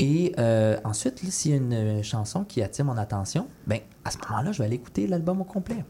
Et 0.00 0.32
euh, 0.38 0.76
ensuite, 0.84 1.18
s'il 1.30 1.50
y 1.50 1.54
a 1.54 1.56
une 1.58 1.72
euh, 1.74 2.02
chanson 2.02 2.42
qui 2.44 2.62
attire 2.62 2.84
mon 2.86 2.96
attention, 2.96 3.46
ben 3.66 3.80
à 4.04 4.10
ce 4.10 4.18
moment-là, 4.28 4.50
je 4.52 4.58
vais 4.58 4.64
aller 4.64 4.76
écouter 4.76 5.06
l'album 5.06 5.40
au 5.40 5.44
complet. 5.44 5.84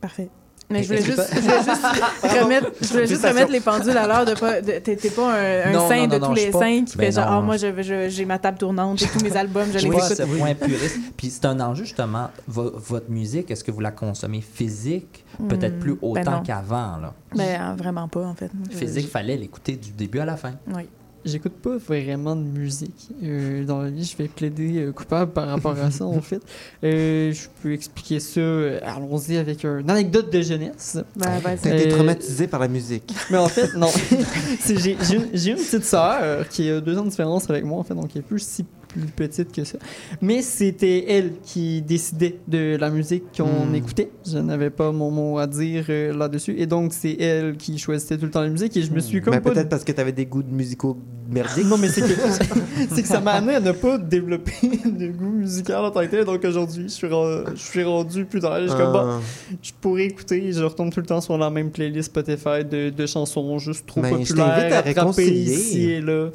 Parfait. 0.00 0.28
Mais 0.70 0.82
je 0.82 0.88
voulais 0.88 1.02
juste, 1.02 1.30
je 1.34 1.40
voulais 1.40 1.56
juste 1.64 2.42
remettre, 2.42 2.70
je 2.82 2.86
voulais 2.88 3.06
juste 3.06 3.24
remettre 3.26 3.50
les 3.50 3.60
pendules 3.60 3.96
à 3.96 4.06
l'heure 4.06 4.26
de 4.26 4.34
pas, 4.34 4.60
t'es 4.60 4.96
pas 5.10 5.32
un, 5.32 5.70
un 5.70 5.72
Non, 5.72 5.88
saint 5.88 5.96
non, 6.00 6.06
de 6.08 6.18
non, 6.18 6.26
tous 6.26 6.28
non, 6.28 6.34
je 6.36 6.40
les 6.44 6.50
pas- 6.50 6.58
saints 6.58 6.84
qui 6.84 6.96
Ben 6.98 7.04
fait 7.06 7.12
genre, 7.12 7.26
ah, 7.26 7.40
moi, 7.40 7.56
je- 7.56 7.82
je- 7.82 8.08
j'ai 8.10 8.24
ma 8.26 8.38
table 8.38 8.58
tournante, 8.58 8.98
j'ai 8.98 9.06
tous 9.06 9.20
mes 9.24 9.34
albums, 9.34 9.66
je 9.72 9.78
Je 9.78 9.84
les 9.88 9.96
écoute. 9.96 10.02
ce 10.02 10.22
point 10.24 10.54
puriste. 10.54 10.98
Puis 11.16 11.30
c'est 11.30 11.46
un 11.46 11.58
enjeu, 11.60 11.84
justement. 11.84 12.28
Vo- 12.46 12.72
votre 12.76 13.08
musique, 13.10 13.50
est-ce 13.50 13.64
que 13.64 13.70
vous 13.70 13.80
la 13.80 13.92
consommez 13.92 14.42
physique? 14.42 15.24
Peut-être 15.48 15.76
Hmm, 15.76 15.80
plus 15.80 15.92
ben 15.94 15.98
autant 16.02 16.30
non. 16.32 16.42
qu'avant. 16.42 16.98
là. 16.98 17.14
Ben, 17.34 17.60
euh, 17.62 17.74
vraiment 17.74 18.06
pas, 18.08 18.26
en 18.26 18.34
fait. 18.34 18.50
Physique, 18.70 19.08
fallait 19.08 19.38
l'écouter 19.38 19.74
du 19.76 19.92
début 19.92 20.18
à 20.18 20.26
la 20.26 20.36
fin. 20.36 20.52
Oui. 20.76 20.82
J'écoute 21.24 21.54
pas 21.54 21.76
vraiment 21.76 22.36
de 22.36 22.42
musique. 22.42 23.08
Euh, 23.22 23.64
dans 23.64 23.82
la 23.82 23.90
vie, 23.90 24.04
je 24.04 24.16
vais 24.16 24.28
plaider 24.28 24.78
euh, 24.78 24.92
coupable 24.92 25.32
par 25.32 25.48
rapport 25.48 25.76
à 25.78 25.90
ça, 25.90 26.04
en 26.06 26.20
fait. 26.22 26.40
Euh, 26.84 27.32
je 27.32 27.48
peux 27.62 27.72
expliquer 27.72 28.20
ça. 28.20 28.40
euh, 28.40 28.78
Allons-y 28.82 29.36
avec 29.36 29.64
une 29.64 29.90
anecdote 29.90 30.32
de 30.32 30.40
jeunesse. 30.40 30.96
Ben. 31.16 31.40
T'as 31.42 31.54
été 31.54 31.88
Euh, 31.88 31.94
traumatisé 31.94 32.46
par 32.46 32.60
la 32.60 32.68
musique. 32.68 33.12
Mais 33.30 33.36
en 33.38 33.48
fait, 33.48 33.74
non. 33.76 33.88
Une, 34.68 35.26
j'ai 35.34 35.50
une 35.50 35.56
petite 35.56 35.84
sœur 35.84 36.48
qui 36.48 36.70
a 36.70 36.80
deux 36.80 36.96
ans 36.96 37.04
de 37.04 37.10
différence 37.10 37.50
avec 37.50 37.64
moi, 37.64 37.78
en 37.78 37.82
fait, 37.84 37.94
donc 37.94 38.10
elle 38.14 38.20
est 38.20 38.24
plus 38.24 38.40
si 38.42 38.64
plus 38.88 39.02
petite 39.02 39.52
que 39.52 39.64
ça. 39.64 39.78
Mais 40.22 40.42
c'était 40.42 41.04
elle 41.12 41.32
qui 41.42 41.82
décidait 41.82 42.38
de 42.48 42.76
la 42.80 42.90
musique 42.90 43.24
qu'on 43.36 43.66
Hmm. 43.66 43.74
écoutait. 43.74 44.10
Je 44.26 44.38
n'avais 44.38 44.70
pas 44.70 44.90
mon 44.92 45.10
mot 45.10 45.38
à 45.38 45.46
dire 45.46 45.84
euh, 45.90 46.16
là-dessus. 46.16 46.54
Et 46.58 46.66
donc, 46.66 46.92
c'est 46.92 47.12
elle 47.20 47.56
qui 47.56 47.78
choisissait 47.78 48.16
tout 48.16 48.24
le 48.24 48.30
temps 48.30 48.40
la 48.42 48.48
musique. 48.48 48.76
Et 48.76 48.82
je 48.82 48.90
me 48.92 49.00
suis 49.00 49.20
comme 49.20 49.34
Ben, 49.34 49.40
peut-être 49.40 49.68
parce 49.68 49.84
que 49.84 49.92
t'avais 49.92 50.12
des 50.12 50.26
goûts 50.26 50.42
de 50.42 50.52
musicaux 50.52 50.96
merdiques. 51.30 51.66
non, 51.66 51.76
mais 51.78 51.88
c'est 51.88 52.00
que, 52.00 52.06
c'est 52.94 53.02
que 53.02 53.08
ça 53.08 53.20
m'a 53.20 53.32
amené 53.32 53.54
à 53.56 53.60
ne 53.60 53.72
pas 53.72 53.98
développer 53.98 54.52
de 54.84 55.08
goût 55.08 55.30
musical 55.30 55.84
en 55.84 55.90
tant 55.90 56.00
que 56.00 56.06
tel. 56.06 56.24
Donc 56.24 56.44
aujourd'hui, 56.44 56.84
je 56.84 56.88
suis, 56.94 57.06
ren- 57.06 57.44
je 57.54 57.60
suis 57.62 57.84
rendu 57.84 58.24
plus 58.24 58.40
tard. 58.40 58.58
Je 58.66 58.68
comme, 58.72 58.80
Ah. 58.96 59.18
bon, 59.20 59.56
je 59.62 59.70
pourrais 59.80 60.04
écouter. 60.06 60.52
Je 60.52 60.64
retombe 60.64 60.90
tout 60.92 61.00
le 61.00 61.06
temps 61.06 61.20
sur 61.20 61.36
la 61.36 61.50
même 61.50 61.70
playlist 61.70 62.06
Spotify 62.10 62.64
de, 62.68 62.90
de 62.90 63.06
chansons 63.06 63.58
juste 63.58 63.86
trop 63.86 64.00
Ben, 64.00 64.10
je 64.24 64.28
populaires. 64.32 64.46
t'invite 64.56 64.72
à 64.72 64.78
attrapées 64.78 64.88
réconcilier. 65.00 65.52
ici 65.54 65.90
et 65.90 66.00
là. 66.00 66.30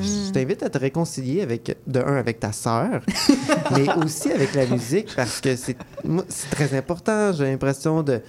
Je 0.00 0.32
t'invite 0.32 0.62
à 0.62 0.70
te 0.70 0.78
réconcilier 0.78 1.42
avec, 1.42 1.76
de 1.90 2.00
un, 2.00 2.16
avec 2.16 2.40
ta 2.40 2.52
sœur, 2.52 3.00
mais 3.76 3.86
aussi 4.04 4.30
avec 4.32 4.54
la 4.54 4.66
musique, 4.66 5.08
parce 5.16 5.40
que 5.40 5.56
c'est 5.56 5.76
moi, 6.04 6.24
c'est 6.28 6.50
très 6.50 6.76
important. 6.76 7.32
J'ai 7.32 7.44
l'impression 7.44 8.02
de, 8.02 8.20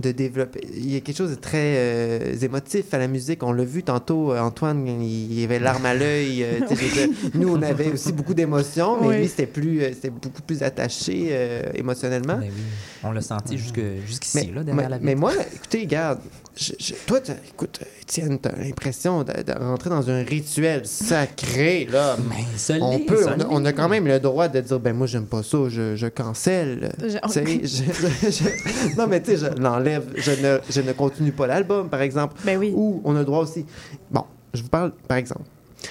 de 0.00 0.12
développer. 0.12 0.60
Il 0.74 0.92
y 0.92 0.96
a 0.96 1.00
quelque 1.00 1.16
chose 1.16 1.30
de 1.30 1.34
très 1.36 1.74
euh, 1.76 2.34
émotif 2.40 2.94
à 2.94 2.98
la 2.98 3.08
musique. 3.08 3.42
On 3.42 3.52
l'a 3.52 3.64
vu 3.64 3.82
tantôt, 3.82 4.32
euh, 4.32 4.38
Antoine, 4.40 4.86
il 4.86 5.42
avait 5.44 5.58
l'arme 5.58 5.84
à 5.86 5.94
l'œil. 5.94 6.44
euh, 6.44 6.60
nous, 7.34 7.48
on 7.56 7.62
avait 7.62 7.90
aussi 7.90 8.12
beaucoup 8.12 8.34
d'émotions, 8.34 9.00
mais 9.00 9.06
Oui. 9.08 9.16
lui, 9.18 9.28
c'était 9.28 9.46
plus, 9.46 9.82
euh, 9.82 9.90
c'était 9.92 10.10
beaucoup 10.10 10.42
plus 10.42 10.62
attaché 10.62 11.28
euh, 11.30 11.62
émotionnellement. 11.74 12.36
Ben 12.38 12.50
oui, 12.54 12.62
on 13.04 13.10
l'a 13.12 13.20
senti 13.20 13.58
jusque- 13.58 13.80
jusqu'ici, 14.06 14.36
Mais, 14.48 14.54
là, 14.54 14.62
derrière 14.62 14.84
mais- 14.84 14.88
la 14.88 14.98
mais 15.00 15.14
moi, 15.14 15.32
écoutez, 15.54 15.80
regarde, 15.80 16.20
je- 16.56 16.72
je- 16.78 16.94
toi, 17.06 17.18
écoute, 17.48 17.80
Étienne, 18.08 18.38
t'as 18.38 18.52
l'impression 18.56 19.22
de, 19.22 19.32
de 19.42 19.52
rentrer 19.58 19.90
dans 19.90 20.08
un 20.08 20.22
rituel 20.22 20.86
sacré, 20.86 21.86
là. 21.92 22.16
ça 22.56 22.74
on 22.80 22.96
l'est, 22.96 23.04
peut, 23.04 23.22
ça 23.22 23.34
on 23.36 23.40
a, 23.42 23.46
on 23.50 23.64
a 23.66 23.72
quand 23.74 23.90
même 23.90 24.06
le 24.06 24.18
droit 24.18 24.48
de 24.48 24.60
dire, 24.60 24.80
ben 24.80 24.96
moi, 24.96 25.06
j'aime 25.06 25.26
pas 25.26 25.42
ça, 25.42 25.58
je, 25.68 25.94
je 25.94 26.06
cancelle. 26.06 26.90
Je- 27.02 27.18
Tu 27.18 27.30
sais, 27.30 27.44
je- 27.64 27.92
je- 27.92 28.30
je- 28.30 28.96
non, 28.96 29.06
mais 29.08 29.20
tu 29.20 29.32
sais, 29.32 29.36
je 29.36 29.60
l'enlève, 29.62 30.04
je 30.16 30.30
ne, 30.30 30.58
je 30.70 30.80
ne 30.80 30.92
continue 30.92 31.32
pas 31.32 31.46
l'album, 31.46 31.90
par 31.90 32.00
exemple. 32.00 32.34
Ben 32.46 32.56
oui. 32.58 32.72
Ou 32.74 33.02
on 33.04 33.14
a 33.14 33.18
le 33.18 33.24
droit 33.26 33.40
aussi. 33.40 33.66
Bon, 34.10 34.24
je 34.54 34.62
vous 34.62 34.68
parle, 34.70 34.92
par 35.06 35.18
exemple. 35.18 35.42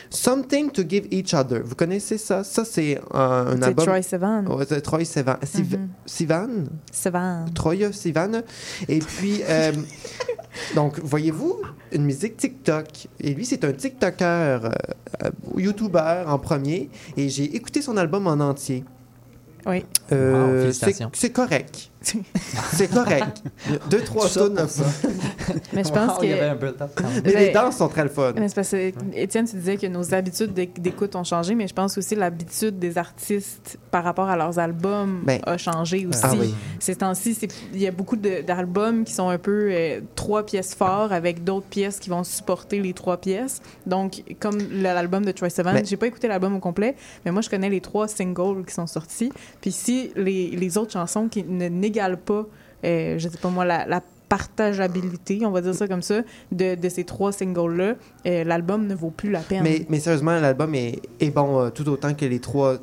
Something 0.09 0.69
to 0.71 0.83
give 0.87 1.07
each 1.11 1.33
other. 1.33 1.61
Vous 1.63 1.75
connaissez 1.75 2.17
ça? 2.17 2.43
Ça, 2.43 2.65
c'est 2.65 2.97
euh, 3.13 3.53
un 3.55 3.61
album. 3.61 3.85
Troye 3.85 4.03
Sivan. 4.03 4.45
Ouais, 4.47 4.65
c'est 4.67 4.81
Troy 4.81 5.05
Sivan. 5.05 5.35
Siv- 5.43 5.77
Mhm. 5.77 5.87
Sivan? 6.05 6.49
Sivan. 6.91 7.45
Troya 7.53 7.91
Sivan. 7.91 8.41
Et 8.89 8.99
puis, 8.99 9.41
euh, 9.47 9.71
donc, 10.75 10.99
voyez-vous, 10.99 11.61
une 11.91 12.03
musique 12.05 12.37
TikTok. 12.37 13.07
Et 13.19 13.33
lui, 13.33 13.45
c'est 13.45 13.63
un 13.63 13.71
TikToker, 13.73 14.71
euh, 15.23 15.29
YouTuber 15.55 16.23
en 16.27 16.39
premier. 16.39 16.89
Et 17.15 17.29
j'ai 17.29 17.55
écouté 17.55 17.81
son 17.81 17.95
album 17.97 18.27
en 18.27 18.39
entier. 18.39 18.83
Oui. 19.65 19.85
Euh, 20.11 20.67
Wow, 20.67 21.09
c'est 21.13 21.31
correct. 21.31 21.91
c'est 22.73 22.87
correct. 22.93 23.41
Deux, 23.89 24.01
trois 24.01 24.27
tonnes. 24.29 24.67
ça. 24.67 24.83
Mais 25.73 25.83
je 25.83 25.89
pense 25.91 26.11
Wow, 26.15 26.17
que. 26.19 26.25
il 26.25 26.29
y 26.29 26.33
avait 26.33 26.45
un 26.47 26.55
build-up 26.55 26.91
quand 26.95 27.03
même. 27.09 27.21
Mais 27.23 27.29
les 27.31 27.35
Ouais. 27.47 27.51
danses 27.51 27.77
sont 27.77 27.87
très 27.87 28.03
le 28.03 28.09
fun. 28.09 28.33
Mais 28.35 28.47
c'est 28.47 28.55
parce 28.55 28.69
que, 28.71 28.91
Étienne, 29.13 29.45
tu 29.47 29.55
disais 29.55 29.77
que 29.77 29.87
nos 29.87 30.13
habitudes 30.13 30.53
d'éc- 30.53 30.79
d'écoute 30.81 31.15
ont 31.15 31.23
changé, 31.23 31.55
mais 31.55 31.67
je 31.67 31.73
pense 31.73 31.97
aussi 31.97 32.15
l'habitude 32.15 32.79
des 32.79 32.97
artistes 32.97 33.77
par 33.91 34.03
rapport 34.03 34.29
à 34.29 34.35
leurs 34.37 34.59
albums 34.59 35.21
Ben, 35.25 35.39
a 35.45 35.57
changé 35.57 36.05
aussi. 36.07 36.19
ah 36.23 36.31
oui. 36.39 36.53
Ces 36.79 36.95
temps-ci, 36.95 37.37
il 37.73 37.81
y 37.81 37.87
a 37.87 37.91
beaucoup 37.91 38.15
d'albums 38.15 39.03
qui 39.03 39.13
sont 39.13 39.29
un 39.29 39.37
peu 39.37 39.69
euh, 39.71 40.01
trois 40.15 40.45
pièces 40.45 40.73
fortes 40.75 41.11
avec 41.11 41.43
d'autres 41.43 41.67
pièces 41.67 41.99
qui 41.99 42.09
vont 42.09 42.23
supporter 42.23 42.79
les 42.79 42.93
trois 42.93 43.17
pièces. 43.17 43.61
Donc, 43.85 44.23
comme 44.39 44.57
l'album 44.71 45.25
de 45.25 45.31
Troy 45.31 45.49
Sivan, 45.49 45.73
Mais- 45.73 45.85
j'ai 45.85 45.97
pas 45.97 46.07
écouté 46.07 46.27
l'album 46.27 46.55
au 46.55 46.59
complet, 46.59 46.95
mais 47.25 47.31
moi, 47.31 47.41
je 47.41 47.49
connais 47.49 47.69
les 47.69 47.81
trois 47.81 48.07
singles 48.07 48.65
qui 48.65 48.73
sont 48.73 48.87
sortis. 48.87 49.31
Puis 49.61 49.71
si 49.71 50.11
les, 50.15 50.51
les 50.51 50.77
autres 50.77 50.93
chansons 50.93 51.27
qui 51.27 51.43
ne 51.43 51.67
n'égalent 51.97 52.17
pas, 52.23 52.45
euh, 52.85 53.17
je 53.17 53.27
sais 53.29 53.37
pas 53.37 53.49
moi, 53.49 53.65
la, 53.65 53.85
la 53.85 54.01
partageabilité, 54.29 55.45
on 55.45 55.51
va 55.51 55.61
dire 55.61 55.73
ça 55.75 55.87
comme 55.87 56.01
ça, 56.01 56.21
de, 56.51 56.75
de 56.75 56.89
ces 56.89 57.03
trois 57.03 57.31
singles-là, 57.31 57.95
euh, 58.25 58.43
l'album 58.43 58.87
ne 58.87 58.95
vaut 58.95 59.09
plus 59.11 59.29
la 59.31 59.39
peine. 59.39 59.63
Mais, 59.63 59.85
mais 59.89 59.99
sérieusement, 59.99 60.39
l'album 60.39 60.73
est, 60.75 61.01
est 61.19 61.29
bon 61.31 61.59
euh, 61.61 61.69
tout 61.69 61.87
autant 61.89 62.13
que 62.13 62.25
les 62.25 62.39
trois 62.39 62.77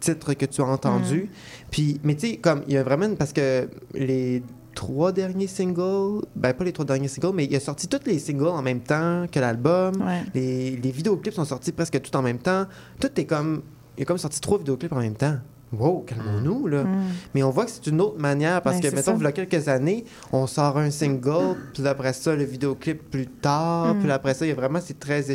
titres 0.00 0.34
que 0.34 0.46
tu 0.46 0.60
as 0.62 0.64
entendus. 0.66 1.30
Puis, 1.70 2.00
mais 2.04 2.14
tu 2.14 2.28
sais, 2.28 2.36
comme 2.36 2.62
il 2.68 2.74
y 2.74 2.76
a 2.78 2.82
vraiment. 2.82 3.06
une- 3.06 3.16
Parce 3.16 3.32
que 3.32 3.68
les 3.94 4.42
trois 4.74 5.12
derniers 5.12 5.46
singles, 5.48 6.22
ben 6.36 6.52
pas 6.54 6.64
les 6.64 6.72
trois 6.72 6.86
derniers 6.86 7.08
singles, 7.08 7.32
mais 7.34 7.44
il 7.44 7.54
a 7.56 7.60
sorti 7.60 7.86
tous 7.88 8.00
les 8.06 8.18
singles 8.18 8.46
en 8.48 8.62
même 8.62 8.80
temps 8.80 9.26
que 9.30 9.40
l'album. 9.40 9.94
Ouais. 10.06 10.22
Les, 10.34 10.76
les 10.76 10.90
vidéoclips 10.90 11.34
sont 11.34 11.44
sortis 11.44 11.72
presque 11.72 12.00
tout 12.00 12.16
en 12.16 12.22
même 12.22 12.38
temps. 12.38 12.64
Tout 13.00 13.10
est 13.20 13.24
comme. 13.24 13.62
Il 13.98 14.02
a 14.02 14.04
comme 14.04 14.18
sorti 14.18 14.40
trois 14.40 14.58
vidéoclips 14.58 14.92
en 14.92 15.00
même 15.00 15.16
temps. 15.16 15.36
Wow, 15.72 16.04
calmons-nous, 16.06 16.66
là. 16.66 16.84
Mm. 16.84 17.04
Mais 17.34 17.42
on 17.42 17.50
voit 17.50 17.66
que 17.66 17.70
c'est 17.70 17.86
une 17.86 18.00
autre 18.00 18.18
manière 18.18 18.62
parce 18.62 18.80
Ben, 18.80 18.90
que, 18.90 18.96
mettons, 18.96 19.16
il 19.18 19.22
y 19.22 19.26
a 19.26 19.32
quelques 19.32 19.68
années, 19.68 20.04
on 20.32 20.46
sort 20.46 20.78
un 20.78 20.90
single, 20.90 21.56
puis 21.74 21.86
après 21.86 22.12
ça, 22.14 22.34
le 22.34 22.44
vidéoclip 22.44 23.10
plus 23.10 23.26
tard, 23.26 23.94
Mm. 23.94 24.00
puis 24.00 24.10
après 24.10 24.34
ça, 24.34 24.46
il 24.46 24.48
y 24.48 24.52
a 24.52 24.54
vraiment, 24.54 24.80
c'est 24.82 24.98
très, 24.98 25.30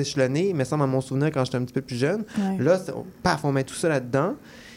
échelonné, 0.00 0.48
il 0.48 0.54
me 0.56 0.64
semble 0.64 0.82
à 0.82 0.86
mon 0.86 1.00
souvenir 1.00 1.30
quand 1.32 1.44
j'étais 1.44 1.58
un 1.58 1.64
petit 1.64 1.74
peu 1.74 1.82
plus 1.82 1.96
jeune. 1.96 2.24
Ouais. 2.38 2.64
Là, 2.64 2.80
paf, 3.22 3.44
on 3.44 3.52
met 3.52 3.64
tout 3.64 3.74
ça 3.74 3.88
là-dedans. 3.88 4.34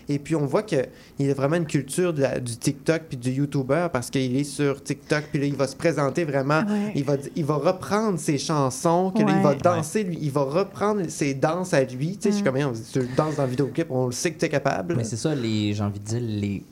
Et 0.07 0.19
puis, 0.19 0.35
on 0.35 0.45
voit 0.45 0.63
qu'il 0.63 0.87
y 1.19 1.29
a 1.29 1.33
vraiment 1.33 1.55
une 1.55 1.65
culture 1.65 2.13
de 2.13 2.21
la- 2.21 2.39
du 2.39 2.55
TikTok 2.57 3.03
puis 3.09 3.17
du 3.17 3.31
YouTuber 3.31 3.87
parce 3.91 4.09
qu'il 4.09 4.35
est 4.35 4.43
sur 4.43 4.83
TikTok, 4.83 5.25
puis 5.31 5.39
là, 5.39 5.45
il 5.47 5.55
va 5.55 5.67
se 5.67 5.75
présenter 5.75 6.23
vraiment. 6.25 6.59
Ouais. 6.61 6.91
Il, 6.95 7.03
va, 7.03 7.15
il 7.35 7.45
va 7.45 7.55
reprendre 7.55 8.19
ses 8.19 8.37
chansons, 8.37 9.11
que 9.15 9.23
là, 9.23 9.33
il 9.37 9.41
va 9.43 9.49
Ouais. 9.51 9.57
danser, 9.57 10.03
lui. 10.03 10.17
Il 10.21 10.31
va 10.31 10.43
reprendre 10.43 11.01
ses 11.09 11.33
danses 11.33 11.73
à 11.73 11.83
lui. 11.83 12.17
Tu 12.17 12.23
sais, 12.23 12.29
je 12.29 12.33
suis 12.35 12.41
Mm. 12.43 12.45
comme, 12.45 12.57
Hey, 12.57 12.63
on 12.65 12.71
dit, 12.71 12.81
tu 12.91 12.99
danses 13.17 13.35
dans 13.35 13.43
le 13.43 13.49
vidéoclip, 13.49 13.87
on 13.89 14.05
le 14.07 14.11
sait 14.11 14.31
que 14.31 14.39
tu 14.39 14.45
es 14.45 14.49
capable. 14.49 14.95
Mais 14.95 15.03
c'est 15.03 15.17
ça, 15.17 15.33
les, 15.33 15.73
j'ai 15.73 15.83
envie 15.83 15.99
de 15.99 16.05
dire, 16.05 16.21
les 16.21 16.63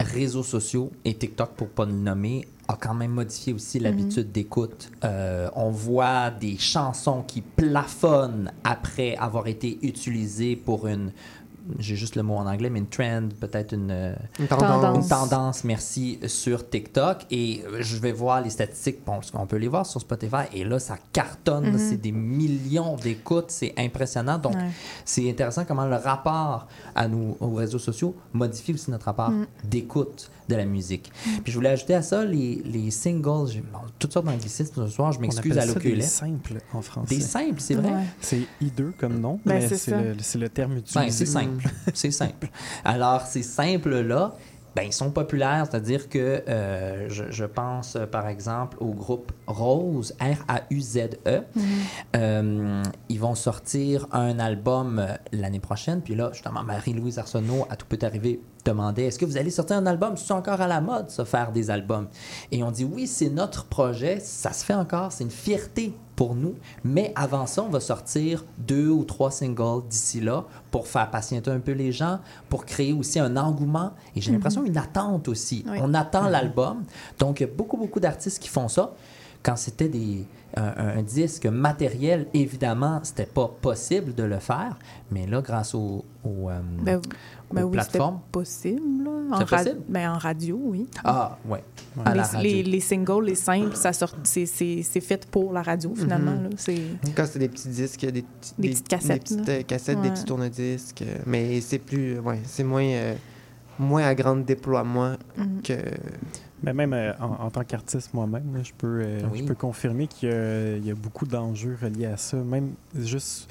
réseaux 0.00 0.42
sociaux 0.42 0.90
et 1.04 1.14
TikTok, 1.14 1.50
pour 1.50 1.68
pas 1.68 1.84
le 1.84 1.92
nommer, 1.92 2.46
a 2.68 2.76
quand 2.80 2.94
même 2.94 3.10
modifié 3.10 3.52
aussi 3.52 3.78
l'habitude 3.80 4.30
d'écoute. 4.32 4.90
Euh, 5.04 5.48
on 5.56 5.70
voit 5.70 6.30
des 6.30 6.56
chansons 6.56 7.22
qui 7.26 7.40
plafonnent 7.40 8.50
après 8.64 9.16
avoir 9.16 9.46
été 9.48 9.78
utilisées 9.82 10.54
pour 10.56 10.86
une 10.86 11.10
j'ai 11.78 11.96
juste 11.96 12.16
le 12.16 12.22
mot 12.22 12.36
en 12.36 12.46
anglais, 12.46 12.70
mais 12.70 12.78
une 12.80 12.88
trend, 12.88 13.28
peut-être 13.40 13.72
une, 13.74 14.14
Une 14.38 14.46
tendance. 14.48 14.96
une 15.04 15.08
tendance, 15.08 15.64
merci, 15.64 16.18
sur 16.26 16.68
TikTok. 16.68 17.26
Et 17.30 17.62
euh, 17.66 17.78
je 17.80 17.96
vais 17.98 18.12
voir 18.12 18.40
les 18.40 18.50
statistiques, 18.50 19.04
bon, 19.04 19.14
parce 19.14 19.30
qu'on 19.30 19.46
peut 19.46 19.56
les 19.56 19.68
voir 19.68 19.86
sur 19.86 20.00
Spotify, 20.00 20.44
et 20.52 20.64
là, 20.64 20.78
ça 20.78 20.96
cartonne, 21.12 21.70
Mhm. 21.72 21.78
c'est 21.78 21.96
des 21.96 22.12
millions 22.12 22.96
d'écoutes, 22.96 23.50
c'est 23.50 23.74
impressionnant. 23.78 24.38
Donc, 24.38 24.54
Ouais. 24.54 24.70
c'est 25.04 25.28
intéressant 25.30 25.64
comment 25.64 25.86
le 25.86 25.96
rapport 25.96 26.66
à 26.94 27.08
nous, 27.08 27.36
aux 27.40 27.54
réseaux 27.54 27.78
sociaux 27.78 28.14
modifie 28.32 28.72
aussi 28.74 28.90
notre 28.90 29.06
rapport 29.06 29.30
Mm. 29.30 29.46
d'écoute 29.64 30.30
de 30.50 30.56
la 30.56 30.66
musique. 30.66 31.10
Puis 31.42 31.52
je 31.52 31.54
voulais 31.54 31.70
ajouter 31.70 31.94
à 31.94 32.02
ça 32.02 32.24
les, 32.24 32.62
les 32.64 32.90
singles, 32.90 33.50
j'ai 33.50 33.60
bon, 33.60 33.78
toutes 33.98 34.12
sortes 34.12 34.26
d'anglicismes 34.26 34.86
ce 34.86 34.88
soir, 34.88 35.12
je 35.12 35.20
m'excuse 35.20 35.56
à 35.56 35.62
ça 35.62 35.78
des 35.78 36.00
simples 36.02 36.58
en 36.72 36.82
français. 36.82 37.14
Des 37.14 37.20
simples, 37.20 37.60
c'est 37.60 37.74
vrai? 37.74 37.90
Ouais. 37.90 38.04
C'est 38.20 38.42
hideux 38.60 38.92
comme 38.98 39.20
nom, 39.20 39.40
Ben, 39.44 39.60
mais 39.60 39.68
c'est 39.68 40.38
le, 40.38 40.48
terme 40.48 40.76
utilisé. 40.76 41.00
Ben, 41.00 41.10
c'est 41.10 41.26
simple. 41.26 41.68
c'est 41.94 42.10
simple. 42.10 42.48
Alors, 42.84 43.22
ces 43.22 43.42
simples-là, 43.42 44.34
ben, 44.76 44.82
ils 44.82 44.92
sont 44.92 45.10
populaires, 45.10 45.66
c'est-à-dire 45.68 46.08
que 46.08 46.18
euh, 46.48 47.08
je, 47.08 47.24
je 47.30 47.44
pense, 47.44 47.96
euh, 47.96 48.06
par 48.06 48.28
exemple, 48.28 48.76
au 48.80 48.94
groupe 48.94 49.32
Rose, 49.46 50.14
R-A-U-Z-E. 50.20 51.42
Euh, 52.16 52.82
ils 53.08 53.20
vont 53.20 53.34
sortir 53.34 54.06
un 54.12 54.38
album 54.38 55.04
l'année 55.32 55.58
prochaine. 55.58 56.02
Puis 56.02 56.14
là, 56.14 56.30
justement, 56.32 56.62
Marie-Louise 56.62 57.18
Arsenault, 57.18 57.66
à 57.68 57.76
Tout 57.76 57.86
peut 57.88 57.98
arriver, 58.02 58.40
demandait 58.64 59.04
est-ce 59.06 59.18
que 59.18 59.24
vous 59.24 59.36
allez 59.36 59.50
sortir 59.50 59.76
un 59.76 59.86
album? 59.86 60.16
C'est 60.16 60.32
encore 60.32 60.60
à 60.60 60.66
la 60.66 60.80
mode, 60.80 61.10
ça, 61.10 61.24
faire 61.24 61.52
des 61.52 61.70
albums. 61.70 62.06
Et 62.52 62.62
on 62.62 62.70
dit 62.70 62.84
oui, 62.84 63.06
c'est 63.06 63.30
notre 63.30 63.64
projet, 63.64 64.20
ça 64.20 64.52
se 64.52 64.64
fait 64.64 64.74
encore, 64.74 65.12
c'est 65.12 65.24
une 65.24 65.30
fierté 65.30 65.94
pour 66.16 66.34
nous. 66.34 66.54
Mais 66.84 67.12
avant 67.16 67.46
ça, 67.46 67.62
on 67.62 67.68
va 67.70 67.80
sortir 67.80 68.44
deux 68.58 68.88
ou 68.90 69.04
trois 69.04 69.30
singles 69.30 69.82
d'ici 69.88 70.20
là 70.20 70.44
pour 70.70 70.86
faire 70.86 71.10
patienter 71.10 71.50
un 71.50 71.60
peu 71.60 71.72
les 71.72 71.92
gens, 71.92 72.18
pour 72.50 72.66
créer 72.66 72.92
aussi 72.92 73.18
un 73.18 73.36
engouement 73.36 73.92
et 74.14 74.20
j'ai 74.20 74.30
l'impression 74.32 74.64
une 74.64 74.76
attente 74.76 75.28
aussi. 75.28 75.64
Oui. 75.68 75.78
On 75.80 75.94
attend 75.94 76.28
l'album. 76.28 76.84
Donc, 77.18 77.40
il 77.40 77.44
y 77.44 77.46
a 77.50 77.52
beaucoup, 77.52 77.78
beaucoup 77.78 78.00
d'artistes 78.00 78.38
qui 78.42 78.48
font 78.48 78.68
ça. 78.68 78.92
Quand 79.42 79.56
c'était 79.56 79.88
des, 79.88 80.26
un, 80.54 80.64
un- 80.64 80.98
un 80.98 81.02
disque 81.02 81.46
matériel, 81.46 82.26
évidemment, 82.34 83.00
c'était 83.02 83.24
pas 83.24 83.48
possible 83.62 84.14
de 84.14 84.22
le 84.24 84.38
faire. 84.38 84.76
Mais 85.10 85.26
là, 85.26 85.40
grâce 85.40 85.74
au, 85.74 86.04
au, 86.24 86.50
euh, 86.50 86.60
Ben, 86.82 87.00
ben 87.54 87.64
aux 87.64 87.68
oui, 87.68 87.78
c'était 87.80 87.90
plateformes? 87.98 88.20
possible. 88.32 89.04
Là. 89.04 89.36
En, 89.36 89.44
possible? 89.44 89.80
ben, 89.88 90.10
en 90.12 90.18
radio, 90.18 90.60
oui. 90.62 90.86
Ah, 91.04 91.38
ouais. 91.48 91.62
À 92.04 92.14
la 92.14 92.14
les, 92.14 92.20
radio. 92.22 92.40
les, 92.42 92.62
les 92.62 92.80
singles, 92.80 93.24
les 93.24 93.34
simples, 93.34 93.76
ça 93.76 93.92
sort, 93.92 94.14
c'est, 94.24 94.46
c'est, 94.46 94.82
c'est 94.82 95.00
fait 95.00 95.26
pour 95.30 95.52
la 95.52 95.62
radio, 95.62 95.92
finalement. 95.94 96.32
Mhm. 96.32 96.42
là. 96.44 96.48
C'est... 96.56 96.80
Quand 97.16 97.26
c'est 97.26 97.38
des 97.38 97.48
petits 97.48 97.68
disques, 97.68 98.00
des, 98.06 98.22
petits- 98.22 98.54
Des 98.58 98.68
petites 98.70 98.88
cassettes, 98.88 99.12
Des 99.14 99.18
petites 99.36 99.46
là. 99.48 99.54
euh, 99.54 99.62
cassettes, 99.62 100.00
des 100.00 100.08
Ouais. 100.08 100.14
petits 100.14 100.24
tourne-disques. 100.24 101.02
euh, 101.02 101.16
Mais 101.26 101.60
c'est 101.60 101.78
plus. 101.78 102.18
Ouais, 102.20 102.40
c'est 102.44 102.64
moins. 102.64 102.84
euh, 102.84 103.14
moins 103.78 104.02
à 104.04 104.14
grand 104.14 104.36
déploiement 104.36 105.14
Mhm. 105.36 105.62
que. 105.62 105.74
Mais 106.62 106.74
même 106.74 106.92
euh, 106.92 107.12
en, 107.20 107.46
en 107.46 107.50
tant 107.50 107.64
qu'artiste 107.64 108.12
moi-même, 108.12 108.54
là, 108.54 108.60
je 108.62 108.72
peux, 108.76 109.00
euh, 109.02 109.20
Oui. 109.32 109.38
je 109.38 109.44
peux 109.44 109.54
confirmer 109.54 110.06
qu'il 110.06 110.28
y 110.28 110.32
a, 110.32 110.76
il 110.76 110.84
y 110.86 110.90
a 110.90 110.94
beaucoup 110.94 111.24
d'enjeux 111.24 111.78
reliés 111.80 112.04
à 112.04 112.18
ça. 112.18 112.36
Même 112.36 112.72
juste 112.94 113.48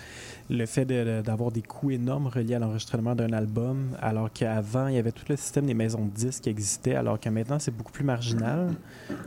le 0.50 0.66
fait 0.66 0.84
de- 0.86 1.04
de- 1.04 1.22
d'avoir 1.22 1.52
des 1.52 1.62
coûts 1.62 1.91
énormes 1.91 2.28
reliés 2.28 2.56
à 2.56 2.60
l'enregistrement 2.60 3.14
d'un 3.16 3.32
album, 3.34 3.95
alors 4.02 4.32
qu'avant, 4.34 4.88
il 4.88 4.95
y 4.95 4.97
avait 4.97 5.12
tout 5.12 5.26
le 5.30 5.36
système 5.36 5.68
des 5.68 5.74
maisons 5.76 6.06
de 6.06 6.10
disques 6.12 6.43
qui 6.43 6.50
existait, 6.50 6.95
alors 6.95 7.20
que 7.20 7.30
maintenant, 7.30 7.60
c'est 7.60 7.76
beaucoup 7.76 7.91
plus 7.91 8.04
marginal, 8.04 8.74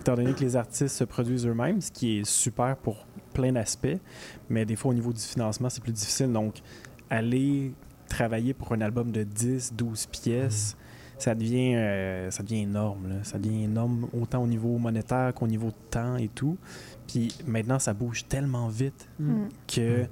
étant 0.00 0.14
donné 0.16 0.32
que 0.32 0.40
les 0.40 0.56
artistes 0.56 0.96
se 0.96 1.04
produisent 1.04 1.46
eux-mêmes, 1.46 1.80
ce 1.80 1.92
qui 1.92 2.18
est 2.18 2.24
super 2.24 2.76
pour 2.76 3.06
plein 3.32 3.52
d'aspects. 3.52 3.98
Mais 4.50 4.64
des 4.64 4.74
fois, 4.76 4.90
au 4.90 4.94
niveau 4.94 5.12
du 5.12 5.20
financement, 5.20 5.70
c'est 5.70 5.82
plus 5.82 5.92
difficile. 5.92 6.32
Donc, 6.32 6.60
aller 7.08 7.72
travailler 8.08 8.52
pour 8.52 8.72
un 8.72 8.80
album 8.80 9.10
de 9.12 9.22
10, 9.22 9.74
12 9.74 10.06
pièces, 10.06 10.76
ça 11.18 11.34
devient, 11.36 11.74
euh, 11.76 12.30
ça 12.32 12.42
devient 12.42 12.62
énorme. 12.62 13.08
là. 13.08 13.14
Ça 13.22 13.38
devient 13.38 13.62
énorme 13.64 14.08
autant 14.12 14.42
au 14.42 14.46
niveau 14.46 14.76
monétaire 14.78 15.32
qu'au 15.34 15.46
niveau 15.46 15.68
de 15.68 15.90
temps 15.90 16.16
et 16.16 16.28
tout. 16.28 16.56
Puis 17.06 17.28
maintenant, 17.46 17.78
ça 17.78 17.94
bouge 17.94 18.26
tellement 18.28 18.68
vite 18.68 19.08
Mm. 19.20 19.44
que 19.68 20.06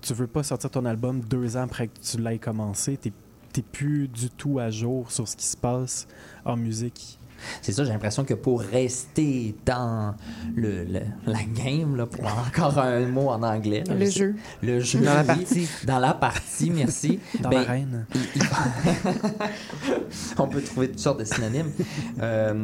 tu 0.00 0.14
veux 0.14 0.26
pas 0.26 0.42
sortir 0.42 0.70
ton 0.70 0.84
album 0.84 1.20
deux 1.20 1.56
ans 1.56 1.62
après 1.62 1.88
que 1.88 1.98
tu 2.00 2.18
l'aies 2.18 2.38
commencé. 2.38 2.98
Tu 3.00 3.10
n'es 3.56 3.64
plus 3.72 4.08
du 4.08 4.30
tout 4.30 4.58
à 4.58 4.70
jour 4.70 5.10
sur 5.10 5.26
ce 5.26 5.36
qui 5.36 5.46
se 5.46 5.56
passe 5.56 6.06
en 6.44 6.56
musique 6.56 7.18
C'est 7.62 7.72
ça, 7.72 7.84
j'ai 7.84 7.92
l'impression 7.92 8.24
que 8.24 8.34
pour 8.34 8.60
rester 8.60 9.54
dans 9.64 10.14
le, 10.54 10.84
le- 10.84 11.00
la 11.26 11.42
game, 11.42 11.96
là, 11.96 12.06
pour 12.06 12.24
encore 12.26 12.78
un 12.78 13.06
mot 13.06 13.28
en 13.30 13.42
anglais. 13.42 13.84
là, 13.86 13.94
Le 13.94 14.04
je 14.06 14.10
sais- 14.10 14.18
jeu. 14.18 14.34
Le 14.62 14.80
jeu. 14.80 15.00
Dans 15.00 15.14
la 15.14 15.24
partie. 15.24 15.68
Dans 15.86 15.98
la 15.98 16.14
partie, 16.14 16.70
merci. 16.70 17.18
Dans 17.40 17.48
Ben, 17.50 17.60
l'arène. 17.62 18.06
on 20.38 20.48
peut 20.48 20.62
trouver 20.62 20.88
toutes 20.90 21.00
sortes 21.00 21.20
de 21.20 21.24
synonymes. 21.24 21.72
Euh, 22.20 22.62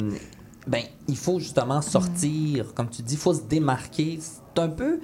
ben, 0.66 0.82
il 1.08 1.16
faut 1.16 1.38
justement 1.40 1.82
sortir, 1.82 2.72
comme 2.74 2.88
tu 2.88 3.02
dis, 3.02 3.14
il 3.14 3.18
faut 3.18 3.34
se 3.34 3.42
démarquer. 3.42 4.18
C'est 4.20 4.60
un 4.60 4.68
peu, 4.68 5.00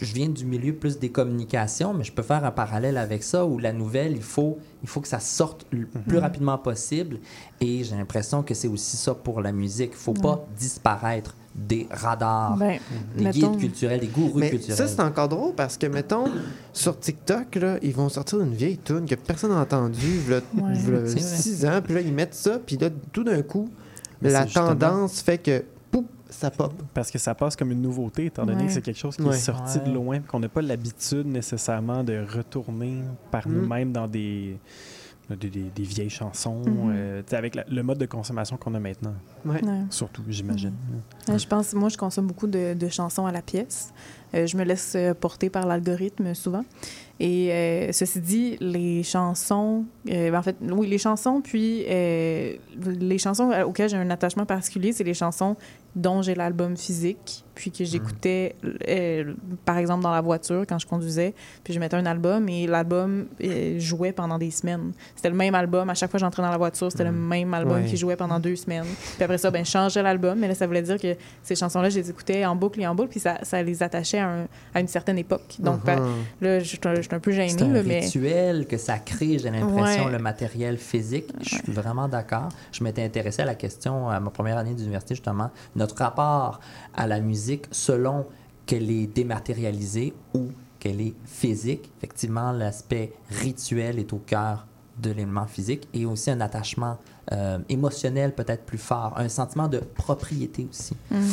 je 0.00 0.12
viens 0.12 0.28
du 0.28 0.44
milieu 0.44 0.74
plus 0.74 0.98
des 0.98 1.10
communications, 1.10 1.94
mais 1.94 2.04
je 2.04 2.12
peux 2.12 2.22
faire 2.22 2.44
un 2.44 2.50
parallèle 2.50 2.96
avec 2.98 3.22
ça 3.22 3.46
où 3.46 3.58
la 3.58 3.72
nouvelle, 3.72 4.12
il 4.16 4.22
faut, 4.22 4.58
il 4.82 4.88
faut 4.88 5.00
que 5.00 5.08
ça 5.08 5.20
sorte 5.20 5.66
le 5.70 5.86
plus 5.86 6.18
rapidement 6.18 6.58
possible. 6.58 7.20
Et 7.60 7.84
j'ai 7.84 7.96
l'impression 7.96 8.42
que 8.42 8.54
c'est 8.54 8.68
aussi 8.68 8.96
ça 8.96 9.14
pour 9.14 9.40
la 9.40 9.52
musique. 9.52 9.90
Il 9.92 9.96
faut 9.98 10.12
pas 10.14 10.44
disparaître 10.58 11.34
des 11.54 11.88
radars, 11.90 12.56
Ben, 12.56 12.78
des 13.16 13.24
mettons- 13.24 13.50
guides 13.52 13.60
culturels, 13.60 14.00
des 14.00 14.06
gourous 14.08 14.38
Mais 14.38 14.50
culturels. 14.50 14.76
ça, 14.76 14.86
c'est 14.86 15.00
encore 15.00 15.28
drôle 15.28 15.54
parce 15.54 15.76
que, 15.76 15.86
mettons, 15.86 16.26
sur 16.72 16.98
TikTok, 16.98 17.54
là, 17.56 17.78
ils 17.82 17.94
vont 17.94 18.08
sortir 18.08 18.40
une 18.40 18.54
vieille 18.54 18.78
tune 18.78 19.06
que 19.06 19.14
personne 19.16 19.50
n'a 19.50 19.60
entendue, 19.62 20.20
Ouais. 20.28 20.40
C'est 20.74 20.90
vrai. 20.90 21.08
6 21.08 21.66
ans, 21.66 21.80
puis 21.82 21.94
là, 21.94 22.00
ils 22.00 22.12
mettent 22.12 22.34
ça, 22.34 22.58
puis 22.64 22.76
là, 22.76 22.90
tout 23.12 23.24
d'un 23.24 23.42
coup, 23.42 23.68
Mais 24.22 24.30
la 24.30 24.44
justement- 24.44 24.68
tendance 24.68 25.20
fait 25.20 25.38
que, 25.38 25.64
pouf, 25.90 26.04
ça 26.28 26.50
pop. 26.50 26.72
Parce 26.94 27.10
que 27.10 27.18
ça 27.18 27.34
passe 27.34 27.56
comme 27.56 27.70
une 27.72 27.82
nouveauté, 27.82 28.26
étant 28.26 28.44
donné 28.44 28.62
Ouais. 28.62 28.66
que 28.66 28.72
c'est 28.72 28.82
quelque 28.82 28.98
chose 28.98 29.16
qui 29.16 29.22
Ouais. 29.22 29.34
est 29.36 29.38
sorti 29.38 29.78
Ouais. 29.78 29.84
de 29.88 29.92
loin, 29.94 30.20
qu'on 30.20 30.40
n'a 30.40 30.48
pas 30.48 30.62
l'habitude 30.62 31.26
nécessairement 31.26 32.02
de 32.04 32.24
retourner 32.36 33.02
par 33.30 33.46
Mm. 33.48 33.52
nous-mêmes 33.52 33.92
dans 33.92 34.06
des, 34.08 34.58
des, 35.30 35.36
des- 35.50 35.70
des 35.74 35.82
vieilles 35.82 36.08
chansons, 36.10 36.62
euh, 36.66 37.22
sais, 37.26 37.36
avec 37.36 37.54
la- 37.54 37.64
le 37.68 37.82
mode 37.82 37.98
de 37.98 38.06
consommation 38.06 38.56
qu'on 38.56 38.74
a 38.74 38.80
maintenant, 38.80 39.12
Ouais. 39.44 39.62
Ouais. 39.64 39.80
surtout, 39.90 40.22
j'imagine. 40.28 40.72
Je 41.28 41.46
pense, 41.46 41.74
moi, 41.74 41.90
je 41.90 41.98
consomme 41.98 42.26
beaucoup 42.26 42.46
de, 42.46 42.72
de 42.74 42.88
chansons 42.88 43.26
à 43.26 43.32
la 43.32 43.42
pièce. 43.42 43.92
Euh, 44.34 44.46
je 44.46 44.56
me 44.56 44.64
laisse 44.64 44.94
euh, 44.96 45.14
porter 45.14 45.50
par 45.50 45.66
l'algorithme 45.66 46.34
souvent. 46.34 46.64
Et 47.20 47.52
euh, 47.52 47.90
ceci 47.92 48.20
dit, 48.20 48.56
les 48.60 49.02
chansons, 49.02 49.84
euh, 50.08 50.32
en 50.32 50.42
fait, 50.42 50.54
oui, 50.62 50.86
les 50.86 50.98
chansons, 50.98 51.40
puis 51.40 51.84
euh, 51.88 52.52
les 52.86 53.18
chansons 53.18 53.50
auxquelles 53.66 53.88
j'ai 53.88 53.96
un 53.96 54.10
attachement 54.10 54.46
particulier, 54.46 54.92
c'est 54.92 55.02
les 55.02 55.14
chansons 55.14 55.56
dont 55.96 56.22
j'ai 56.22 56.36
l'album 56.36 56.76
physique, 56.76 57.44
puis 57.56 57.72
que 57.72 57.84
j'écoutais, 57.84 58.54
par 59.64 59.78
exemple, 59.78 60.02
dans 60.04 60.12
la 60.12 60.20
voiture 60.20 60.64
quand 60.68 60.78
je 60.78 60.86
conduisais, 60.86 61.34
puis 61.64 61.72
je 61.74 61.80
mettais 61.80 61.96
un 61.96 62.06
album 62.06 62.48
et 62.48 62.68
l'album 62.68 63.26
jouait 63.78 64.12
pendant 64.12 64.38
des 64.38 64.52
semaines. 64.52 64.92
C'était 65.16 65.30
le 65.30 65.34
même 65.36 65.56
album. 65.56 65.90
À 65.90 65.94
chaque 65.94 66.10
fois 66.10 66.18
que 66.18 66.24
j'entrais 66.24 66.42
dans 66.42 66.50
la 66.50 66.56
voiture, 66.56 66.90
c'était 66.92 67.04
le 67.04 67.10
même 67.12 67.52
album 67.54 67.78
Ouais. 67.82 67.84
qui 67.86 67.96
jouait 67.96 68.16
pendant 68.16 68.38
deux 68.38 68.54
semaines. 68.54 68.84
Puis 69.16 69.24
après 69.24 69.38
ça, 69.38 69.50
ben, 69.50 69.64
je 69.64 69.70
changeais 69.70 70.02
l'album, 70.02 70.38
mais 70.38 70.46
là, 70.46 70.54
ça 70.54 70.66
voulait 70.68 70.82
dire 70.82 71.00
que 71.00 71.16
ces 71.42 71.56
chansons-là, 71.56 71.90
je 71.90 71.98
les 71.98 72.10
écoutais 72.10 72.44
en 72.44 72.54
boucle 72.54 72.80
et 72.80 72.86
en 72.86 72.94
boucle, 72.94 73.10
puis 73.10 73.20
ça, 73.20 73.38
ça 73.42 73.60
les 73.62 73.82
attachait 73.82 74.17
à, 74.18 74.28
un- 74.28 74.46
à 74.74 74.80
une 74.80 74.88
certaine 74.88 75.18
époque. 75.18 75.56
Donc, 75.58 75.84
ben, 75.84 76.00
Mhm. 76.00 76.14
là, 76.40 76.58
je 76.60 76.64
suis 76.64 76.78
un- 76.84 76.94
je 76.94 77.02
suis 77.02 77.14
un 77.14 77.20
peu 77.20 77.30
gênée, 77.32 77.48
C'est 77.48 77.62
un 77.62 77.68
mais... 77.82 78.00
rituel 78.00 78.66
que 78.66 78.76
ça 78.76 78.98
crée, 78.98 79.38
j'ai 79.38 79.50
l'impression, 79.50 80.06
Ouais. 80.06 80.12
le 80.12 80.18
matériel 80.18 80.76
physique. 80.78 81.26
Je 81.40 81.56
suis 81.56 81.72
vraiment 81.72 82.08
d'accord. 82.08 82.48
Je 82.72 82.82
m'étais 82.84 83.02
intéressé 83.04 83.42
à 83.42 83.44
la 83.46 83.54
question 83.54 84.08
à 84.08 84.20
ma 84.20 84.30
première 84.30 84.58
année 84.58 84.74
d'université, 84.74 85.14
justement, 85.14 85.50
notre 85.76 85.96
rapport 85.96 86.60
à 86.94 87.06
la 87.06 87.20
musique 87.20 87.66
selon 87.70 88.26
qu'elle 88.66 88.90
est 88.90 89.06
dématérialisée 89.06 90.12
ou 90.34 90.48
qu'elle 90.78 91.00
est 91.00 91.14
physique. 91.24 91.90
Effectivement, 91.98 92.52
l'aspect 92.52 93.12
rituel 93.30 93.98
est 93.98 94.12
au 94.12 94.18
cœur 94.18 94.66
de 95.00 95.10
l'élément 95.10 95.46
physique 95.46 95.88
et 95.94 96.04
aussi 96.06 96.30
un 96.30 96.40
attachement 96.40 96.98
euh, 97.32 97.58
émotionnel 97.68 98.34
peut-être 98.34 98.64
plus 98.64 98.78
fort, 98.78 99.12
un 99.16 99.28
sentiment 99.28 99.68
de 99.68 99.78
propriété 99.78 100.66
aussi. 100.70 100.94
Mhm. 101.10 101.26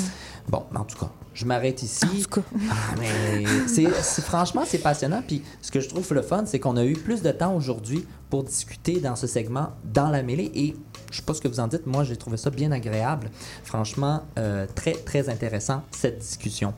Bon, 0.50 0.64
en 0.76 0.84
tout 0.84 0.98
cas, 0.98 1.10
je 1.34 1.46
m'arrête 1.46 1.82
ici. 1.84 2.06
En 2.06 2.22
tout 2.32 2.42
cas. 2.42 2.48
Ah, 2.70 2.96
mais 3.00 3.44
c'est- 3.68 4.22
franchement, 4.22 4.64
c'est 4.66 4.78
passionnant. 4.80 5.22
Puis 5.26 5.42
ce 5.62 5.72
que 5.72 5.80
je 5.80 5.90
trouve 5.90 6.14
le 6.14 6.22
fun, 6.22 6.44
c'est 6.46 6.60
qu'on 6.60 6.78
a 6.78 6.86
eu 6.86 6.94
plus 6.94 7.22
de 7.22 7.32
temps 7.32 7.56
aujourd'hui 7.56 8.06
pour 8.30 8.44
discuter 8.44 9.00
dans 9.00 9.16
ce 9.16 9.28
segment 9.28 9.70
dans 9.84 10.10
la 10.10 10.22
mêlée. 10.24 10.52
Et 10.56 10.76
je 11.12 11.18
sais 11.18 11.24
pas 11.24 11.34
ce 11.34 11.42
que 11.42 11.48
vous 11.48 11.60
en 11.60 11.68
dites, 11.68 11.86
moi 11.88 12.04
j'ai 12.04 12.18
trouvé 12.18 12.38
ça 12.38 12.50
bien 12.50 12.72
agréable. 12.72 13.30
Franchement, 13.64 14.24
euh, 14.38 14.66
très, 14.76 14.94
très 14.94 15.30
intéressant 15.30 15.84
cette 15.92 16.20
discussion. 16.20 16.74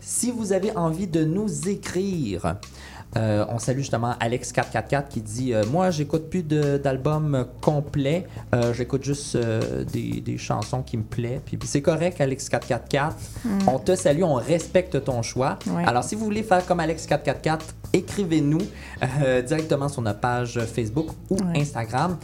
Si 0.00 0.30
vous 0.30 0.52
avez 0.52 0.74
envie 0.76 1.06
de 1.06 1.24
nous 1.24 1.68
écrire, 1.68 2.56
euh, 3.16 3.44
on 3.48 3.58
salue 3.58 3.78
justement 3.78 4.12
Alex444 4.20 5.08
qui 5.08 5.20
dit 5.20 5.54
euh, 5.54 5.64
Moi, 5.70 5.90
j'écoute 5.90 6.28
plus 6.28 6.42
d'albums 6.42 7.46
complets, 7.60 8.26
euh, 8.54 8.72
j'écoute 8.72 9.04
juste 9.04 9.36
des, 9.92 10.20
des 10.20 10.38
chansons 10.38 10.82
qui 10.82 10.96
me 10.96 11.02
plaisent. 11.02 11.40
Puis, 11.44 11.56
puis 11.56 11.68
c'est 11.68 11.82
correct, 11.82 12.20
Alex444. 12.20 13.12
Mm. 13.44 13.68
On 13.68 13.78
te 13.78 13.94
salue, 13.96 14.22
on 14.22 14.34
respecte 14.34 15.02
ton 15.04 15.22
choix. 15.22 15.58
Ouais. 15.66 15.84
Alors, 15.86 16.04
si 16.04 16.14
vous 16.14 16.24
voulez 16.24 16.42
faire 16.42 16.64
comme 16.66 16.80
Alex444, 16.80 17.60
écrivez-nous 17.92 18.62
directement 19.46 19.88
sur 19.88 20.02
notre 20.02 20.20
page 20.20 20.60
Facebook 20.60 21.08
ou 21.30 21.36
Ouais. 21.36 21.60
Instagram. 21.60 22.16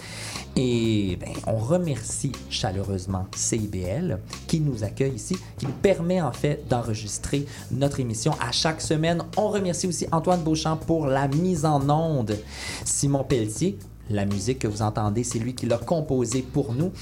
Et 0.55 1.17
ben, 1.19 1.33
on 1.47 1.57
remercie 1.57 2.33
chaleureusement 2.51 3.27
CIBL 3.35 4.19
qui 4.47 4.61
nous 4.61 4.85
accueille 4.85 5.15
ici, 5.15 5.39
qui 5.57 5.67
nous 5.67 5.73
permet 5.73 6.21
en 6.21 6.33
fait 6.33 6.69
d'enregistrer 6.69 7.47
notre 7.71 8.01
émission 8.01 8.33
à 8.39 8.53
chaque 8.53 8.83
semaine. 8.83 9.23
On 9.39 9.49
remercie 9.49 9.87
aussi 9.87 10.07
Antoine 10.13 10.43
Beauchamp 10.43 10.77
pour 10.77 11.07
la 11.07 11.27
mise 11.29 11.65
en 11.65 11.89
onde. 11.89 12.37
Simon 12.85 13.25
Pelletier, 13.25 13.79
la 14.11 14.27
musique 14.27 14.59
que 14.59 14.69
vous 14.69 14.83
entendez, 14.83 15.25
c'est 15.25 15.39
lui 15.39 15.55
qui 15.55 15.65
l'a 15.65 15.79
composée 15.79 16.43
pour 16.43 16.75
nous. 16.75 16.93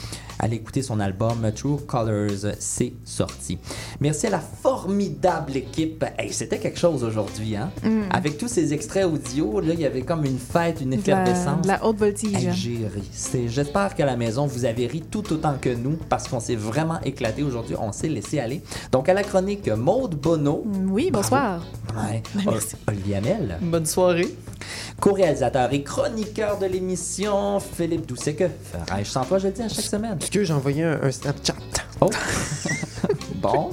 Allez 0.43 0.57
écouter 0.57 0.80
son 0.80 1.01
album 1.01 1.51
True 1.55 1.76
Colors, 1.86 2.55
c'est 2.59 2.95
sorti. 3.05 3.59
Merci 4.01 4.26
à 4.28 4.30
la 4.30 4.41
formidable 4.41 5.55
équipe. 5.55 6.03
Hey, 6.18 6.32
C'était 6.32 6.59
quelque 6.59 6.78
chose 6.78 7.05
aujourd'hui, 7.05 7.57
hein? 7.57 7.70
Mm. 7.82 8.05
Avec 8.11 8.38
tous 8.38 8.49
ces 8.49 8.72
extraits 8.72 9.05
audio, 9.05 9.61
là, 9.61 9.74
il 9.74 9.80
y 9.80 9.84
avait 9.84 10.01
comme 10.01 10.24
une 10.24 10.38
fête, 10.38 10.80
une 10.80 10.93
la, 10.93 10.97
effervescence. 10.97 11.61
de 11.62 11.68
la 11.68 11.84
haute 11.84 11.99
voltige. 11.99 12.34
Hey, 12.34 12.53
j'ai 12.55 12.86
ri. 12.86 13.03
C'est- 13.12 13.49
J'espère 13.49 13.95
qu'à 13.95 14.07
la 14.07 14.16
maison, 14.16 14.47
vous 14.47 14.64
avez 14.64 14.86
ri 14.86 15.03
tout 15.03 15.30
autant 15.30 15.57
que 15.61 15.68
nous 15.68 15.99
parce 16.09 16.26
qu'on 16.26 16.41
s'est 16.41 16.57
vraiment 16.57 17.01
éclaté 17.03 17.43
aujourd'hui. 17.43 17.76
On 17.78 17.93
s'est 17.93 18.09
laissé 18.09 18.41
aller. 18.41 18.62
Donc, 18.93 19.11
à 19.11 19.14
la 19.14 19.22
chronique, 19.22 19.68
Maude 19.68 20.14
Bonneau. 20.14 20.64
Oui, 20.88 21.11
bonsoir. 21.12 21.66
Ouais. 21.95 22.22
Merci. 22.47 22.76
Olivier 22.88 23.16
Hamel. 23.16 23.59
Bonne 23.61 23.84
soirée. 23.86 24.34
Co-réalisateur 25.01 25.72
et 25.72 25.82
chroniqueur 25.82 26.59
de 26.59 26.66
l'émission, 26.66 27.59
Philippe 27.61 28.07
Doucet. 28.07 28.34
Que 28.34 28.45
ferais-je 28.45 29.11
sans 29.11 29.24
toi, 29.24 29.38
je 29.38 29.49
le 29.49 29.53
dis 29.53 29.62
à 29.62 29.68
chaque 29.68 29.84
semaine. 29.84 30.18
Excuse, 30.30 30.46
j'ai 30.46 30.54
envoyé 30.54 30.84
un, 30.84 31.02
un 31.02 31.10
Snapchat? 31.10 31.56
Oh! 32.00 32.08
bon. 33.42 33.72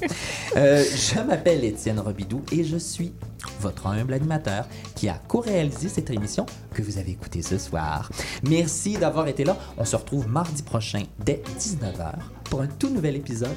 Euh, 0.55 0.83
je 0.83 1.19
m'appelle 1.21 1.63
Étienne 1.63 1.99
Robidoux 1.99 2.41
et 2.51 2.63
je 2.63 2.77
suis 2.77 3.13
votre 3.61 3.85
humble 3.85 4.13
animateur 4.13 4.65
qui 4.95 5.07
a 5.07 5.21
co-réalisé 5.27 5.87
cette 5.87 6.09
émission 6.09 6.47
que 6.73 6.81
vous 6.81 6.97
avez 6.97 7.11
écoutée 7.11 7.43
ce 7.43 7.59
soir. 7.59 8.09
Merci 8.49 8.97
d'avoir 8.97 9.27
été 9.27 9.43
là. 9.43 9.55
On 9.77 9.85
se 9.85 9.95
retrouve 9.95 10.27
mardi 10.27 10.63
prochain 10.63 11.03
dès 11.23 11.43
19h 11.59 12.13
pour 12.45 12.61
un 12.61 12.67
tout 12.67 12.89
nouvel 12.89 13.17
épisode 13.17 13.55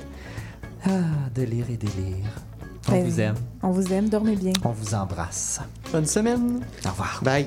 ah, 0.85 0.91
de 1.35 1.41
Lire 1.41 1.71
et 1.71 1.79
Délire. 1.79 2.27
On 2.89 2.93
Ben, 2.93 3.05
vous 3.07 3.19
aime. 3.19 3.35
On 3.63 3.71
vous 3.71 3.95
aime, 3.95 4.11
dormez 4.11 4.37
bien. 4.37 4.53
On 4.63 4.73
vous 4.73 4.95
embrasse. 4.95 5.63
Bonne 5.91 6.05
semaine. 6.05 6.61
Au 6.85 6.91
revoir. 6.91 7.21
Bye. 7.23 7.47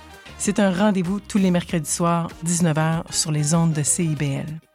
C'est 0.43 0.57
un 0.59 0.71
rendez-vous 0.71 1.19
tous 1.19 1.37
les 1.37 1.51
mercredis 1.51 1.87
soirs, 1.87 2.27
19h, 2.47 3.13
sur 3.13 3.31
les 3.31 3.53
ondes 3.53 3.73
de 3.73 3.83
CIBL. 3.83 4.70